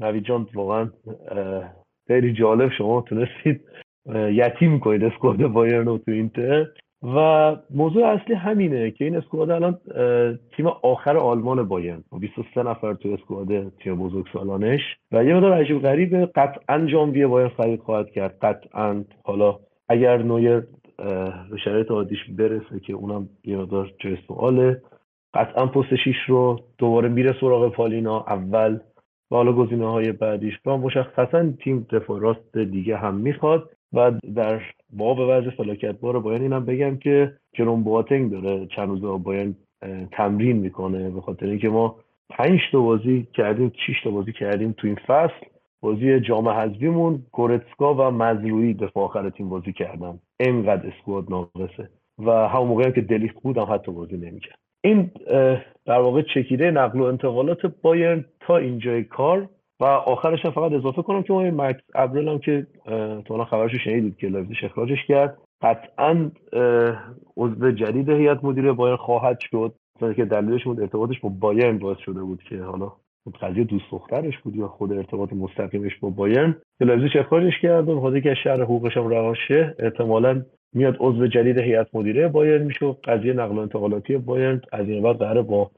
[0.00, 0.90] نوید جان واقعا
[2.06, 3.60] خیلی جالب شما تونستید
[4.14, 6.66] یتیم کنید اسکواد بایرن رو تو اینتر.
[7.02, 9.78] و موضوع اصلی همینه که این اسکواد الان
[10.56, 12.04] تیم آخر آلمان بایرن.
[12.20, 14.80] 23 نفر تو اسکواد تیم بزرگ سالانش.
[15.12, 18.38] و یه مدار عجیب غریبه قطعا ژانویه بایرن خرید خواهد کرد.
[18.42, 19.04] قطعا.
[19.24, 19.58] حالا
[19.88, 20.62] اگر نویر
[21.50, 24.82] به شرایط عادیش برسه که اونم یه مدار جای سواله
[25.34, 28.78] قطعا پست شیش رو دوباره میره سراغ پالینا اول.
[29.30, 30.54] و حالا گزینه های بعدیش.
[30.66, 33.75] و مشخصا تیم دفاع راست دیگه هم می‌خواد.
[33.96, 34.62] و در
[34.92, 39.56] باب وضع فلاکت بار باید اینم بگم که جروم بواتنگ داره چند روزه باید
[40.12, 41.96] تمرین می‌کنه به خاطر اینکه ما
[42.30, 45.46] پنج تا بازی کردیم شش تا بازی کردیم تو این فصل.
[45.80, 50.18] بازی جام حذفیمون گورتسکا و مزروعی دفاع آخر تیم بازی کردن.
[50.40, 51.88] اینقدر squad ناقصه.
[52.18, 54.58] و همون موقعی که دلیخت بودم حتی بازی نمی‌کرد.
[54.84, 55.10] این
[55.86, 59.48] در واقع چکیده نقل و انتقالات بایرن تا اینجای کار.
[59.80, 62.66] و آخرش هم فقط اضافه کنم که این مکس ابرل هم که
[63.24, 65.38] تو خبرش شنیدید که لایپزیگ اخراجش کرد.
[65.62, 66.30] قطعا
[67.36, 69.74] عضو جدید هیئت مدیره بایرن خواهد شد.
[70.16, 72.92] که دلیلش بود ارتباطش با بایرن باعث شده بود که حالا
[73.40, 76.56] قضیه دوست دخترش بود یا خود ارتباط مستقیمش با بایرن.
[76.78, 80.42] که لایپزیگ اخراجش کرد و خاطر که شهر حقوقش هم روان شه احتمالاً
[80.72, 85.46] میاد عضو جدید هیئت مدیره بایرن میشه قضیه نقل و انتقالاتی بایرن از این بعد
[85.46, 85.70] با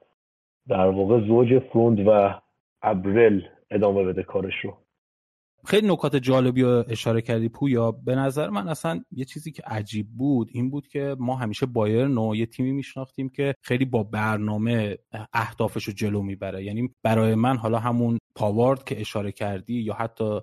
[0.69, 2.41] در واقع زوج فروند و
[2.83, 4.79] ابرل ادامه بده کارش رو
[5.67, 7.93] خیلی نکات جالبی رو اشاره کردی پویا.
[7.93, 12.19] به نظر من اصلا یه چیزی که عجیب بود این بود که ما همیشه بایرن
[12.19, 14.99] و یه تیمی میشناختیم که خیلی با برنامه
[15.33, 16.65] اهدافش رو جلو می‌بره.
[16.65, 20.41] یعنی برای من حالا همون پاوارد که اشاره کردی یا حتی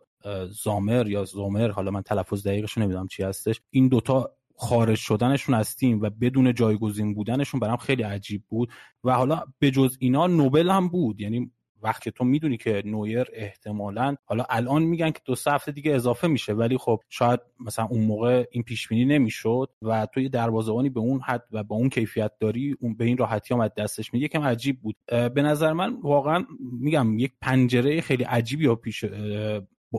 [0.49, 5.75] زامر یا زومر حالا من تلفظ دقیقش نمی‌دونم چی هستش این دوتا خارج شدنشون از
[5.75, 8.69] تیم و بدون جایگزین بودنشون برام خیلی عجیب بود.
[9.03, 11.21] و حالا به جز اینا نوبل هم بود.
[11.21, 11.51] یعنی
[11.85, 16.27] وقتی تو می‌دونی که نویر احتمالا حالا الان میگن که دو سه هفته دیگه اضافه
[16.27, 20.89] میشه ولی خب شاید مثلا اون موقع این پیش بینی نمی‌شد و تو یه دروازه‌بانی
[20.89, 24.25] به اون حد و با اون کیفیت داری اون به این راحتی هم دستش میگه
[24.25, 24.95] یکم عجیب بود.
[25.07, 29.05] به نظر من واقعا میگم یک پنجره خیلی عجیبی ها پیش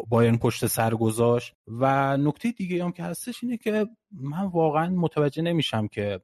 [0.08, 1.54] بایرن پشت سر گذاشت.
[1.66, 6.20] و نکته دیگه هم که هستش اینه که من واقعا متوجه نمیشم که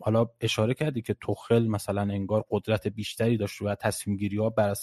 [0.00, 4.74] حالا اشاره کردی که توخل مثلا انگار قدرت بیشتری داشت و تصمیم گیری ها بر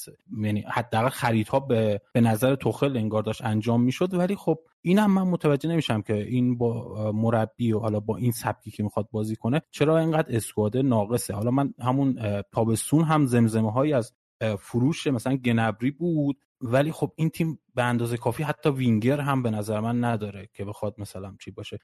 [0.41, 4.13] یعنی حداقل خریدها به به نظر توخل انگار داشت انجام می‌شد.
[4.13, 8.71] ولی خب اینم من متوجه نمیشم که این با مربی و حالا با این سبکی
[8.71, 11.33] که می‌خواد بازی کنه چرا اینقدر اسکواد ناقصه.
[11.33, 14.13] حالا من همون تابستون هم زمزمه هایی از
[14.59, 16.37] فروش مثلا گنبری بود.
[16.61, 20.65] ولی خب این تیم به اندازه کافی حتی وینگر هم به نظر من نداره که
[20.65, 21.79] بخواد مثلا چی باشه.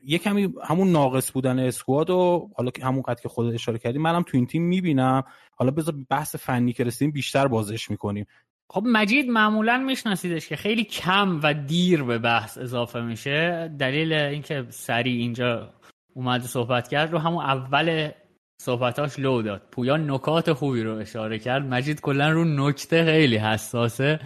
[0.00, 3.98] یه کمی همون ناقص بودن اسکواد و حالا که همون قد که خود اشاره کردی
[3.98, 5.22] منم تو این تیم می‌بینم.
[5.56, 8.26] حالا بذار بحث فنی که رسیدیم بیشتر بازش می‌کنیم.
[8.68, 13.68] خب مجید معمولا میشناسیدش که خیلی کم و دیر به بحث اضافه میشه.
[13.78, 15.74] دلیل اینکه سری اینجا
[16.14, 18.10] اومد صحبت کرد رو همون اول
[18.60, 19.62] صحبتاش لو داد.
[19.70, 21.66] پویا نکات خوبی رو اشاره کرد.
[21.66, 24.20] مجید کلا رو نکته خیلی حساسه.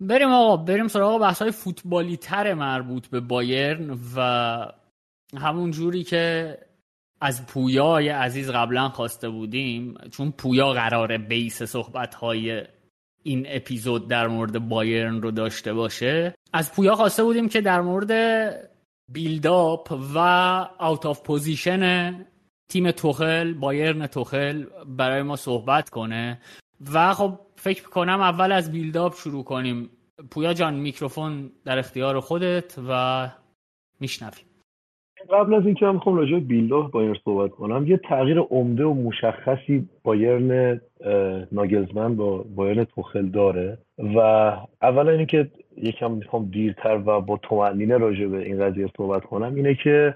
[0.00, 4.66] بریم آقا بریم سراغ بحث های فوتبالی تر مربوط به بایرن و
[5.38, 6.58] همون جوری که
[7.20, 12.62] از پویای عزیز قبلا خواسته بودیم چون پویا قراره بیس صحبت های
[13.22, 18.12] این اپیزود در مورد بایرن رو داشته باشه از پویا خواسته بودیم که در مورد
[19.12, 20.18] build-up و
[20.78, 22.12] out of possession
[22.72, 24.64] تیم توخل بایرن توخل
[24.96, 26.38] برای ما صحبت کنه.
[26.94, 29.90] و خب فکر کنم اول از build-up شروع کنیم.
[30.30, 33.28] پویا جان میکروفون در اختیار خودت و
[34.00, 34.44] میشنویم.
[35.30, 39.88] قبل از اینکه من می‌خوام راجع build-up بایرن صحبت کنم یه تغییر عمده و مشخصی
[40.04, 40.80] بایرن
[41.52, 43.78] ناگلزمن با بایرن توخل داره.
[43.98, 44.18] و
[44.82, 49.74] اولا اینکه یکم می‌خوام دیرتر و با تومنینه راجع به این قضیه صحبت کنم اینه
[49.84, 50.14] که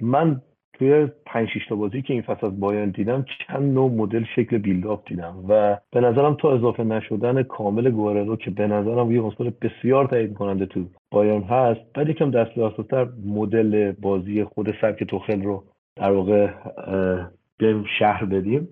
[0.00, 0.42] من
[0.78, 4.58] توی 5 6 تا بازی که این فصل از بایرن دیدم چند نوع مدل شکل
[4.58, 9.52] بیلداپ دیدم و به نظرم تا اضافه نشدن کامل گوارلو که به نظرم یه عنصر
[9.62, 15.42] بسیار تایید کننده تو بایرن هست بعد یکم دست راستتر مدل بازی خود سبک توخل
[15.42, 15.64] رو
[15.96, 16.48] در واقع
[17.58, 18.68] بیایم شهر بدیم.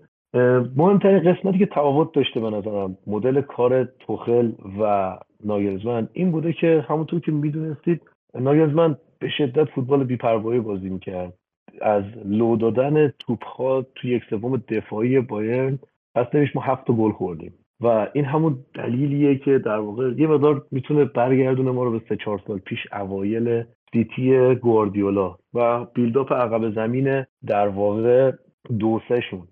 [0.77, 6.85] مهمترین قسمتی که تفاوت داشته به نظرم مدل کار توخل و ناگلزمن این بوده که
[6.89, 8.01] همونطور که می‌دونستید
[8.35, 11.33] ناگلزمن به شدت فوتبال بیپروایی بازی می‌کرد.
[11.81, 15.79] از لو دادن توپ ها توی یک سوم دفاعی بایرن
[16.17, 17.55] هستش ما هفت گل خوردیم.
[17.81, 22.17] و این همون دلیلیه که در واقع یه مقدار می‌تونه برگردونه ما رو به سه
[22.17, 28.33] چهار سال پیش اوایل سیتی گواردیولا و بیلداپ عقب زمین در واقع
[28.79, 29.49] دو شون.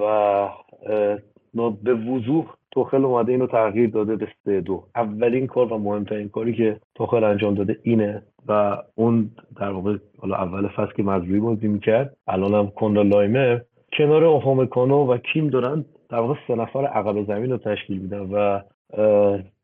[0.00, 4.84] و به وضوح توخل اومده اینو تغییر داده به سه دو.
[4.96, 10.36] اولین کار و مهمترین کاری که توخل انجام داده اینه و اون در واقع حالا
[10.36, 13.58] اول فصل که مزروی بازی می‌کرد الان هم کندا لایمر
[13.98, 18.60] کنار اوفامکانو و کیم دارن در واقع سه نفر عقب زمین رو تشکیل میدن و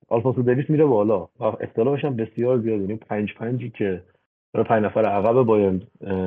[0.08, 2.80] آلفونسو دیویس میره بالا و اختلافش هم بسیار زیاد.
[2.80, 4.02] یعنی پنج پنجی که
[4.54, 5.82] پنج نفر عقب باید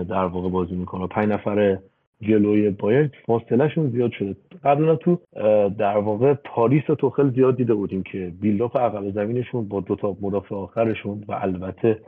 [0.10, 1.08] در واقع بازی می‌کنه.
[1.08, 1.78] پنج نفر
[2.22, 4.36] جلوی بایر فاصلهشون زیاد شده.
[4.64, 5.20] قبلا تو
[5.78, 10.18] در واقع پاریس و توخل زیاد دیده بودیم که بیلداپ عقب زمینشون با دو تا
[10.22, 12.00] مدافع آخرشون و البته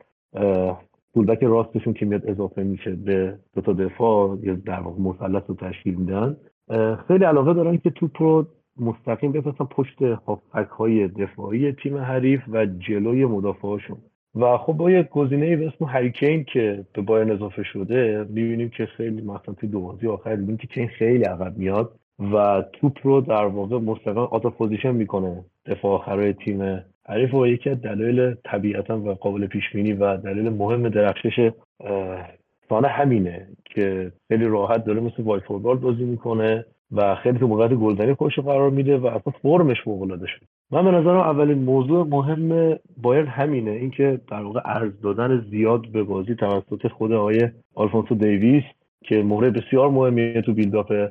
[1.14, 5.56] فولبک راستشون که میاد اضافه میشه به دو تا دفاع یا در واقع مثلث رو
[5.56, 6.38] تشکیل میدن.
[7.08, 8.46] خیلی علاقه دارن که توپ رو
[8.80, 13.98] مستقیم بفرستن پشت هافک های دفاعی تیم حریف و جلوی مدافعاشون.
[14.36, 18.86] و خب با یک گزینه به اسم هریکین که به بایرن اضافه شده می‌بینیم که
[18.86, 22.00] خیلی مثلا توی دو بازی آخر دیدیم که کین خیلی عقب میاد
[22.34, 27.48] و توپ رو در واقع مستقیم out of position می‌کنه دفاع آخرای تیم حریف و
[27.48, 31.52] یکی از دلایل طبیعتا و قابل پیش بینی و دلیل مهم درخشش
[32.70, 38.14] سانه همینه که خیلی راحت داره مثل وای بازی می‌کنه و خیلی تو موقعیت گلزنی
[38.14, 40.46] خودش قرار میده و اصلا فرمش فوق العاده شده.
[40.72, 43.72] من به نظرم اولین موضوع مهم باید همینه.
[43.72, 48.64] اینکه در واقع ارز دادن زیاد به بازی توسط خود آقای آلفونسو دیویس
[49.04, 51.10] که مهره بسیار مهمیه تو بیلداپ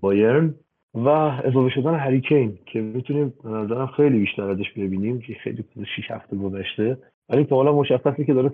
[0.00, 0.54] بایرن
[0.94, 5.64] و اضافه شدن هریکین که می‌تونیم به نظرم خیلی بیشتر ازش ببینیم که خیلی
[5.96, 6.96] 6 هفته گذشته.
[7.28, 8.50] ولی تا حالا مشخصه که داره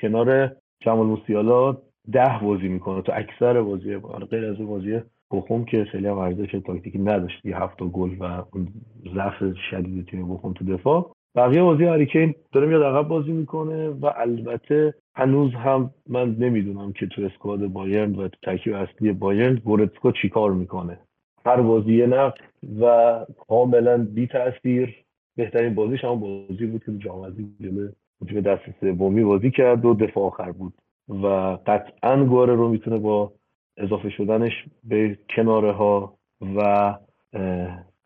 [0.00, 1.76] کنار جمال موسیالا
[2.12, 3.96] ده بازی می‌کنه تو اکثر بازی
[4.30, 5.00] غیر از بازی
[5.32, 7.46] بخوم که خیلی هم ورزش تاکتیکی نداشت.
[7.46, 8.68] یه هفت گل و اون
[9.14, 11.12] ضعف شدید تیم بخوم تو دفاع.
[11.34, 17.06] بقیه بازی هریکین داره میاد عقب بازی می‌کنه و البته هنوز هم من نمی‌دونم که
[17.06, 20.98] تو اسکواد بایرن و تو ترکیب اصلی بایرن گورتسکا چیکار می‌کنه.
[21.46, 22.32] هر بازی نه
[22.80, 24.96] و کاملا بی تاثیر
[25.36, 27.30] بهترین بازیش هم بازی بود که جام
[27.60, 27.88] جلوی
[28.34, 30.72] به دست سومی بازی کرد و دفاع آخر بود
[31.08, 31.26] و
[31.66, 33.32] قطعا گوره رو می‌تونه با
[33.76, 34.52] اضافه شدنش
[34.84, 36.60] به کناره ها و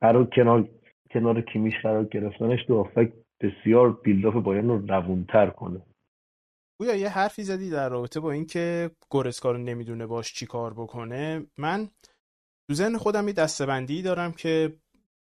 [0.00, 0.68] قرار کنار
[1.10, 5.82] کنار کیمیش قرار گرفتنش دو افک بسیار بیلداپ بایرن رو روونتر کنه.
[6.80, 11.46] گویا یه حرفی زدی در رابطه با اینکه گورسکا رو نمی‌دونه باش چی کار بکنه.
[11.58, 11.88] من
[12.68, 14.76] تو ذهن خودم یه دستبندی دارم که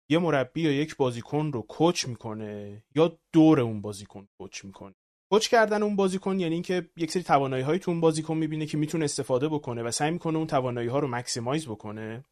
[0.09, 4.95] یه مربی یا یک بازیکن رو کوچ می‌کنه یا دور اون بازیکن کوچ می‌کنه.
[5.29, 8.77] کوچ کردن اون بازیکن یعنی اینکه یک سری توانایی های تو اون بازیکن می‌بینه که
[8.77, 12.23] می‌تونه استفاده بکنه و سعی می‌کنه اون توانایی ها رو مکسیمایز بکنه.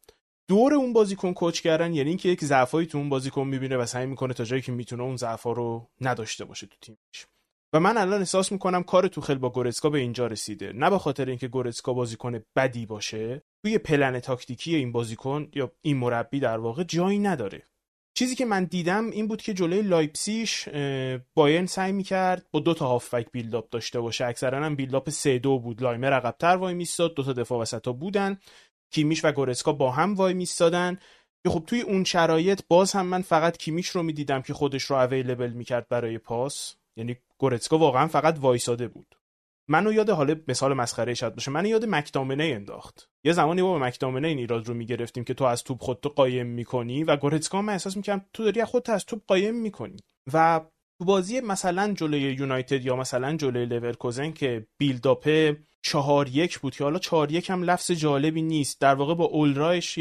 [0.48, 4.06] دور اون بازیکن کوچ کردن یعنی اینکه یک ضعفایی تو اون بازیکن می‌بینه و سعی
[4.06, 7.26] می‌کنه تا جایی که می‌تونه اون ضعفا رو نداشته باشه تو تیمش.
[7.72, 10.72] و من الان احساس می‌کنم کار تو خل با گورسکا به اینجا رسیده.
[10.72, 15.96] نه به خاطر اینکه گورسکا بازیکن بدی باشه توی پلن تاکتیکی این بازیکن یا این
[15.96, 17.62] مربی در واقع جایی نداره.
[18.18, 20.68] چیزی که من دیدم این بود که جلوی لایپسیش
[21.34, 24.26] بایرن سعی می‌کرد با دو تا هافبک build-up داشته باشه.
[24.26, 25.82] اکثرا هم build-up 3 دو بود.
[25.82, 27.14] لایمر عقبتر وای میستاد.
[27.14, 28.38] دو تا دفاع وسطا بودن.
[28.90, 30.98] کیمیش و گورتسکا با هم وای میستادن.
[31.44, 34.96] که خب توی اون شرایط باز هم من فقط کیمیش رو می‌دیدم که خودش رو
[34.96, 36.74] available می‌کرد برای پاس.
[36.96, 39.15] یعنی گورتسکا واقعا فقط وایساده بود.
[39.68, 41.50] منو یاد حالا مثال مسخره شد باشه.
[41.50, 43.10] منو یاد مک‌تامینی انداخت.
[43.24, 47.04] یه زمانی با مک‌تامینی این ایراد رو می‌گرفتیم که تو از توپ خودتو قایم می‌کنی
[47.04, 49.96] و گورتسکا من احساس می‌کنم تو داری خودت از توپ قایم می‌کنی.
[50.32, 50.60] و
[50.98, 56.84] تو بازی مثلا جلوی یونایتد یا مثلا جلوی لورکوزن که build-up چهار یک بود که
[56.84, 58.80] حالا چهار یک هم لفظ جالبی نیست.
[58.80, 59.98] در واقع با اولرایش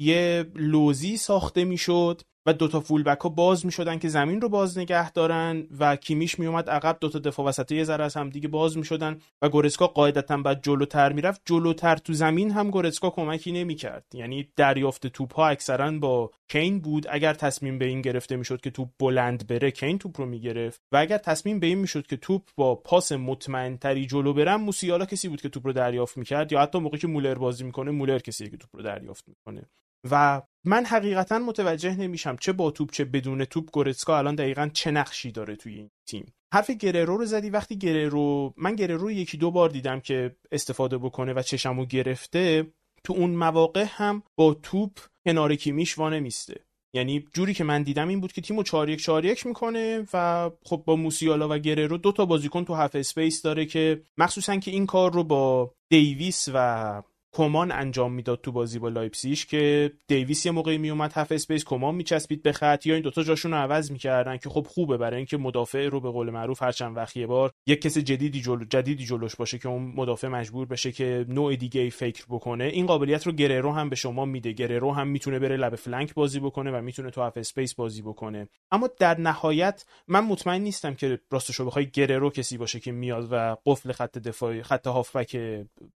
[0.00, 2.22] یه لوزی ساخته می‌شد.
[2.48, 6.38] و دوتا full back ها باز می‌شدن که زمین رو باز نگه دارن و کیمیش
[6.38, 6.96] میومد عقب.
[7.00, 11.12] دوتا دفاع وسط یه ذره از هم دیگه باز می‌شدن و گورتسکا قاعدتا بعد جلوتر
[11.12, 11.42] می‌رفت.
[11.44, 14.04] جلوتر تو زمین هم گورتسکا کمکی نمی‌کرد.
[14.14, 17.06] یعنی دریافت توپ ها اکثرا با کین بود.
[17.10, 20.80] اگر تصمیم به این گرفته می‌شد که توپ بلند بره کین توپ رو می‌گرفت.
[20.92, 25.04] و اگر تصمیم به این می‌شد که توپ با پاس مطمئن تری جلو بره موسیالا
[25.04, 28.18] کسی بود که توپ رو دریافت می‌کرد یا حتی موقعی که مولر بازی می‌کنه مولر
[28.18, 29.62] کسی که توپ رو دریافت می‌کنه.
[30.10, 33.70] و من حقیقتا متوجه نمیشم چه با توپ چه بدون توپ.
[33.70, 36.32] گورتسکا الان دقیقا چه نقشی داره توی این تیم.
[36.52, 37.50] حرف گریرو رو زدی.
[37.50, 42.66] وقتی گریرو من گریرو یکی دو بار دیدم که استفاده بکنه و چشمو گرفته
[43.04, 46.60] تو اون مواقع هم با توپ کنار کیمیش وای نمیسته
[46.94, 50.50] یعنی جوری که من دیدم این بود که تیمو 4 1 4 1 می‌کنه و
[50.64, 54.70] خب با موسیالا و گریرو دو تا بازیکن تو half space داره که مخصوصا که
[54.70, 57.02] این کار رو با دیویس و
[57.38, 61.94] کومان انجام می‌داد تو بازی با لایپسیش که دیویس یه موقعی میومد half space کومان
[61.94, 62.86] میچسبید به خط.
[62.86, 66.10] یا این دوتا جاشون رو عوض می‌کردن که خب خوبه برای اینکه مدافع رو به
[66.10, 69.68] قول معروف هر چند وقت یه بار یک کس جدیدی جلو جدیدی جلوش باشه که
[69.68, 72.64] اون مدافع مجبور بشه که نوع دیگه ای فکر بکنه.
[72.64, 74.52] این قابلیت رو گریرو هم به شما میده.
[74.52, 78.48] گریرو هم می‌تونه بره لب flank بازی بکنه و می‌تونه تو half space بازی بکنه.
[78.70, 83.56] اما در نهایت من مطمئن نیستم که راستشو بخوای گریرو کسی باشه که میاد و
[83.66, 85.38] قفل خط دفاعی خط هافبک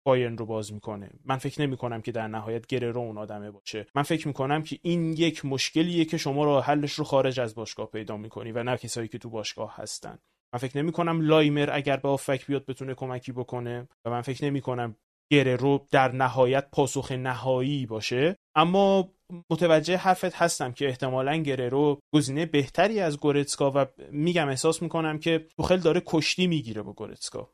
[0.05, 1.11] بایرن رو باز می‌کنه.
[1.33, 3.87] من فکر نمی کنم که در نهایت گررو اون آدمه باشه.
[3.95, 7.55] من فکر می کنم که این یک مشکلیه که شما راه حلش رو خارج از
[7.55, 10.19] باشگاه پیدا می‌کنی و نه کسایی که تو باشگاه هستن.
[10.53, 14.45] من فکر نمی کنم لایمر اگر به آفک بیاد بتونه کمکی بکنه و من فکر
[14.45, 14.97] نمی کنم
[15.33, 18.37] گررو در نهایت پاسخ نهایی باشه.
[18.55, 19.13] اما
[19.51, 25.47] متوجه حرفت هستم که احتمالا گررو گزینه بهتری از گورتسکا و میگم احساس می‌کنم که
[25.57, 27.51] توخل داره کشتی می‌گیره با گورتسکا.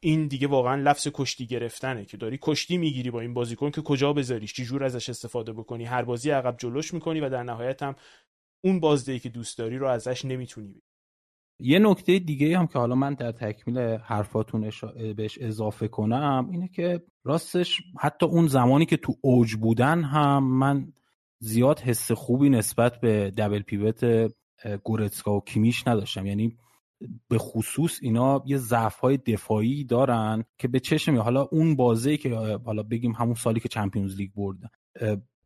[0.00, 4.12] این دیگه واقعا لفظ کشتی گرفتنه که داری کشتی می‌گیری با این بازیکن که کجا
[4.12, 5.84] بذاریش چی جور ازش استفاده بکنی.
[5.84, 7.96] هر بازی عقب جلوش می‌کنی و در نهایت هم
[8.64, 10.82] اون بازدهی که دوست داری رو ازش نمی‌تونی
[11.60, 14.70] یه نکته دیگه هم که حالا من در تکمیل حرفاتون
[15.16, 20.92] بهش اضافه کنم اینه که راستش حتی اون زمانی که تو اوج بودن هم من
[21.38, 24.30] زیاد حس خوبی نسبت به دبل پیوت
[24.82, 26.26] گورتسکا و کیمیش نداشتم.
[26.26, 26.58] یعنی
[27.28, 32.34] به خصوص اینا یه ضعف های دفاعی دارن که به چشم حالا اون بازی که
[32.64, 34.68] حالا بگیم همون سالی که چمپیونز لیگ بردن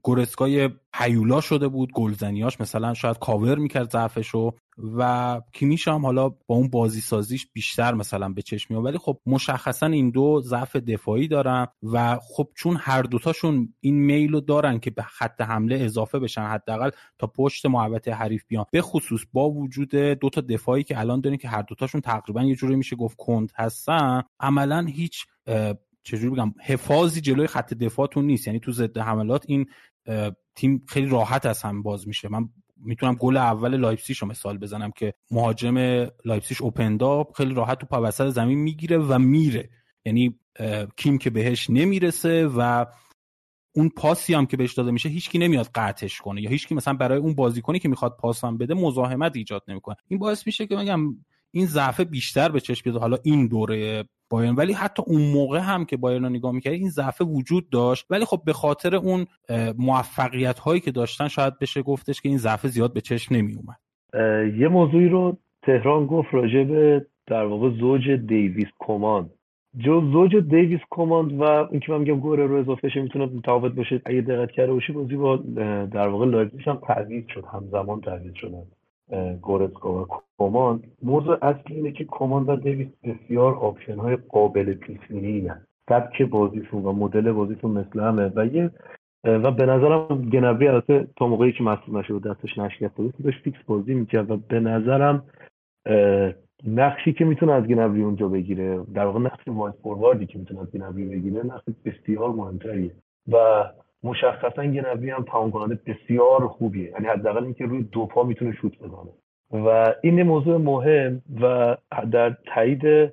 [0.07, 4.53] گورسکای پیولا شده بود گلزنیاش مثلا شاید کاور می‌کرد ضعفشو
[4.97, 9.21] و کیمیش هم حالا با اون بازی سازیش بیشتر مثلا به چشم میاد ولی خب
[9.27, 14.91] مشخصا این دو ضعف دفاعی دارن و خب چون هر دوتاشون این میل دارن که
[14.91, 18.65] به خط حمله اضافه بشن حداقل تا پشت محوطه حریف بیان.
[18.73, 22.55] به خصوص با وجود دو تا دفاعی که الان دارین که هر دوتاشون تقریبا یه
[22.55, 25.27] جوری میشه گفت کند هستن عملا هیچ
[26.07, 28.47] چجوری بگم حفاظی جلوی خط دفاعتون نیست.
[28.47, 29.67] یعنی تو ضد حملات این
[30.55, 32.29] تیم خیلی راحت از هم باز میشه.
[32.29, 35.79] من می‌تونم گل اول لایپسیش رو مثال بزنم که مهاجم
[36.25, 39.71] لایپسیش اوپندا خیلی راحت تو وسط زمین می‌گیره و میره.
[40.05, 40.39] یعنی
[40.97, 42.87] کیم که بهش نمی‌رسه و
[43.75, 47.19] اون پاسی هم که بهش داده میشه هیچکی نمیاد قطعش کنه یا هیچکی مثلا برای
[47.19, 49.97] اون بازیکنی که می‌خواد پاس هم بده مزاحمت ایجاد نمی‌کنه.
[50.09, 51.01] این باعث میشه که میگم
[51.51, 53.01] این ضعف بیشتر به چشم بیاد.
[53.01, 54.55] حالا این دوره بایرن.
[54.55, 58.07] ولی حتی اون موقع هم که بایرن رو نگاه می‌کرد این ضعف وجود داشت.
[58.11, 59.27] ولی خب به خاطر اون
[59.79, 63.77] موفقیت هایی که داشتن شاید بشه گفتش که این ضعف زیاد به چشم نمی اومد
[64.59, 69.31] یه موضوعی رو تهران گفت راجع به در واقع زوج دیویس کماند.
[69.77, 74.03] جو زوج دیویس کومان و اینکه من میگم گریرو اضافه شه می‌تونه متفاوت باشه.
[74.05, 75.37] اگه دقت کرده باشی بازی با
[75.87, 78.63] در واقع لایپزیگ هم تعویض شد همزمان تعویض شدن
[79.43, 80.07] گورتسکا و
[80.39, 80.83] کومان.
[81.03, 85.51] موضوع اصلی اینه که کومان و دیویس بسیار option های قابل پیش بینی
[85.89, 88.33] سبک بازیشون و مدل بازیشون مثل همه.
[88.37, 88.71] و یه
[89.25, 93.59] و به نظرم گنبری البته تا موقعی که مصدوم نشد دستش نشکسته بود داشت فیکس
[93.67, 94.31] بازی می‌کرد.
[94.31, 95.23] و به نظرم
[96.67, 100.73] نقشی که می‌تونه از گنبری اونجا بگیره در واقع نقش وایت فورواردی که می‌تونه از
[100.73, 102.93] گنبری بگیره نقش بسیار مهمتریه.
[103.33, 103.65] و
[104.07, 106.91] مشخصا یه نوی هم تمام کننده بسیار خوبیه.
[106.91, 109.13] یعنی حداقل اینکه روی دو پا می‌تونه شوت بزنه.
[109.67, 111.77] و این موضوع مهم و
[112.13, 113.13] در تایید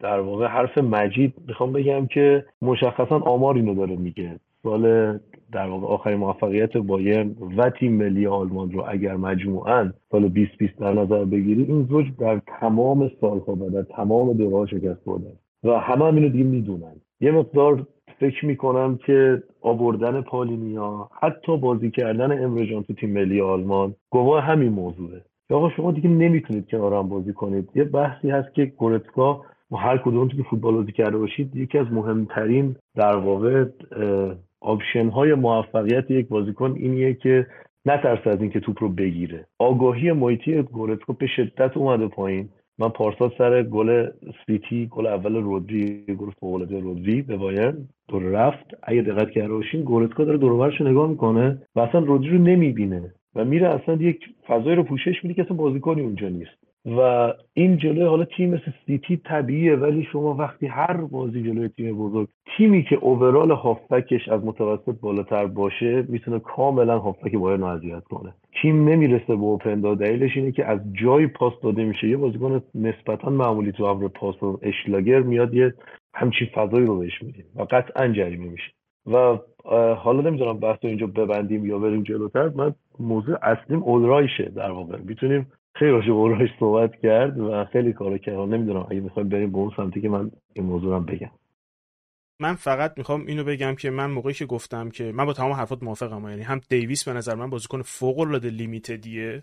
[0.00, 4.40] در واقع حرف مجید می‌خوام بگم که مشخصا آمار اینو داره میگه.
[4.62, 5.18] سال
[5.52, 10.92] در واقع آخرین موفقیت بایرن و تیم ملی آلمان رو اگر مجموعا سال 2020 در
[10.92, 15.32] نظر بگیری این زوج در تمام سالها و در تمام دوره شکست بردن
[15.64, 16.94] و همه هم اینو دیگه می‌دونن.
[17.20, 17.86] یه مقدار
[18.20, 24.44] فکر می‌کنم که آوردن پالینیا حتی بازی کردن امره جان تو تیم ملی آلمان گواه
[24.44, 25.22] همین موضوعه.
[25.50, 27.68] آقا شما دیگه نمی‌تونید که آرام بازی کنید.
[27.74, 31.86] یه بحثی هست که گورتسکا و هر کدوم که فوتبال بازی کرده باشید یکی از
[31.92, 33.64] مهمترین در واقع
[34.60, 37.46] option های موفقیت یک بازیکن اینیه که
[37.86, 39.46] نترسه از اینکه توپ رو بگیره.
[39.58, 42.48] آگاهی محیطی گورتسکا به شدت اومده پایین.
[42.80, 44.10] من پارسال سر گل
[44.46, 48.66] سیتی گل اول رودری گل فوق‌العاده رودری به بایرن دور رفت.
[48.82, 53.14] اگه دقت کرده باشین گورتکا داره دور رو نگاه می‌کنه و اصلا رودری رو نمی‌بینه
[53.34, 56.69] و میره اصلا یک فضای رو پوشش میده که اصلا بازیکنی اونجا نیست.
[56.86, 61.98] و این جلوی حالا تیم مثل سیتی طبیعیه ولی شما وقتی هر بازی جلوی تیم
[61.98, 68.34] بزرگ تیمی که اوورال هافبکش از متوسط بالاتر باشه می‌تونه کاملا هافبک بایر اذیت کنه.
[68.62, 72.08] تیم نمی‌رسه به اوپن دلیلش اینه که از جای پاس داده میشه.
[72.08, 75.74] یه بازیکن نسبتا معمولی تو امر پاس و اشلاگر میاد یه
[76.14, 78.72] همچین فضایی رو بهش میدیم و قطعا جریمه میشه.
[79.06, 79.38] و
[79.94, 82.48] حالا نمی‌دونم بحث اینجا ببندیم یا بریم جلوتر.
[82.48, 84.98] من موضوع اصلیم اولرایشه در واقع.
[84.98, 88.34] می‌تونیم خیلی راجع به صحبت کرد و خیلی کارو کرد.
[88.34, 91.30] نمی‌دونم اگه می‌خوایم بریم به اون سمتی که من این موضوع هم بگم.
[92.40, 95.82] من فقط می‌خوام اینو بگم که من موقعی که گفتم که من با تمام حرفات
[95.82, 99.40] موافقم یعنی هم دیویس به نظر من بازیکن فوق العاده لیمیتدیه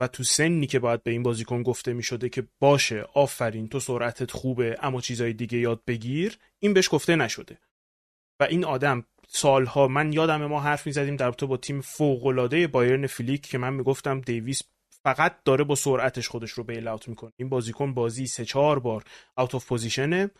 [0.00, 4.30] و تو سنی که باید به این بازیکن گفته می‌شده که باشه آفرین تو سرعتت
[4.30, 7.58] خوبه اما چیزای دیگه یاد بگیر این بهش گفته نشده.
[8.40, 12.66] و این آدم سالها من یادم ما حرف می‌زدیم در تو با تیم فوق العاده
[12.66, 14.62] بایرن فلیک که من می‌گفتم دیویس
[15.04, 17.32] فقط داره با سرعتش خودش رو bail out می‌کنه.
[17.36, 19.04] این بازیکن بازی سه چهار بار
[19.38, 20.30] out of position ـه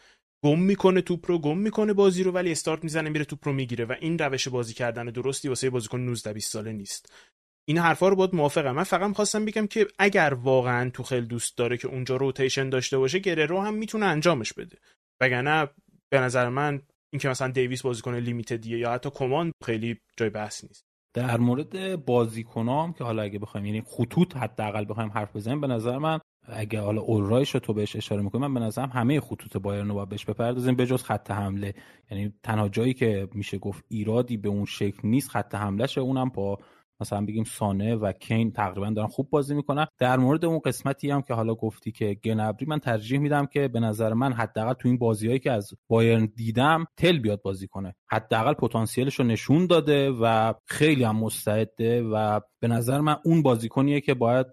[0.45, 3.85] گم می‌کنه توپ رو گم می‌کنه بازی رو ولی استارت می‌زنه میره توپ رو می‌گیره
[3.85, 7.13] و این روش بازی کردن درستی واسه بازیکن 19 20 ساله نیست.
[7.69, 8.73] این حرفا رو باید موافقم.
[8.73, 12.99] من فقط خواستم بگم که اگر واقعا تو خیلی دوست داره که اونجا روتیشن داشته
[12.99, 14.79] باشه گررو هم می‌تونه انجامش بده.
[15.21, 15.69] وگرنه
[16.11, 16.83] به نظر من
[17.13, 20.88] اینکه مثلا دیویس بازیکن لیمیتدیه یا حتی کمان خیلی جای بحث نیست.
[21.19, 25.99] در مورد بازیکنام که حالا اگه بخوایم یعنی خطوط حداقل بخوایم حرف بزنیم به نظر
[25.99, 29.89] من اگه حالا اولرایش رو تو بهش اشاره می‌کنم من به نظرم همه خطوط بایرن
[29.89, 31.75] رو بهش بپردازیم بجز خط حمله.
[32.11, 36.59] یعنی تنها جایی که میشه گفت ایرادی به اون شکل نیست خط حملهشه اونم با
[37.01, 39.87] مثلا بگیم سانه و کین تقریبا دارن خوب بازی می‌کنن.
[39.99, 43.81] در مورد اون قسمتی هم که حالا گفتی که گنبری من ترجیح میدم که به
[43.81, 47.95] نظر من حداقل تو این بازیهایی که از بایرن دیدم تل بیاد بازی کنه.
[48.11, 54.01] حداقل پتانسیلش رو نشون داده و خیلی هم مستعده و به نظر من اون بازیکنیه
[54.01, 54.47] که باید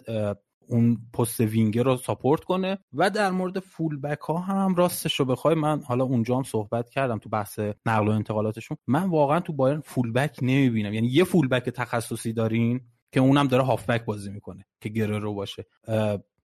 [0.67, 5.25] اون پست وینگر رو ساپورت کنه و در مورد فول بک ها هم راستش رو
[5.25, 5.55] بخوای.
[5.55, 8.77] من حالا اونجا هم صحبت کردم تو بحث نقل و انتقالاتشون.
[8.87, 10.93] من واقعا تو بایرن فول بک نمی‌بینم.
[10.93, 12.81] یعنی یه فول بک تخصصی دارین
[13.11, 15.65] که اونم داره هافبک بازی می‌کنه که گررو باشه.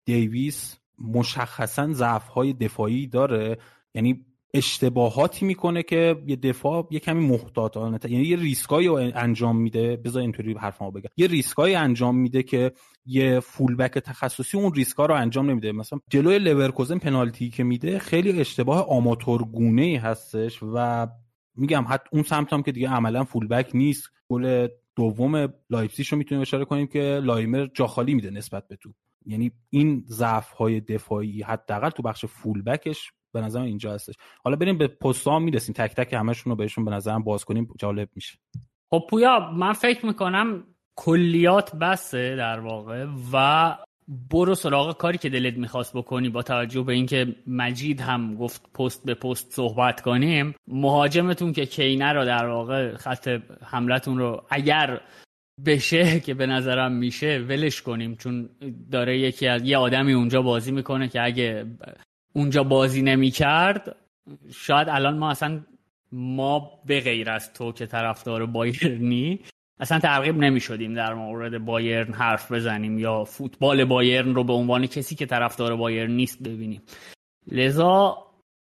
[0.04, 3.58] دیویس مشخصا ضعف های دفاعی داره.
[3.94, 9.96] یعنی اشتباهاتی می‌کنه که یه دفاع یه کمی محتاطانه یعنی یه ریسکایی انجام میده.
[9.96, 11.10] بذار اینطوری حرفمو بگم.
[11.16, 12.72] یه ریسکایی انجام میده که
[13.06, 15.72] یه فولبک تخصصی اون ریسکا رو انجام نمیده.
[15.72, 21.06] مثلا جلوی لورکوزن پنالتی که میده خیلی اشتباه آماتور گونه ای هستش و
[21.56, 24.08] میگم حتی اون سمت هم که دیگه عملا fullback نیست.
[24.28, 28.92] گل دوم لایپزیگ رو می‌تونیم اشاره کنیم که لایمر جاخالی میده نسبت به تو
[29.26, 34.14] یعنی این ضعف های دفاعی حداقل تو بخش fullback ش به نظرم اینجا هستش.
[34.44, 35.74] حالا بریم به پست ها می‌رسیم.
[35.74, 38.38] تک تک همشون رو بهشون به نظرم باز کنیم جالب میشه.
[38.90, 40.64] خب پویا من فکر می‌کنم
[40.96, 43.76] کلیات بسه در واقع و
[44.30, 49.06] برو سراغ کاری که دلت می‌خواست بکنی با توجه به اینکه مجید هم گفت پست
[49.06, 50.54] به پست صحبت کنیم.
[50.68, 55.00] مهاجمتون که کِینه رو در واقع خط حملتون رو اگر
[55.66, 58.48] بشه که به نظرم میشه ولش کنیم چون
[58.92, 61.66] داره یکی از یه آدمی اونجا بازی می‌کنه که اگه
[62.32, 63.96] اونجا بازی نمی کرد
[64.50, 65.60] شاید الان ما اصلا
[66.12, 69.40] ما به غیر از تو که طرفدار بایرنی
[69.80, 74.86] اصلا ترغیب نمی شدیم در مورد بایرن حرف بزنیم یا فوتبال بایرن رو به عنوان
[74.86, 76.82] کسی که طرفدار بایرن نیست ببینیم.
[77.52, 78.16] لذا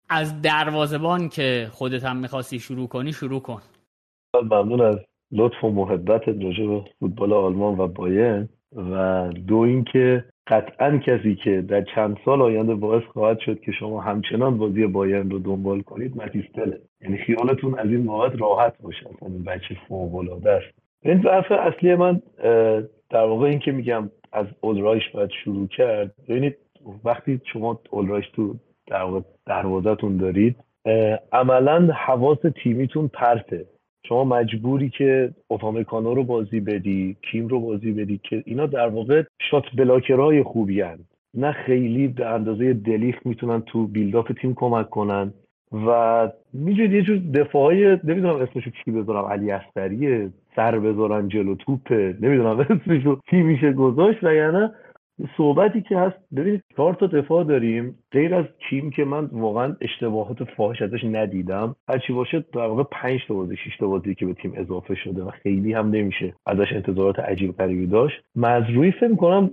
[0.10, 3.62] از دروازبان که خودت هم می‌خواستی شروع کنی شروع کن.
[4.44, 4.96] ممنون از
[5.32, 8.50] لطف و محبت راجع به فوتبال آلمان و بایرن.
[8.76, 14.02] و دو اینکه قطعا کسی که در چند سال آینده باعث خواهد شد که شما
[14.02, 19.30] همچنان بازی بایرن رو دنبال کنید متیستله یعنی خیالتون از این بابت راحت باشه اصلا
[19.30, 20.66] این بچه فوق العاده است.
[21.02, 22.22] این ضعف اصلی من
[23.10, 26.12] در واقع این که میگم از اولرایش باید شروع کرد.
[26.30, 26.58] ببینید
[27.06, 28.56] وقتی شما اولرایش تو
[28.88, 30.56] در دروازتون دارید
[31.32, 33.66] عملا حواس تیمیتون پرته.
[34.08, 39.24] شما مجبوری که اوتامکانو رو بازی بدی کیم رو بازی بدی که اینا در واقع
[39.52, 41.00] شات بلاکرهای خوبی هن.
[41.34, 45.34] نه خیلی به اندازه دلیخ می‌تونن تو بیلداف تیم کمک کنن
[45.88, 51.56] و میجوید یه جور دفاع های نمی‌دونم اسمشو چی بذارم علی استریه سر بذارن جلو
[51.56, 54.68] توپه نمی‌دونم اسمشو چی میشه گذاشت و یعنی
[55.38, 57.96] صحبتی که هست ببینید چهار تا دفاع داریم.
[58.12, 63.20] غیر از کیم که من واقعا اشتباهات فاحش ازش ندیدم هرچی باشه در واقع پنج
[63.28, 66.74] تا بازی شش تا بازی که به تیم اضافه شده و خیلی هم نمیشه ازش
[66.74, 68.22] انتظارات عجیب غریبی داشت.
[68.36, 69.52] مزروی فکر کنم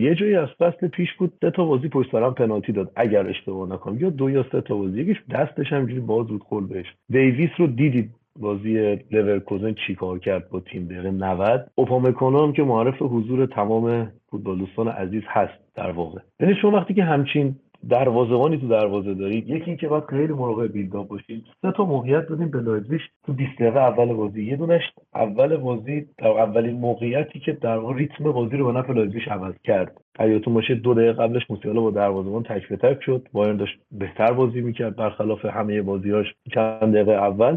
[0.00, 3.26] یه جایی از فصل پیش بود سه تا بازی پشت سر هم پنالتی داد اگر
[3.26, 3.98] اشتباه نکنم.
[4.00, 6.86] یا دو یا سه تا بازی یکیش دستش هم باز بود خورد بهش.
[7.08, 8.10] دیویس رو دیدید.
[8.40, 14.88] بازی لورکوزن چیکار کرد با تیم دقیقه 90 اوپامکانو هم که معرف حضور تمام فوتبالیستان
[14.88, 16.20] عزیز هست در واقع.
[16.40, 17.56] یعنی شما وقتی که همچین
[17.88, 22.50] دروازه‌بانی تو دروازه دارید یکی اینکه باید خیلی مراقب build-up باشید سه تا موقعیت دادیم
[22.50, 24.44] به لایپزیگ تو 20 دقیقه اول بازی.
[24.44, 24.82] یه دونش
[25.14, 29.54] اول بازی در اولین موقعیتی که در واقع ریتم بازی رو به نفع لایپزیگ عوض
[29.64, 30.00] کرد.
[30.20, 33.28] یادتون باشه دو دقیقه قبلش موسیالا با دروازه‌بان تک به تک شد.
[33.32, 37.56] بایرن داشت بهتر بازی می‌کرد برخلاف همه بازیاش چند دقیقه اول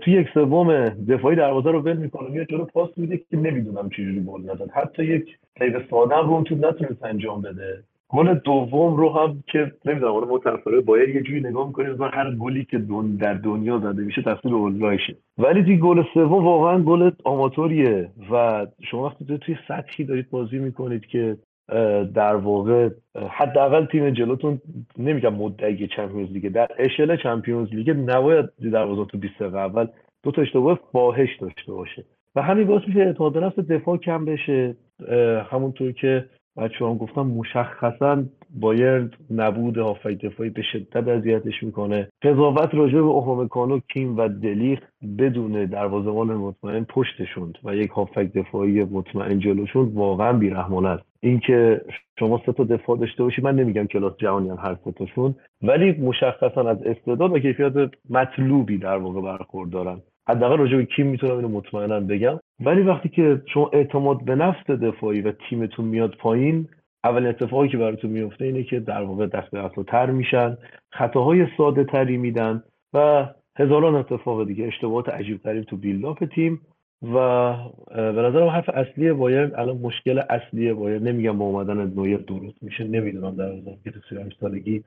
[0.00, 4.24] توی یک سوم دفاعی دروازه رو ول می‌کنه میاد جلو پاس میده که نمی‌دونم چجوری
[4.26, 4.70] گل نزد.
[4.74, 7.82] حتی یک سیو ساده رو اون تو نتونست انجام بده.
[8.08, 12.64] گل دوم رو هم که نمی‌دونم اون متفره باید یه جوری نگاه می‌کنیم هر گلی
[12.64, 15.16] که دون در دنیا زده میشه تفسیر اولایشه.
[15.38, 21.06] ولی توی گل سوم واقعا گل آماتوریه و شما وقتی توی سطحی دارید بازی می‌کنید
[21.06, 21.36] که
[22.14, 22.88] در واقع
[23.30, 24.60] حداقل تیم جلوتون
[24.98, 29.86] نمیگم مدعی چمپیونز لیگ در اشل چمپیونز لیگ نباید در تو 20 دقیقه اول
[30.22, 32.04] دو تا اشتباه فاحش داشته باشه.
[32.36, 34.76] و همین باعث میشه اعتماد نفس دفاع کم بشه.
[35.50, 36.24] همونطور که
[36.56, 38.24] بچه هم گفتم مشخصا
[38.60, 42.08] باید نبود هافک دفاعی به شدت اذیتش می‌کنه.
[42.22, 44.78] قضاوت راجع به اوپامکانو کیم و دلیخ
[45.18, 51.04] بدون دروازه‌بان مطمئن پشتشون و یک هافک دفاعی مطمئن جلوشون واقعا بیرحمانه است.
[51.26, 51.80] اینکه
[52.18, 56.70] شما سه تا دفاع داشته باشید من نمیگم کلاس جهانی هم هر تاشون ولی مشخصا
[56.70, 57.72] از استعداد و کیفیت
[58.10, 60.00] مطلوبی در واقع برخوردارن.
[60.28, 62.38] حداقل راجع به کیم می‌تونم اینو مطمئنا بگم.
[62.60, 66.68] ولی وقتی که شما اعتماد به نفس دفاعی و تیمتون میاد پایین
[67.04, 70.56] اولین اتفاقی که براتون میفته اینه که در واقع دست به تر میشن
[70.92, 72.62] خطاهای ساده تری میدن
[72.94, 73.26] و
[73.58, 76.60] هزاران اتفاق دیگه اشتباهات عجیب تو بیلداپ تیم
[77.02, 77.54] و
[77.96, 80.98] به نظرم حرف اصلی بایر الان مشکل اصلی بایر.
[80.98, 83.52] نمیگم با اومدن نویر درست میشه نمی‌دونم در
[83.84, 84.00] که تو
[84.40, 84.84] سالگی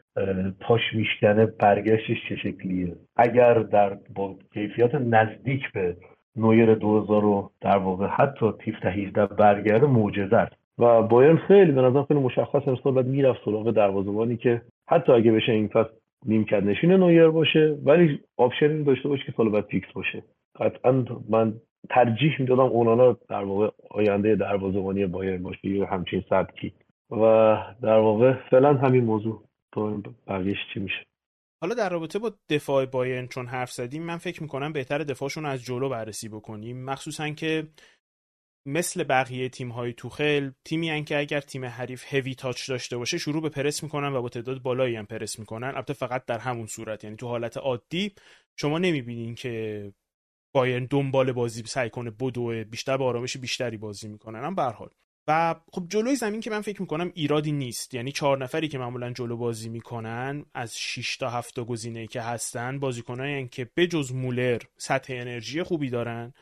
[0.59, 2.95] پاش میشکنه برگشتش چه شکلیه.
[3.15, 5.97] اگر در با کیفیت نزدیک به
[6.35, 10.55] نویر 2000 در واقع حتی تیف 18 برگرده معجزه است.
[10.77, 15.31] و بایرن خیلی به نظر خیلی مشخص امسال باید می‌رفت سراغ دروازه‌بانی که حتی اگه
[15.31, 15.89] بشه این فصل
[16.25, 20.23] نیمکت نشین نویر باشه ولی آپشن داشته باشه که سال بعد فیکس باشه.
[20.59, 21.53] قطعا من
[21.89, 26.73] ترجیح می‌دادم اونانا در واقع آینده دروازه‌بانی بایرن باشه یا همچین سبکی.
[27.11, 27.17] و
[27.81, 29.43] در واقع فعلا همین موضوع
[29.73, 31.05] تو بقیهش چی میشه.
[31.61, 35.63] حالا در رابطه با دفاع بایرن چون حرف زدیم من فکر می‌کنم بهتر دفاعشون از
[35.63, 36.85] جلو بررسی بکنیم.
[36.85, 37.67] مخصوصا که
[38.65, 43.41] مثل بقیه تیم های توخل تیمی که اگر تیم حریف هوی تاچ داشته باشه شروع
[43.41, 45.67] به پرس می‌کنن و با تعداد بالایی هم پرس می‌کنن.
[45.67, 47.03] البته فقط در همون صورت.
[47.03, 48.13] یعنی تو حالت عادی
[48.55, 49.83] شما نمی‌بینین که
[50.53, 54.89] بایرن دنبال بازی سعی کنه بدو بیشتر با آرامش بیشتری بازی می‌کنن هم حال.
[55.27, 57.93] و خب جلوی زمین که من فکر می‌کنم ایرادی نیست.
[57.93, 62.21] یعنی چهار نفری که معمولا جلو بازی می‌کنن از 6 تا 7 تا گزینه که
[62.21, 66.33] هستن بازیکنایی که بجز مولر سطح انرژی خوبی دارن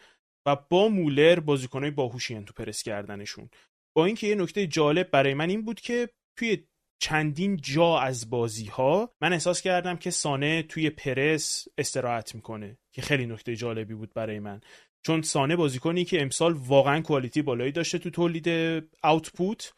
[0.45, 3.49] و با مولر بازیکنای باهوشی تو پرس کردنشون.
[3.95, 6.09] با اینکه یه نکته جالب برای من این بود که
[6.39, 6.67] توی
[6.99, 12.77] چندین جا از بازی ها من احساس کردم که سانه توی پرس استراحت می‌کنه.
[12.97, 14.61] که خیلی نکته جالبی بود برای من.
[15.05, 18.47] چون سانه بازیکنی که امسال واقعا کوالیتی بالایی داشته تو تولید
[19.03, 19.73] آوتپوت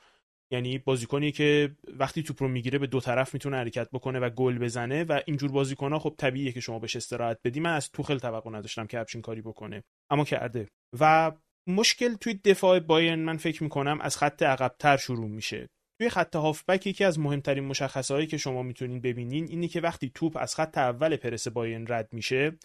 [0.52, 4.58] یعنی بازیکنی که وقتی توپ رو می‌گیره به دو طرف می‌تونه حرکت بکنه و گل
[4.58, 7.60] بزنه و اینجور بازیکنها خب طبیعیه که شما بهش استراحت بدی.
[7.60, 10.68] من از توخل توقع نداشتم که همچین کاری بکنه اما کرده.
[11.00, 11.32] و
[11.68, 15.70] مشکل توی دفاع باین من فکر می‌کنم از خط عقبتر شروع میشه.
[16.00, 20.38] توی خط هافبک یکی از مهمترین مشخصهایی که شما می‌تونین ببینین اینه که وقتی توپ
[20.38, 22.58] از خط اول پرس باین رد میشه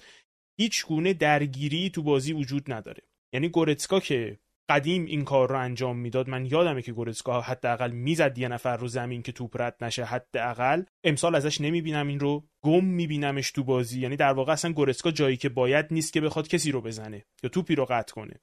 [0.56, 3.02] هیچ گونه درگیری تو بازی وجود نداره.
[3.32, 8.38] یعنی گورتسکا که قدیم این کار رو انجام می‌داد من یادمه که گورتسکا حداقل می‌زد
[8.38, 10.82] یه نفر رو زمین که توپ رد نشه حداقل.
[11.04, 12.44] امسال ازش نمی‌بینم این رو.
[12.62, 14.00] گم میبینمش تو بازی.
[14.00, 17.50] یعنی در واقع اصلا گورتسکا جایی که باید نیست که بخواد کسی رو بزنه یا
[17.50, 18.40] توپی رو قطع کنه.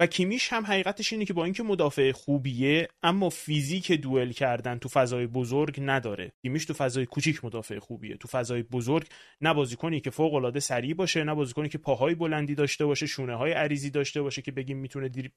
[0.00, 4.88] و کیمیش هم حقیقتش اینه که با اینکه مدافع خوبیه اما فیزیک دوئل کردن تو
[4.88, 6.32] فضای بزرگ نداره.
[6.42, 8.16] کیمیش تو فضای کوچیک مدافع خوبیه.
[8.16, 9.06] تو فضای بزرگ
[9.40, 13.34] نه بازیکنی که فوق العاده سریع باشه نه بازیکنی که پاهای بلندی داشته باشه شونه
[13.34, 15.30] های عریضی داشته باشه که بگیم می‌تونه دیر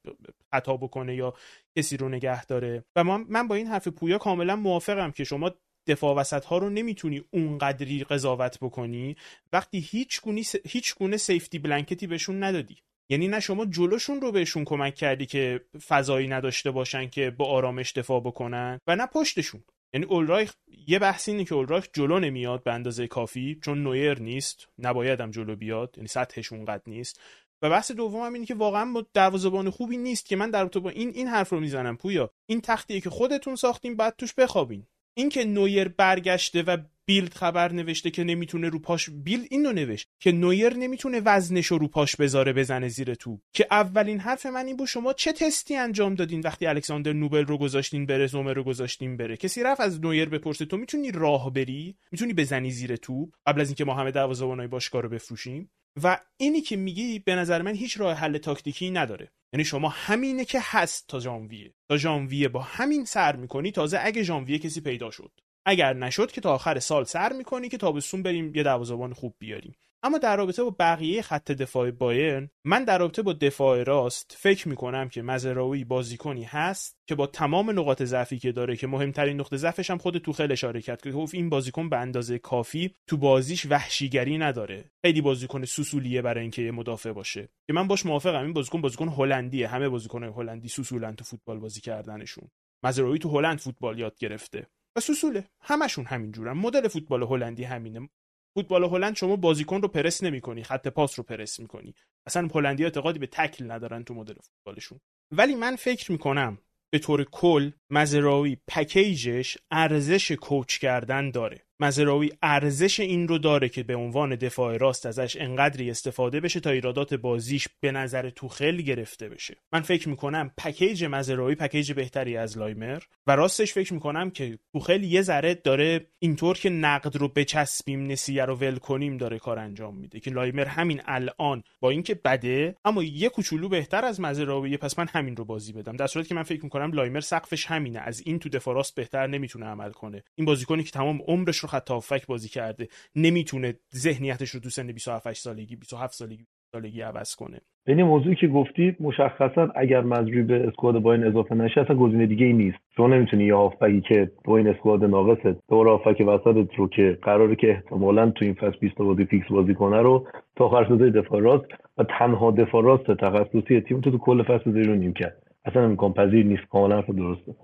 [0.53, 1.33] خطا بکنه یا
[1.77, 2.83] کسی رو نگه داره.
[2.95, 5.51] و من با این حرف پویا کاملا موافقم که شما
[5.87, 9.15] دفاع وسط ها رو نمی‌تونی اونقدری قضاوت بکنی.
[9.53, 12.77] وقتی هیچ گونه هیچ گونه سیفتی بلنکتی بهشون ندادی.
[13.09, 17.91] یعنی نه شما جلوشون رو بهشون کمک کردی که فضایی نداشته باشن که با آرامش
[17.91, 19.63] دفاع بکنن و نه پشتشون.
[19.93, 20.53] یعنی اولرایخ
[20.87, 25.55] یه بحث اینه که اولرایخ جلو نمیاد به اندازه کافی چون نویر نیست نباید جلو
[25.55, 27.19] بیاد یعنی سطحش اونقدر نیست.
[27.61, 30.89] و بحث دوم هم اینه که واقعا با دروازه‌بان خوبی نیست که من در با
[30.89, 31.97] این این حرف رو می‌زنم.
[31.97, 34.87] پویا این تختیه که خودتون ساختین بعد توش بخوابین.
[35.17, 40.31] اینکه نویر برگشته و بیلد خبر نوشته که نمی‌تونه رو پاش بیلد اینو نوشت که
[40.31, 43.39] نویر نمی‌تونه وزنش رو پاش بذاره بزنه زیر توپ.
[43.53, 47.57] که اولین حرف من این بود شما چه تستی انجام دادین وقتی الکساندر نوبل رو
[47.57, 51.95] گذاشتین بره زومر رو گذاشتین بره؟ کسی رفت از نویر بپرسه تو می‌تونی راه بری؟
[52.11, 55.71] می‌تونی بزنی زیر توپ؟ قبل از اینکه ما همه دروازه‌بانای باشگاه رو بفروشیم.
[56.03, 59.31] و اینی که میگی به نظر من هیچ راه حل تاکتیکی نداره.
[59.53, 61.73] یعنی شما همینه که هست تا ژانویه.
[61.89, 65.31] تا ژانویه با همین سر می‌کنی تازه اگه ژانویه کسی پیدا شد.
[65.65, 69.75] اگر نشد که تا آخر سال سر می‌کنی که تابستون بریم یه دروازه‌بان خوب بیاریم.
[70.05, 74.67] اما در رابطه با بقیه خط دفاع بایرن من در رابطه با دفاع راست فکر
[74.67, 79.57] می‌کنم که مزراوی بازیکنی هست که با تمام نقاط ضعفی که داره که مهمترین نقطه
[79.57, 83.65] ضعفش هم خود توخل اشاره کرد که گفت این بازیکن به اندازه کافی تو بازیش
[83.69, 84.91] وحشیگری نداره.
[85.05, 87.49] خیلی بازیکن سوسولیه برای اینکه مدافع باشه.
[87.67, 89.67] که من باش موافقم این بازیکن بازیکن هلندیه.
[89.67, 92.49] همه بازیکن هلندی سوسولن تو فوتبال بازی کردنشون.
[92.83, 94.67] مزراوی تو هلند فوتبال یاد گرفته.
[94.95, 98.09] و سوسوله همشون همینجورن مدل فوتبال هلندی همینه.
[98.53, 101.95] فوتبال هلند شما بازیکن رو پرس نمی‌کنی خط پاس رو پرس می‌کنی.
[102.27, 104.99] اصلا هلندی اعتقادی به تکل ندارن تو مدل فوتبالشون.
[105.31, 106.57] ولی من فکر می‌کنم
[106.89, 111.65] به طور کل مزراوی پکیجش ارزش کوچ کردن داره.
[111.83, 116.69] مزراوی ارزش این رو داره که به عنوان دفاع راست ازش انقدری استفاده بشه تا
[116.69, 119.57] ایرادات بازیش به نظر توخل گرفته بشه.
[119.73, 125.03] من فکر می‌کنم پکیج مزراوی پکیج بهتری از لایمر و راستش فکر می‌کنم که توخل
[125.03, 129.97] یه ذره داره اینطور که نقد رو بچسبیم نسیه رو ول کنیم داره کار انجام
[129.97, 134.99] میده که لایمر همین الان با اینکه بده اما یه کوچولو بهتر از مزراوی پس
[134.99, 135.95] من همین رو بازی بدم.
[135.95, 137.99] در صورتی که من فکر می‌کنم لایمر سقفش همینه.
[137.99, 140.23] از این تو دفاع راست بهتر نمی‌تونه عمل کنه.
[140.35, 142.87] این بازیکنی که تمام عمرش رو خط هافک بازی کرده.
[143.15, 147.61] نمی‌تونه ذهنیتش رو تو سن 27 سالگی 27 سالگی سالگی عوض کنه.
[147.87, 152.25] این موضوعی که گفتی مشخصا اگر مزراوی به squad با این اضافه نشه اصلا گزینه
[152.25, 152.77] دیگه ای نیست.
[152.95, 157.55] شما نمی‌تونی یه هافبکی که با این squad ناقصه دور هافبک وسطت رو که قراره
[157.55, 161.65] که احتمالا تو این فصل 20 بازی fix بازی کنه رو تا آخر دفاع راست
[161.97, 165.43] و تنها دفاع راست تخصصی تیم تو تو کل فصل زیر نیم کرد.
[165.65, 167.55] اصلا امکان پذیر نیست کاملا درسته.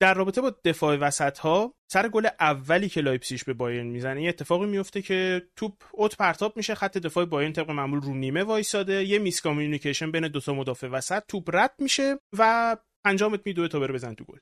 [0.00, 4.28] در رابطه با دفاع وسط ها سر گل اولی که لایپزیگ به بایرن می‌زنه یه
[4.28, 9.04] اتفاقی میفته که توپ اوت پرتاب میشه خط دفاع بایرن طبق معمول رو نیمه وایساده
[9.04, 13.94] یه miscommunication بین دو تا مدافع وسط توپ رد میشه و انجامت میدوه تا بره
[13.94, 14.38] بزن تو گل.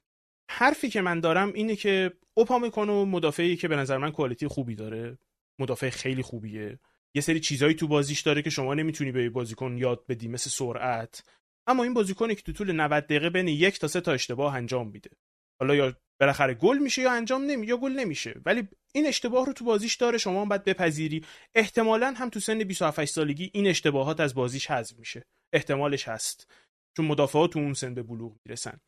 [0.51, 5.19] حرفی که من دارم اینه که اوپامکانو مدافعی که به نظر من quality خوبی داره
[5.59, 6.79] مدافع خیلی خوبیه.
[7.15, 11.23] یه سری چیزایی تو بازیش داره که شما نمی‌تونی به بازیکن یاد بدی مثل سرعت.
[11.67, 14.89] اما این بازیکنی که تو طول 90 دقیقه بین یک تا سه تا اشتباه انجام
[14.89, 15.11] میده.
[15.61, 18.41] حالا یا بالاخره گل میشه یا انجام نمی یا گل نمیشه.
[18.45, 21.25] ولی این اشتباه رو تو بازیش داره شما هم باید بپذیری.
[21.55, 25.25] احتمالا هم تو سن 27 سالگی این اشتباهات از بازیش حذف میشه.
[25.53, 26.51] احتمالش هست.
[26.97, 28.81] چون مدافعات تو اون سن به بلوغ می‌رسن.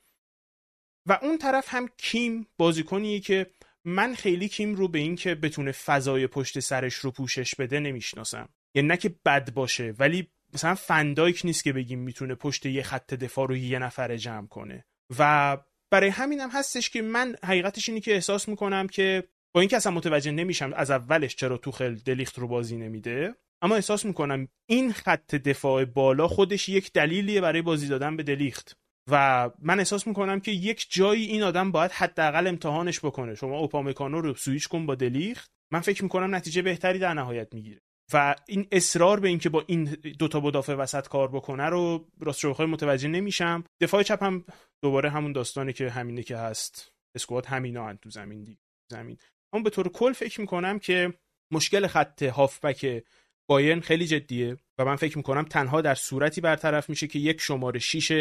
[1.09, 3.51] و اون طرف هم کیم بازیکنیه که
[3.85, 8.49] من خیلی کیم رو به اینکه بتونه فضای پشت سرش رو پوشش بده نمی‌شناسم.
[8.75, 13.15] یعنی نه که بد باشه ولی مثلا فندایک نیست که بگیم می‌تونه پشت یه خط
[13.15, 14.85] دفاع رو یه نفره جمع کنه.
[15.19, 15.57] و
[15.91, 19.93] برای همین هم هستش که من حقیقتش اینی که احساس می‌کنم که با اینکه اصلا
[19.93, 25.35] متوجه نمیشم از اولش چرا توخل دلیخت رو بازی نمیده اما احساس می‌کنم این خط
[25.35, 28.77] دفاع بالا خودش یک دلیلیه برای بازی دادن به دلیخت
[29.11, 33.35] و من احساس می‌کنم که یک جایی این آدم باید حداقل امتحانش بکنه.
[33.35, 37.81] شما اوپامکانو رو سویش کن با دلیخت من فکر می‌کنم نتیجه بهتری در نهایت می‌گیره.
[38.13, 39.85] و این اصرار به اینکه با این
[40.19, 43.65] دوتا مدافع وسط کار بکنه رو راست متوجه نمیشم.
[43.81, 44.45] دفاع چپ هم
[44.83, 46.93] دوباره همون داستانی که همینه که هست.
[47.15, 48.59] اسکواد همینا هن تو زمین دیگه
[48.91, 49.19] زمین.
[49.53, 51.15] اما به طور کل فکر می‌کنم که
[51.51, 53.05] مشکل خط هافبک
[53.49, 57.79] بایرن خیلی جدیه و من فکر می‌کنم تنها در صورتی برطرف میشه که یک شماره
[57.79, 58.13] شیش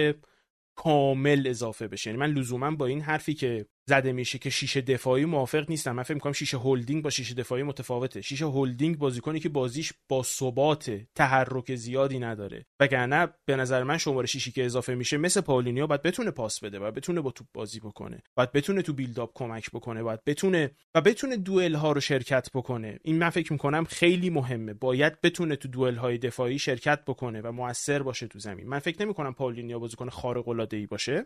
[0.75, 2.09] کامل اضافه بشه.
[2.09, 5.91] یعنی من لزوما با این حرفی که زده میشه که شیشه دفاعی موافق نیستم.
[5.91, 8.21] من فکر می‌کنم شیشه هولدینگ با شیشه دفاعی متفاوته.
[8.21, 12.65] شیشه هولدینگ بازیکنی که بازیش با ثبات تحرک زیادی نداره.
[12.79, 16.79] وگرنه به نظر من شماره شیشی که اضافه میشه مثل پالینیا باید بتونه پاس بده
[16.79, 18.23] و بتونه با توپ بازی بکنه.
[18.35, 20.03] باید بتونه تو build-up کمک بکنه.
[20.03, 22.99] باید بتونه و بتونه دوئل ها رو شرکت بکنه.
[23.03, 24.73] این من فکر می‌کنم خیلی مهمه.
[24.73, 28.67] باید بتونه تو دوئل های دفاعی شرکت بکنه و موثر باشه تو زمین.
[28.67, 31.25] من فکر نمی‌کنم پالینیا بازیکن خارق العاده ای باشه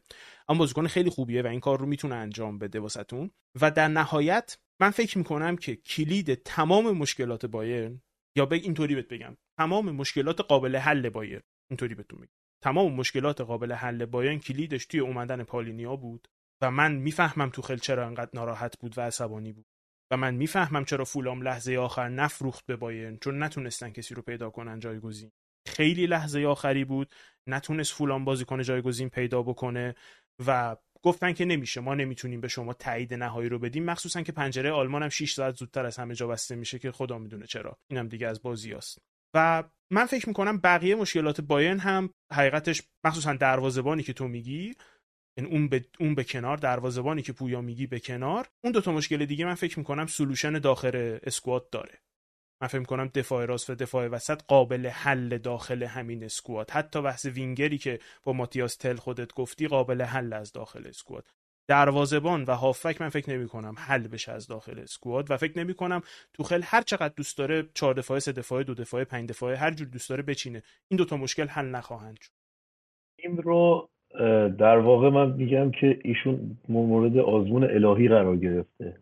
[0.50, 3.32] اما بازیکن خیلی خوبیه و این کار رو می‌تونه انجام بده واسهتون.
[3.62, 8.02] و در نهایت من فکر می‌کنم که کلید تمام مشکلات بایرن
[8.36, 11.42] یا به اینطوری بهت بگم تمام مشکلات قابل حل بایرن.
[11.72, 12.30] اینطوری بهتون بگم.
[12.64, 16.28] تمام مشکلات قابل حل بایرن کلیدش توی اومدن پالینیا بود
[16.62, 19.66] و من می‌فهمم توخل چرا انقدر ناراحت بود و عصبانی بود.
[20.12, 24.50] و من می‌فهمم چرا فولام لحظه آخر نفروخت به بایرن چون نتونستن کسی رو پیدا
[24.50, 25.32] کنن جایگزین.
[25.68, 27.16] خیلی لحظه آخری بود
[27.48, 29.96] نتونست فولام بازیکن جایگزین پیدا بکنه
[30.48, 33.86] و گفتن که نمیشه ما نمی‌تونیم به شما تایید نهایی رو بدیم.
[33.86, 37.18] مخصوصا که پنجره آلمان هم 6 ساعت زودتر از همه جا بسته میشه که خدا
[37.18, 37.78] می‌دونه چرا.
[37.92, 38.98] اینم دیگه از بازی است.
[39.36, 44.76] و من فکر می‌کنم بقیه مشکلات بایرن هم حقیقتش مخصوصا دروازبانی که تو میگی
[45.38, 48.92] این اون به اون به کنار دروازبانی که پویا میگی به کنار اون دو تا
[48.92, 52.00] مشکل دیگه من فکر می‌کنم سولوشن داخل اسکواد داره.
[52.62, 56.72] من فکر کنم دفاع راست و دفاع وسط قابل حل داخل همین اسکواد.
[56.72, 61.28] حتی بحث وینگری که با ماتیاس تل خودت گفتی قابل حل از داخل اسکواد.
[61.68, 65.74] دروازبان و هافک من فکر نمی کنم حل بشه از داخل اسکواد و فکر نمی
[65.74, 66.02] کنم
[66.34, 69.88] توخل هر چقدر دوست داره چهار دفاعه سه دفاعه دو دفاعه پنج دفاعه هر جور
[69.88, 70.64] دوست داره بچینه.
[70.88, 72.32] این دوتا مشکل حل نخواهند شد.
[73.20, 73.90] این رو
[74.60, 78.98] در واقع من میگم که ایشون مورد آزمون الهی قرار گرفته.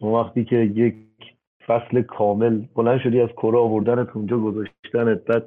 [0.00, 0.94] وقتی که یک
[1.70, 2.62] فصل کامل.
[2.76, 5.24] بلند شدی از کره آوردنت اونجا گذاشتنت.
[5.24, 5.44] بعد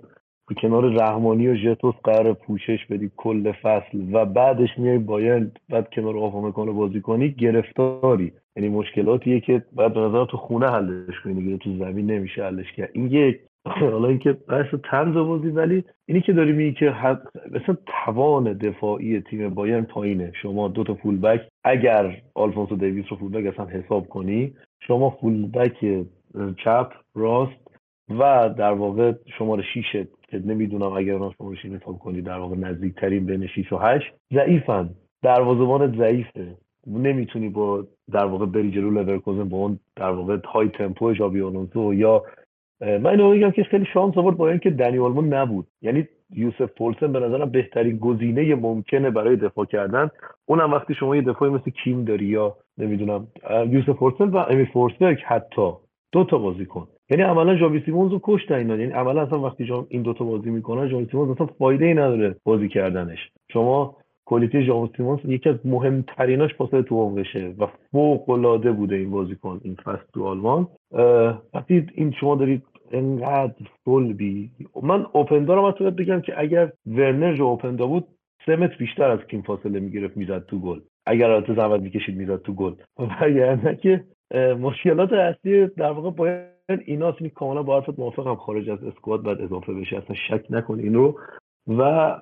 [0.61, 6.17] کنار رحمانی و ژتوس قرار پوشش بدی کل فصل و بعدش میای باید بعد کنار
[6.17, 8.31] آفامکانو بازی کنی گرفتاری.
[8.55, 12.71] یعنی مشکلاتیه که بعد به نظر تو خونه حلش کنی دیگه تو زمین نمیشه حلش
[12.71, 12.89] کرد.
[12.93, 13.39] این یک
[13.91, 17.21] حالا اینکه بحث طنز بازی ولی اینی که داری میگی که حد...
[17.51, 20.31] مثلا توان دفاعی تیم بایرن پایینه.
[20.41, 24.53] شما دو تا فول بک اگر آلفونسو دیویس رو فول بک اصلا حساب کنی
[24.87, 26.05] شما فول بک
[26.63, 27.63] چپ راست
[28.09, 32.55] و در واقع شماره 6 که نمی‌دونم اگر اون شماره 6 حساب کنی در واقع
[32.55, 34.89] نزدیکترین بین 6 و 8 ضعیفن.
[35.21, 36.57] دروازه‌بان ضعیفه.
[36.87, 41.93] نمی‌تونی با در واقع بری جلو لورکوزن با اون در واقع های تمپو ژابی آلونسو
[41.93, 42.23] یا
[42.83, 45.67] من اینو میگم که خیلی شانس آورد با اینکه دنی آلمون نبود.
[45.81, 50.09] یعنی یوسف پولسن به نظرم بهترین گزینه ممکنه برای دفاع کردن.
[50.45, 53.27] اونم وقتی شما یه دفاعی مثل کیم داری یا نمی‌دونم
[53.69, 55.71] یوسف پولسن و امی فورسبرگ حتی
[56.11, 56.87] دو تا بازی کن.
[57.09, 58.75] یعنی عملا جاوی سیمونز رو کشتن اینا.
[58.75, 62.35] یعنی عملا اصلا وقتی جا این دوتا بازی می‌کنن جاوی سیمونز اصلا فایده ای نداره
[62.43, 63.19] بازی کردنش.
[63.53, 63.95] شما
[64.25, 69.61] کلیتی جاوی سیمونز یکی از مهمتریناش پاس تو بشه و فوق العاده بوده این بازیکن
[69.63, 70.67] این فصل تو آلمان.
[71.53, 72.63] وقتی این شما دارید
[72.93, 73.53] انقدر
[73.85, 74.51] فول بی
[74.83, 78.07] من اوپن دارم از بگم که اگر ورنر جو اوپن دا بود
[78.45, 80.79] سه متر بیشتر از کیم فاصله می‌گرفت می‌زد تو گل.
[81.05, 82.73] اگر البته زحمت می‌کشید می‌زد تو گل.
[82.99, 84.03] و که
[84.59, 86.47] مشکلات اصلی در واقع باید
[86.85, 88.35] ایناست این کاملا با حرفت موافقم.
[88.35, 89.97] خارج از اسکواد باید اضافه بشه.
[89.97, 91.19] اصلا شک نکن این رو
[91.67, 92.21] و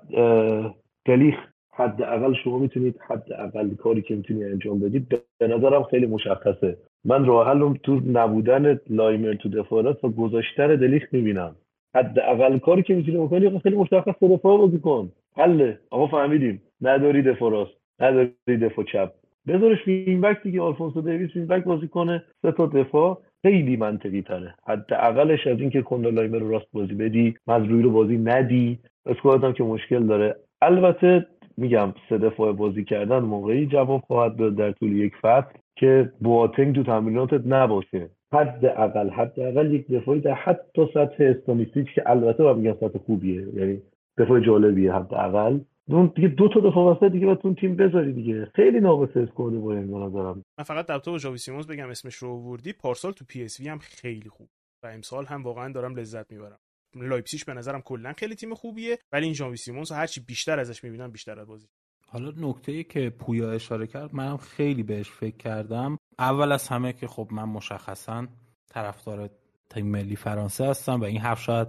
[1.06, 1.35] دلیخ
[1.73, 6.77] حداقل شما می‌تونید حداقل کاری که می‌تونی انجام بدید به نظرم خیلی مشخصه.
[7.06, 11.56] من راه حل تو نبودن لایمر تو دفاع راست و گذاشتن دلیخ می‌بینم.
[11.95, 16.61] حداقل کاری که می‌تونی بکنی خیلی مشخص دفاع بازی کن حله آقا فهمیدیم.
[16.82, 17.72] نداری دفاع راست.
[17.99, 19.11] نداری دفاع چپ.
[19.48, 22.23] بذارش وینگ بک دیگه آلفونسو دیویس وینگ بک بازی کنه.
[22.41, 27.82] سه تا دفاع خیلی منطقی تره حداقلش از اینکه کندالایمر رو راست بازی بدی مزروی
[27.82, 28.80] رو بازی ندی.
[29.06, 30.36] اسکواد هم که مشکل داره.
[30.61, 31.26] البته
[31.57, 35.57] میگم سه دفاع بازی کردن موقعی جواب خواهد داد در طول یک فصل.
[35.76, 38.10] که بواتنگ تو تمریناتت نباشه.
[38.34, 42.99] حد اقل حد اقل یک دفاعی در حتی سطح استانیستیک که البته باید میگم سطح
[42.99, 43.48] خوبیه.
[43.53, 43.81] یعنی
[44.18, 45.60] دفاع جالبیه حد اقل.
[45.88, 48.52] اون دیگه دو تا دفاع وسط دیگه بتون تیم بذاری دیگه.
[48.56, 50.43] خیلی ناقص squad باید به نظرم.
[50.57, 52.73] من فقط در تو جاوی سیمونز بگم اسمش رو آوردی.
[52.73, 54.49] پارسال تو پی اس وی هم خیلی خوب.
[54.84, 56.60] و امسال هم واقعا دارم لذت می‌برم.
[56.95, 61.11] لایپسیش به نظرم کلا خیلی تیم خوبیه ولی این جاوی سیمونز هرچی بیشتر ازش می‌بینم
[61.11, 61.68] بیشتر از بازی.
[62.13, 65.97] حالا نکته ای که پویا اشاره کرد منم خیلی بهش فکر کردم.
[66.19, 68.27] اول از همه که خب من مشخصا
[68.69, 69.29] طرفدار
[69.69, 71.67] تیم ملی فرانسه هستم و این حرف شاید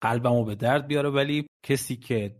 [0.00, 2.36] قلبمو به درد بیاره ولی کسی که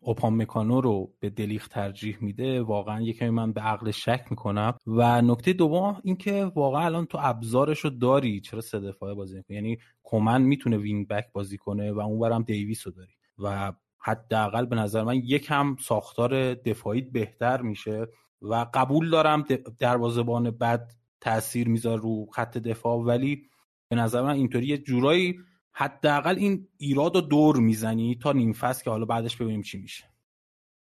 [0.00, 4.74] اوپان مکانو رو به دلیخ ترجیح میده واقعا یکمی من به عقل شک می‌کنم.
[4.86, 9.56] و نکته دوم اینکه واقعا الان تو ابزارش رو داری چرا سه دفاعه بازی می‌کنی؟
[9.56, 13.12] یعنی کومن می‌تونه وینگ بک بازی کنه و اونورم دیویس رو داری.
[13.38, 13.72] و
[14.04, 18.06] حداقل به نظر من یکم ساختار دفاعی بهتر میشه
[18.42, 19.42] و قبول دارم
[19.78, 23.46] دروازه‌بان بد تاثیر می‌ذاره رو خط دفاع ولی
[23.88, 25.40] به نظر من اینطوری یه جورایی
[25.72, 30.04] حداقل این ایراد رو دور می‌زنی تا نیم فصل که حالا بعدش ببینیم چی میشه.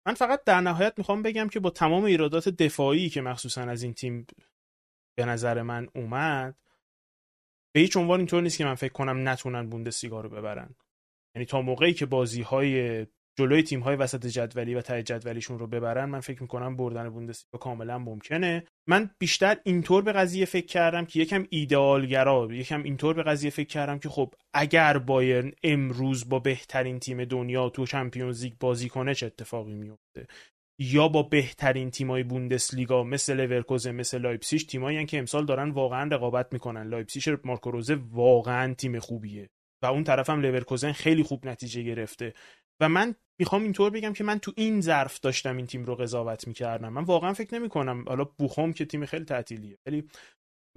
[0.05, 3.93] من فقط در نهایت می‌خوام بگم که با تمام ایرادات دفاعی که مخصوصا از این
[3.93, 4.27] تیم
[5.17, 6.55] به نظر من اومد
[7.71, 10.75] به هیچ عنوان اینطور نیست که من فکر کنم نتونن بوندسلیگا رو ببرن.
[11.35, 13.05] یعنی تا موقعی که بازی های
[13.37, 17.57] جلوی تیم های وسط جدولی و ته جدولیشون رو ببرن من فکر می‌کنم بردن بوندسلیگا
[17.59, 18.63] کاملا ممکنه.
[18.87, 23.67] من بیشتر اینطور به قضیه فکر کردم که یکم ایدئالگرا یکم اینطور به قضیه فکر
[23.67, 29.15] کردم که خب اگر بایرن امروز با بهترین تیم دنیا تو چمپیونز لیگ بازی کنه
[29.15, 30.27] چه اتفاقی میفته
[30.79, 36.53] یا با بهترین تیمای بوندسلیگا مثل لورکوزن مثل لایپسیش تیمایی که امسال دارن واقعا رقابت
[36.53, 36.87] می‌کنن.
[36.87, 39.49] لایپسیش مارکو روزه واقعا تیم خوبیه.
[39.81, 42.33] و اون طرف هم لورکوزن خیلی خوب نتیجه گرفته.
[42.79, 46.47] و من می‌خوام اینطور بگم که من تو این ظرف داشتم این تیم رو قضاوت
[46.47, 46.93] می‌کردم.
[46.93, 49.77] من واقعا فکر نمی کنم حالا بوخوم که تیم خیلی تعطیلیه.
[49.85, 50.09] ولی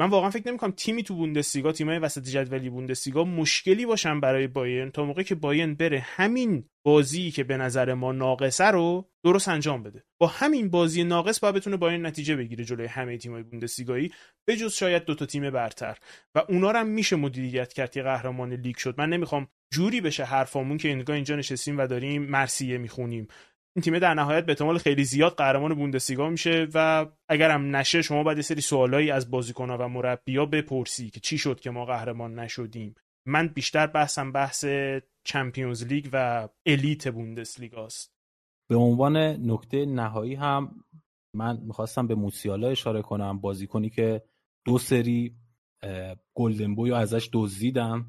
[0.00, 4.46] من واقعا فکر نمی کنم تیمی تو بوندسلیگا تیمای وسط جدولی بوندسلیگا مشکلی باشن برای
[4.46, 9.48] بایرن تا موقعی که بایرن بره همین بازی که به نظر ما ناقصه رو درست
[9.48, 10.04] انجام بده.
[10.20, 14.12] با همین بازی ناقص باید بتونه بایرن نتیجه بگیره جلوی همه تیمای بوندسلیگایی
[14.44, 15.98] به جز شاید دو تا تیم برتر.
[16.34, 18.94] و اونا رو هم میشه مدیریت کرد که قهرمان لیگ شد.
[18.98, 23.28] من نمی‌خوام جوری بشه حرفامون که انگار اینجا نشستیم و داریم مرسیه می‌خونیم.
[23.78, 28.22] این تیم در نهایت به احتمال خیلی زیاد قهرمان بوندسلیگا میشه و اگرم نشه شما
[28.22, 32.94] باید سری سوالایی از بازیکنها و مربیا بپرسی که چی شد که ما قهرمان نشدیم.
[33.26, 34.64] من بیشتر بحثم بحث
[35.24, 38.12] چمپیونز لیگ و الیت بوندسلیگاست.
[38.68, 39.16] به عنوان
[39.50, 40.84] نکته نهایی هم
[41.34, 44.22] من می‌خواستم به موسیالا اشاره کنم بازیکنی که
[44.66, 45.34] دو سری
[46.34, 48.06] گلدن بوی ازش دزدیدم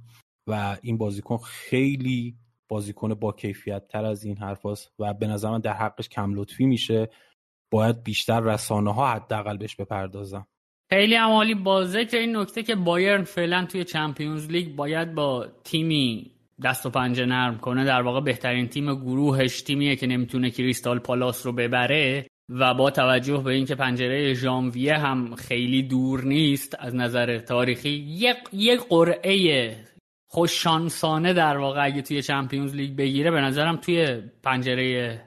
[0.47, 2.37] و این بازیکن خیلی
[2.69, 6.65] بازیکن با کیفیت تر از این حرفاست و به نظر من در حقش کم لطفی
[6.65, 7.09] میشه.
[7.71, 10.47] باید بیشتر رسانه ها حداقل بهش بپردازم
[10.89, 16.31] خیلی عمالی با ذکر این نکته که بایرن فعلا توی چمپیونز لیگ باید با تیمی
[16.63, 21.45] دست و پنجه نرم کنه در واقع بهترین تیم گروهش تیمیه که نمی‌تونه کریستال پالاس
[21.45, 27.39] رو ببره و با توجه به اینکه پنجره ژانویه هم خیلی دور نیست از نظر
[27.39, 29.75] تاریخی یک یک قرعه
[30.31, 35.21] خوششانسانه در واقع اگه توی چمپیونز لیگ بگیره به نظرم توی پنجره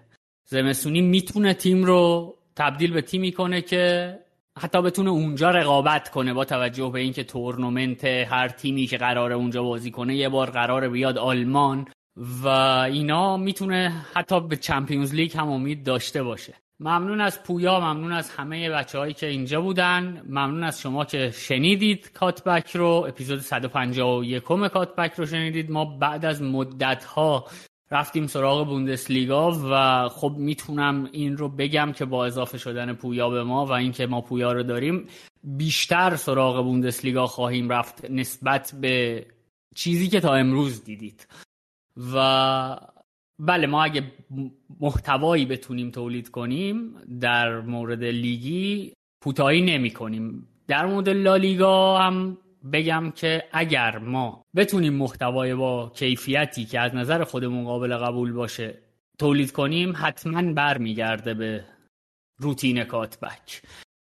[0.45, 4.19] زمستونی می‌تونه تیم رو تبدیل به تیمی کنه که
[4.59, 9.63] حتی بتونه اونجا رقابت کنه با توجه به اینکه تورنمنت هر تیمی که قراره اونجا
[9.63, 15.49] بازی کنه یه بار قراره بیاد آلمان و اینا می‌تونه حتی به چمپیونز لیگ هم
[15.49, 16.55] امید داشته باشه.
[16.81, 20.23] ممنون از پویا ممنون از همه بچه هایی که اینجا بودن.
[20.29, 23.05] ممنون از شما که شنیدید کاتبک رو.
[23.09, 25.71] اپیزود 151 کاتبک رو شنیدید.
[25.71, 27.47] ما بعد از مدت ها
[27.91, 33.43] رفتیم سراغ بوندسلیگا و خب می‌تونم این رو بگم که با اضافه شدن پویا به
[33.43, 35.07] ما و اینکه ما پویا رو داریم
[35.45, 39.27] بیشتر سراغ بوندسلیگا خواهیم رفت نسبت به
[39.75, 41.27] چیزی که تا امروز دیدید.
[42.15, 42.77] و
[43.43, 44.03] بله ما اگه
[44.81, 48.93] محتوایی بتونیم تولید کنیم در مورد لیگی
[49.25, 50.49] کوتاهی نمی کنیم.
[50.69, 52.39] در مورد لالیگا هم
[52.73, 58.79] بگم که اگر ما بتونیم محتوای با کیفیتی که از نظر خودمون قابل قبول باشه
[59.19, 61.65] تولید کنیم حتما برمیگرده به
[62.41, 63.63] روتین کاتبک.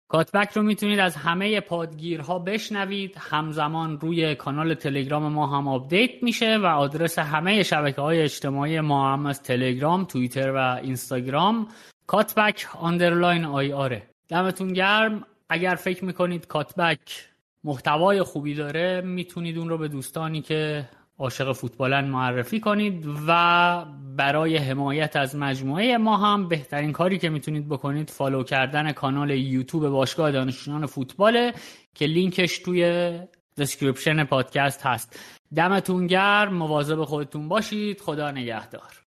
[0.09, 3.15] کاتبک رو می‌تونید از همه پادگیرها بشنوید.
[3.19, 9.13] همزمان روی کانال تلگرام ما هم آپدیت میشه و آدرس همه شبکه های اجتماعی ما
[9.13, 11.67] هم از تلگرام، توییتر و اینستاگرام.
[12.07, 15.23] کاتبک underline IR ه دمتون گرم.
[15.49, 17.29] اگر فکر می‌کنید کاتبک
[17.63, 23.85] محتوای خوبی داره می‌تونید اون رو به دوستانی که عاشق فوتبالن معرفی کنید و
[24.17, 29.89] برای حمایت از مجموعه ما هم بهترین کاری که می‌تونید بکنید follow کردن کانال یوتیوب
[29.89, 31.53] باشگاه دانشجویان فوتباله
[31.95, 33.11] که لینکش توی
[33.57, 35.19] description پادکست هست.
[35.55, 38.01] دمتون گرم مواظب خودتون باشید.
[38.01, 38.98] خدا نگهدار.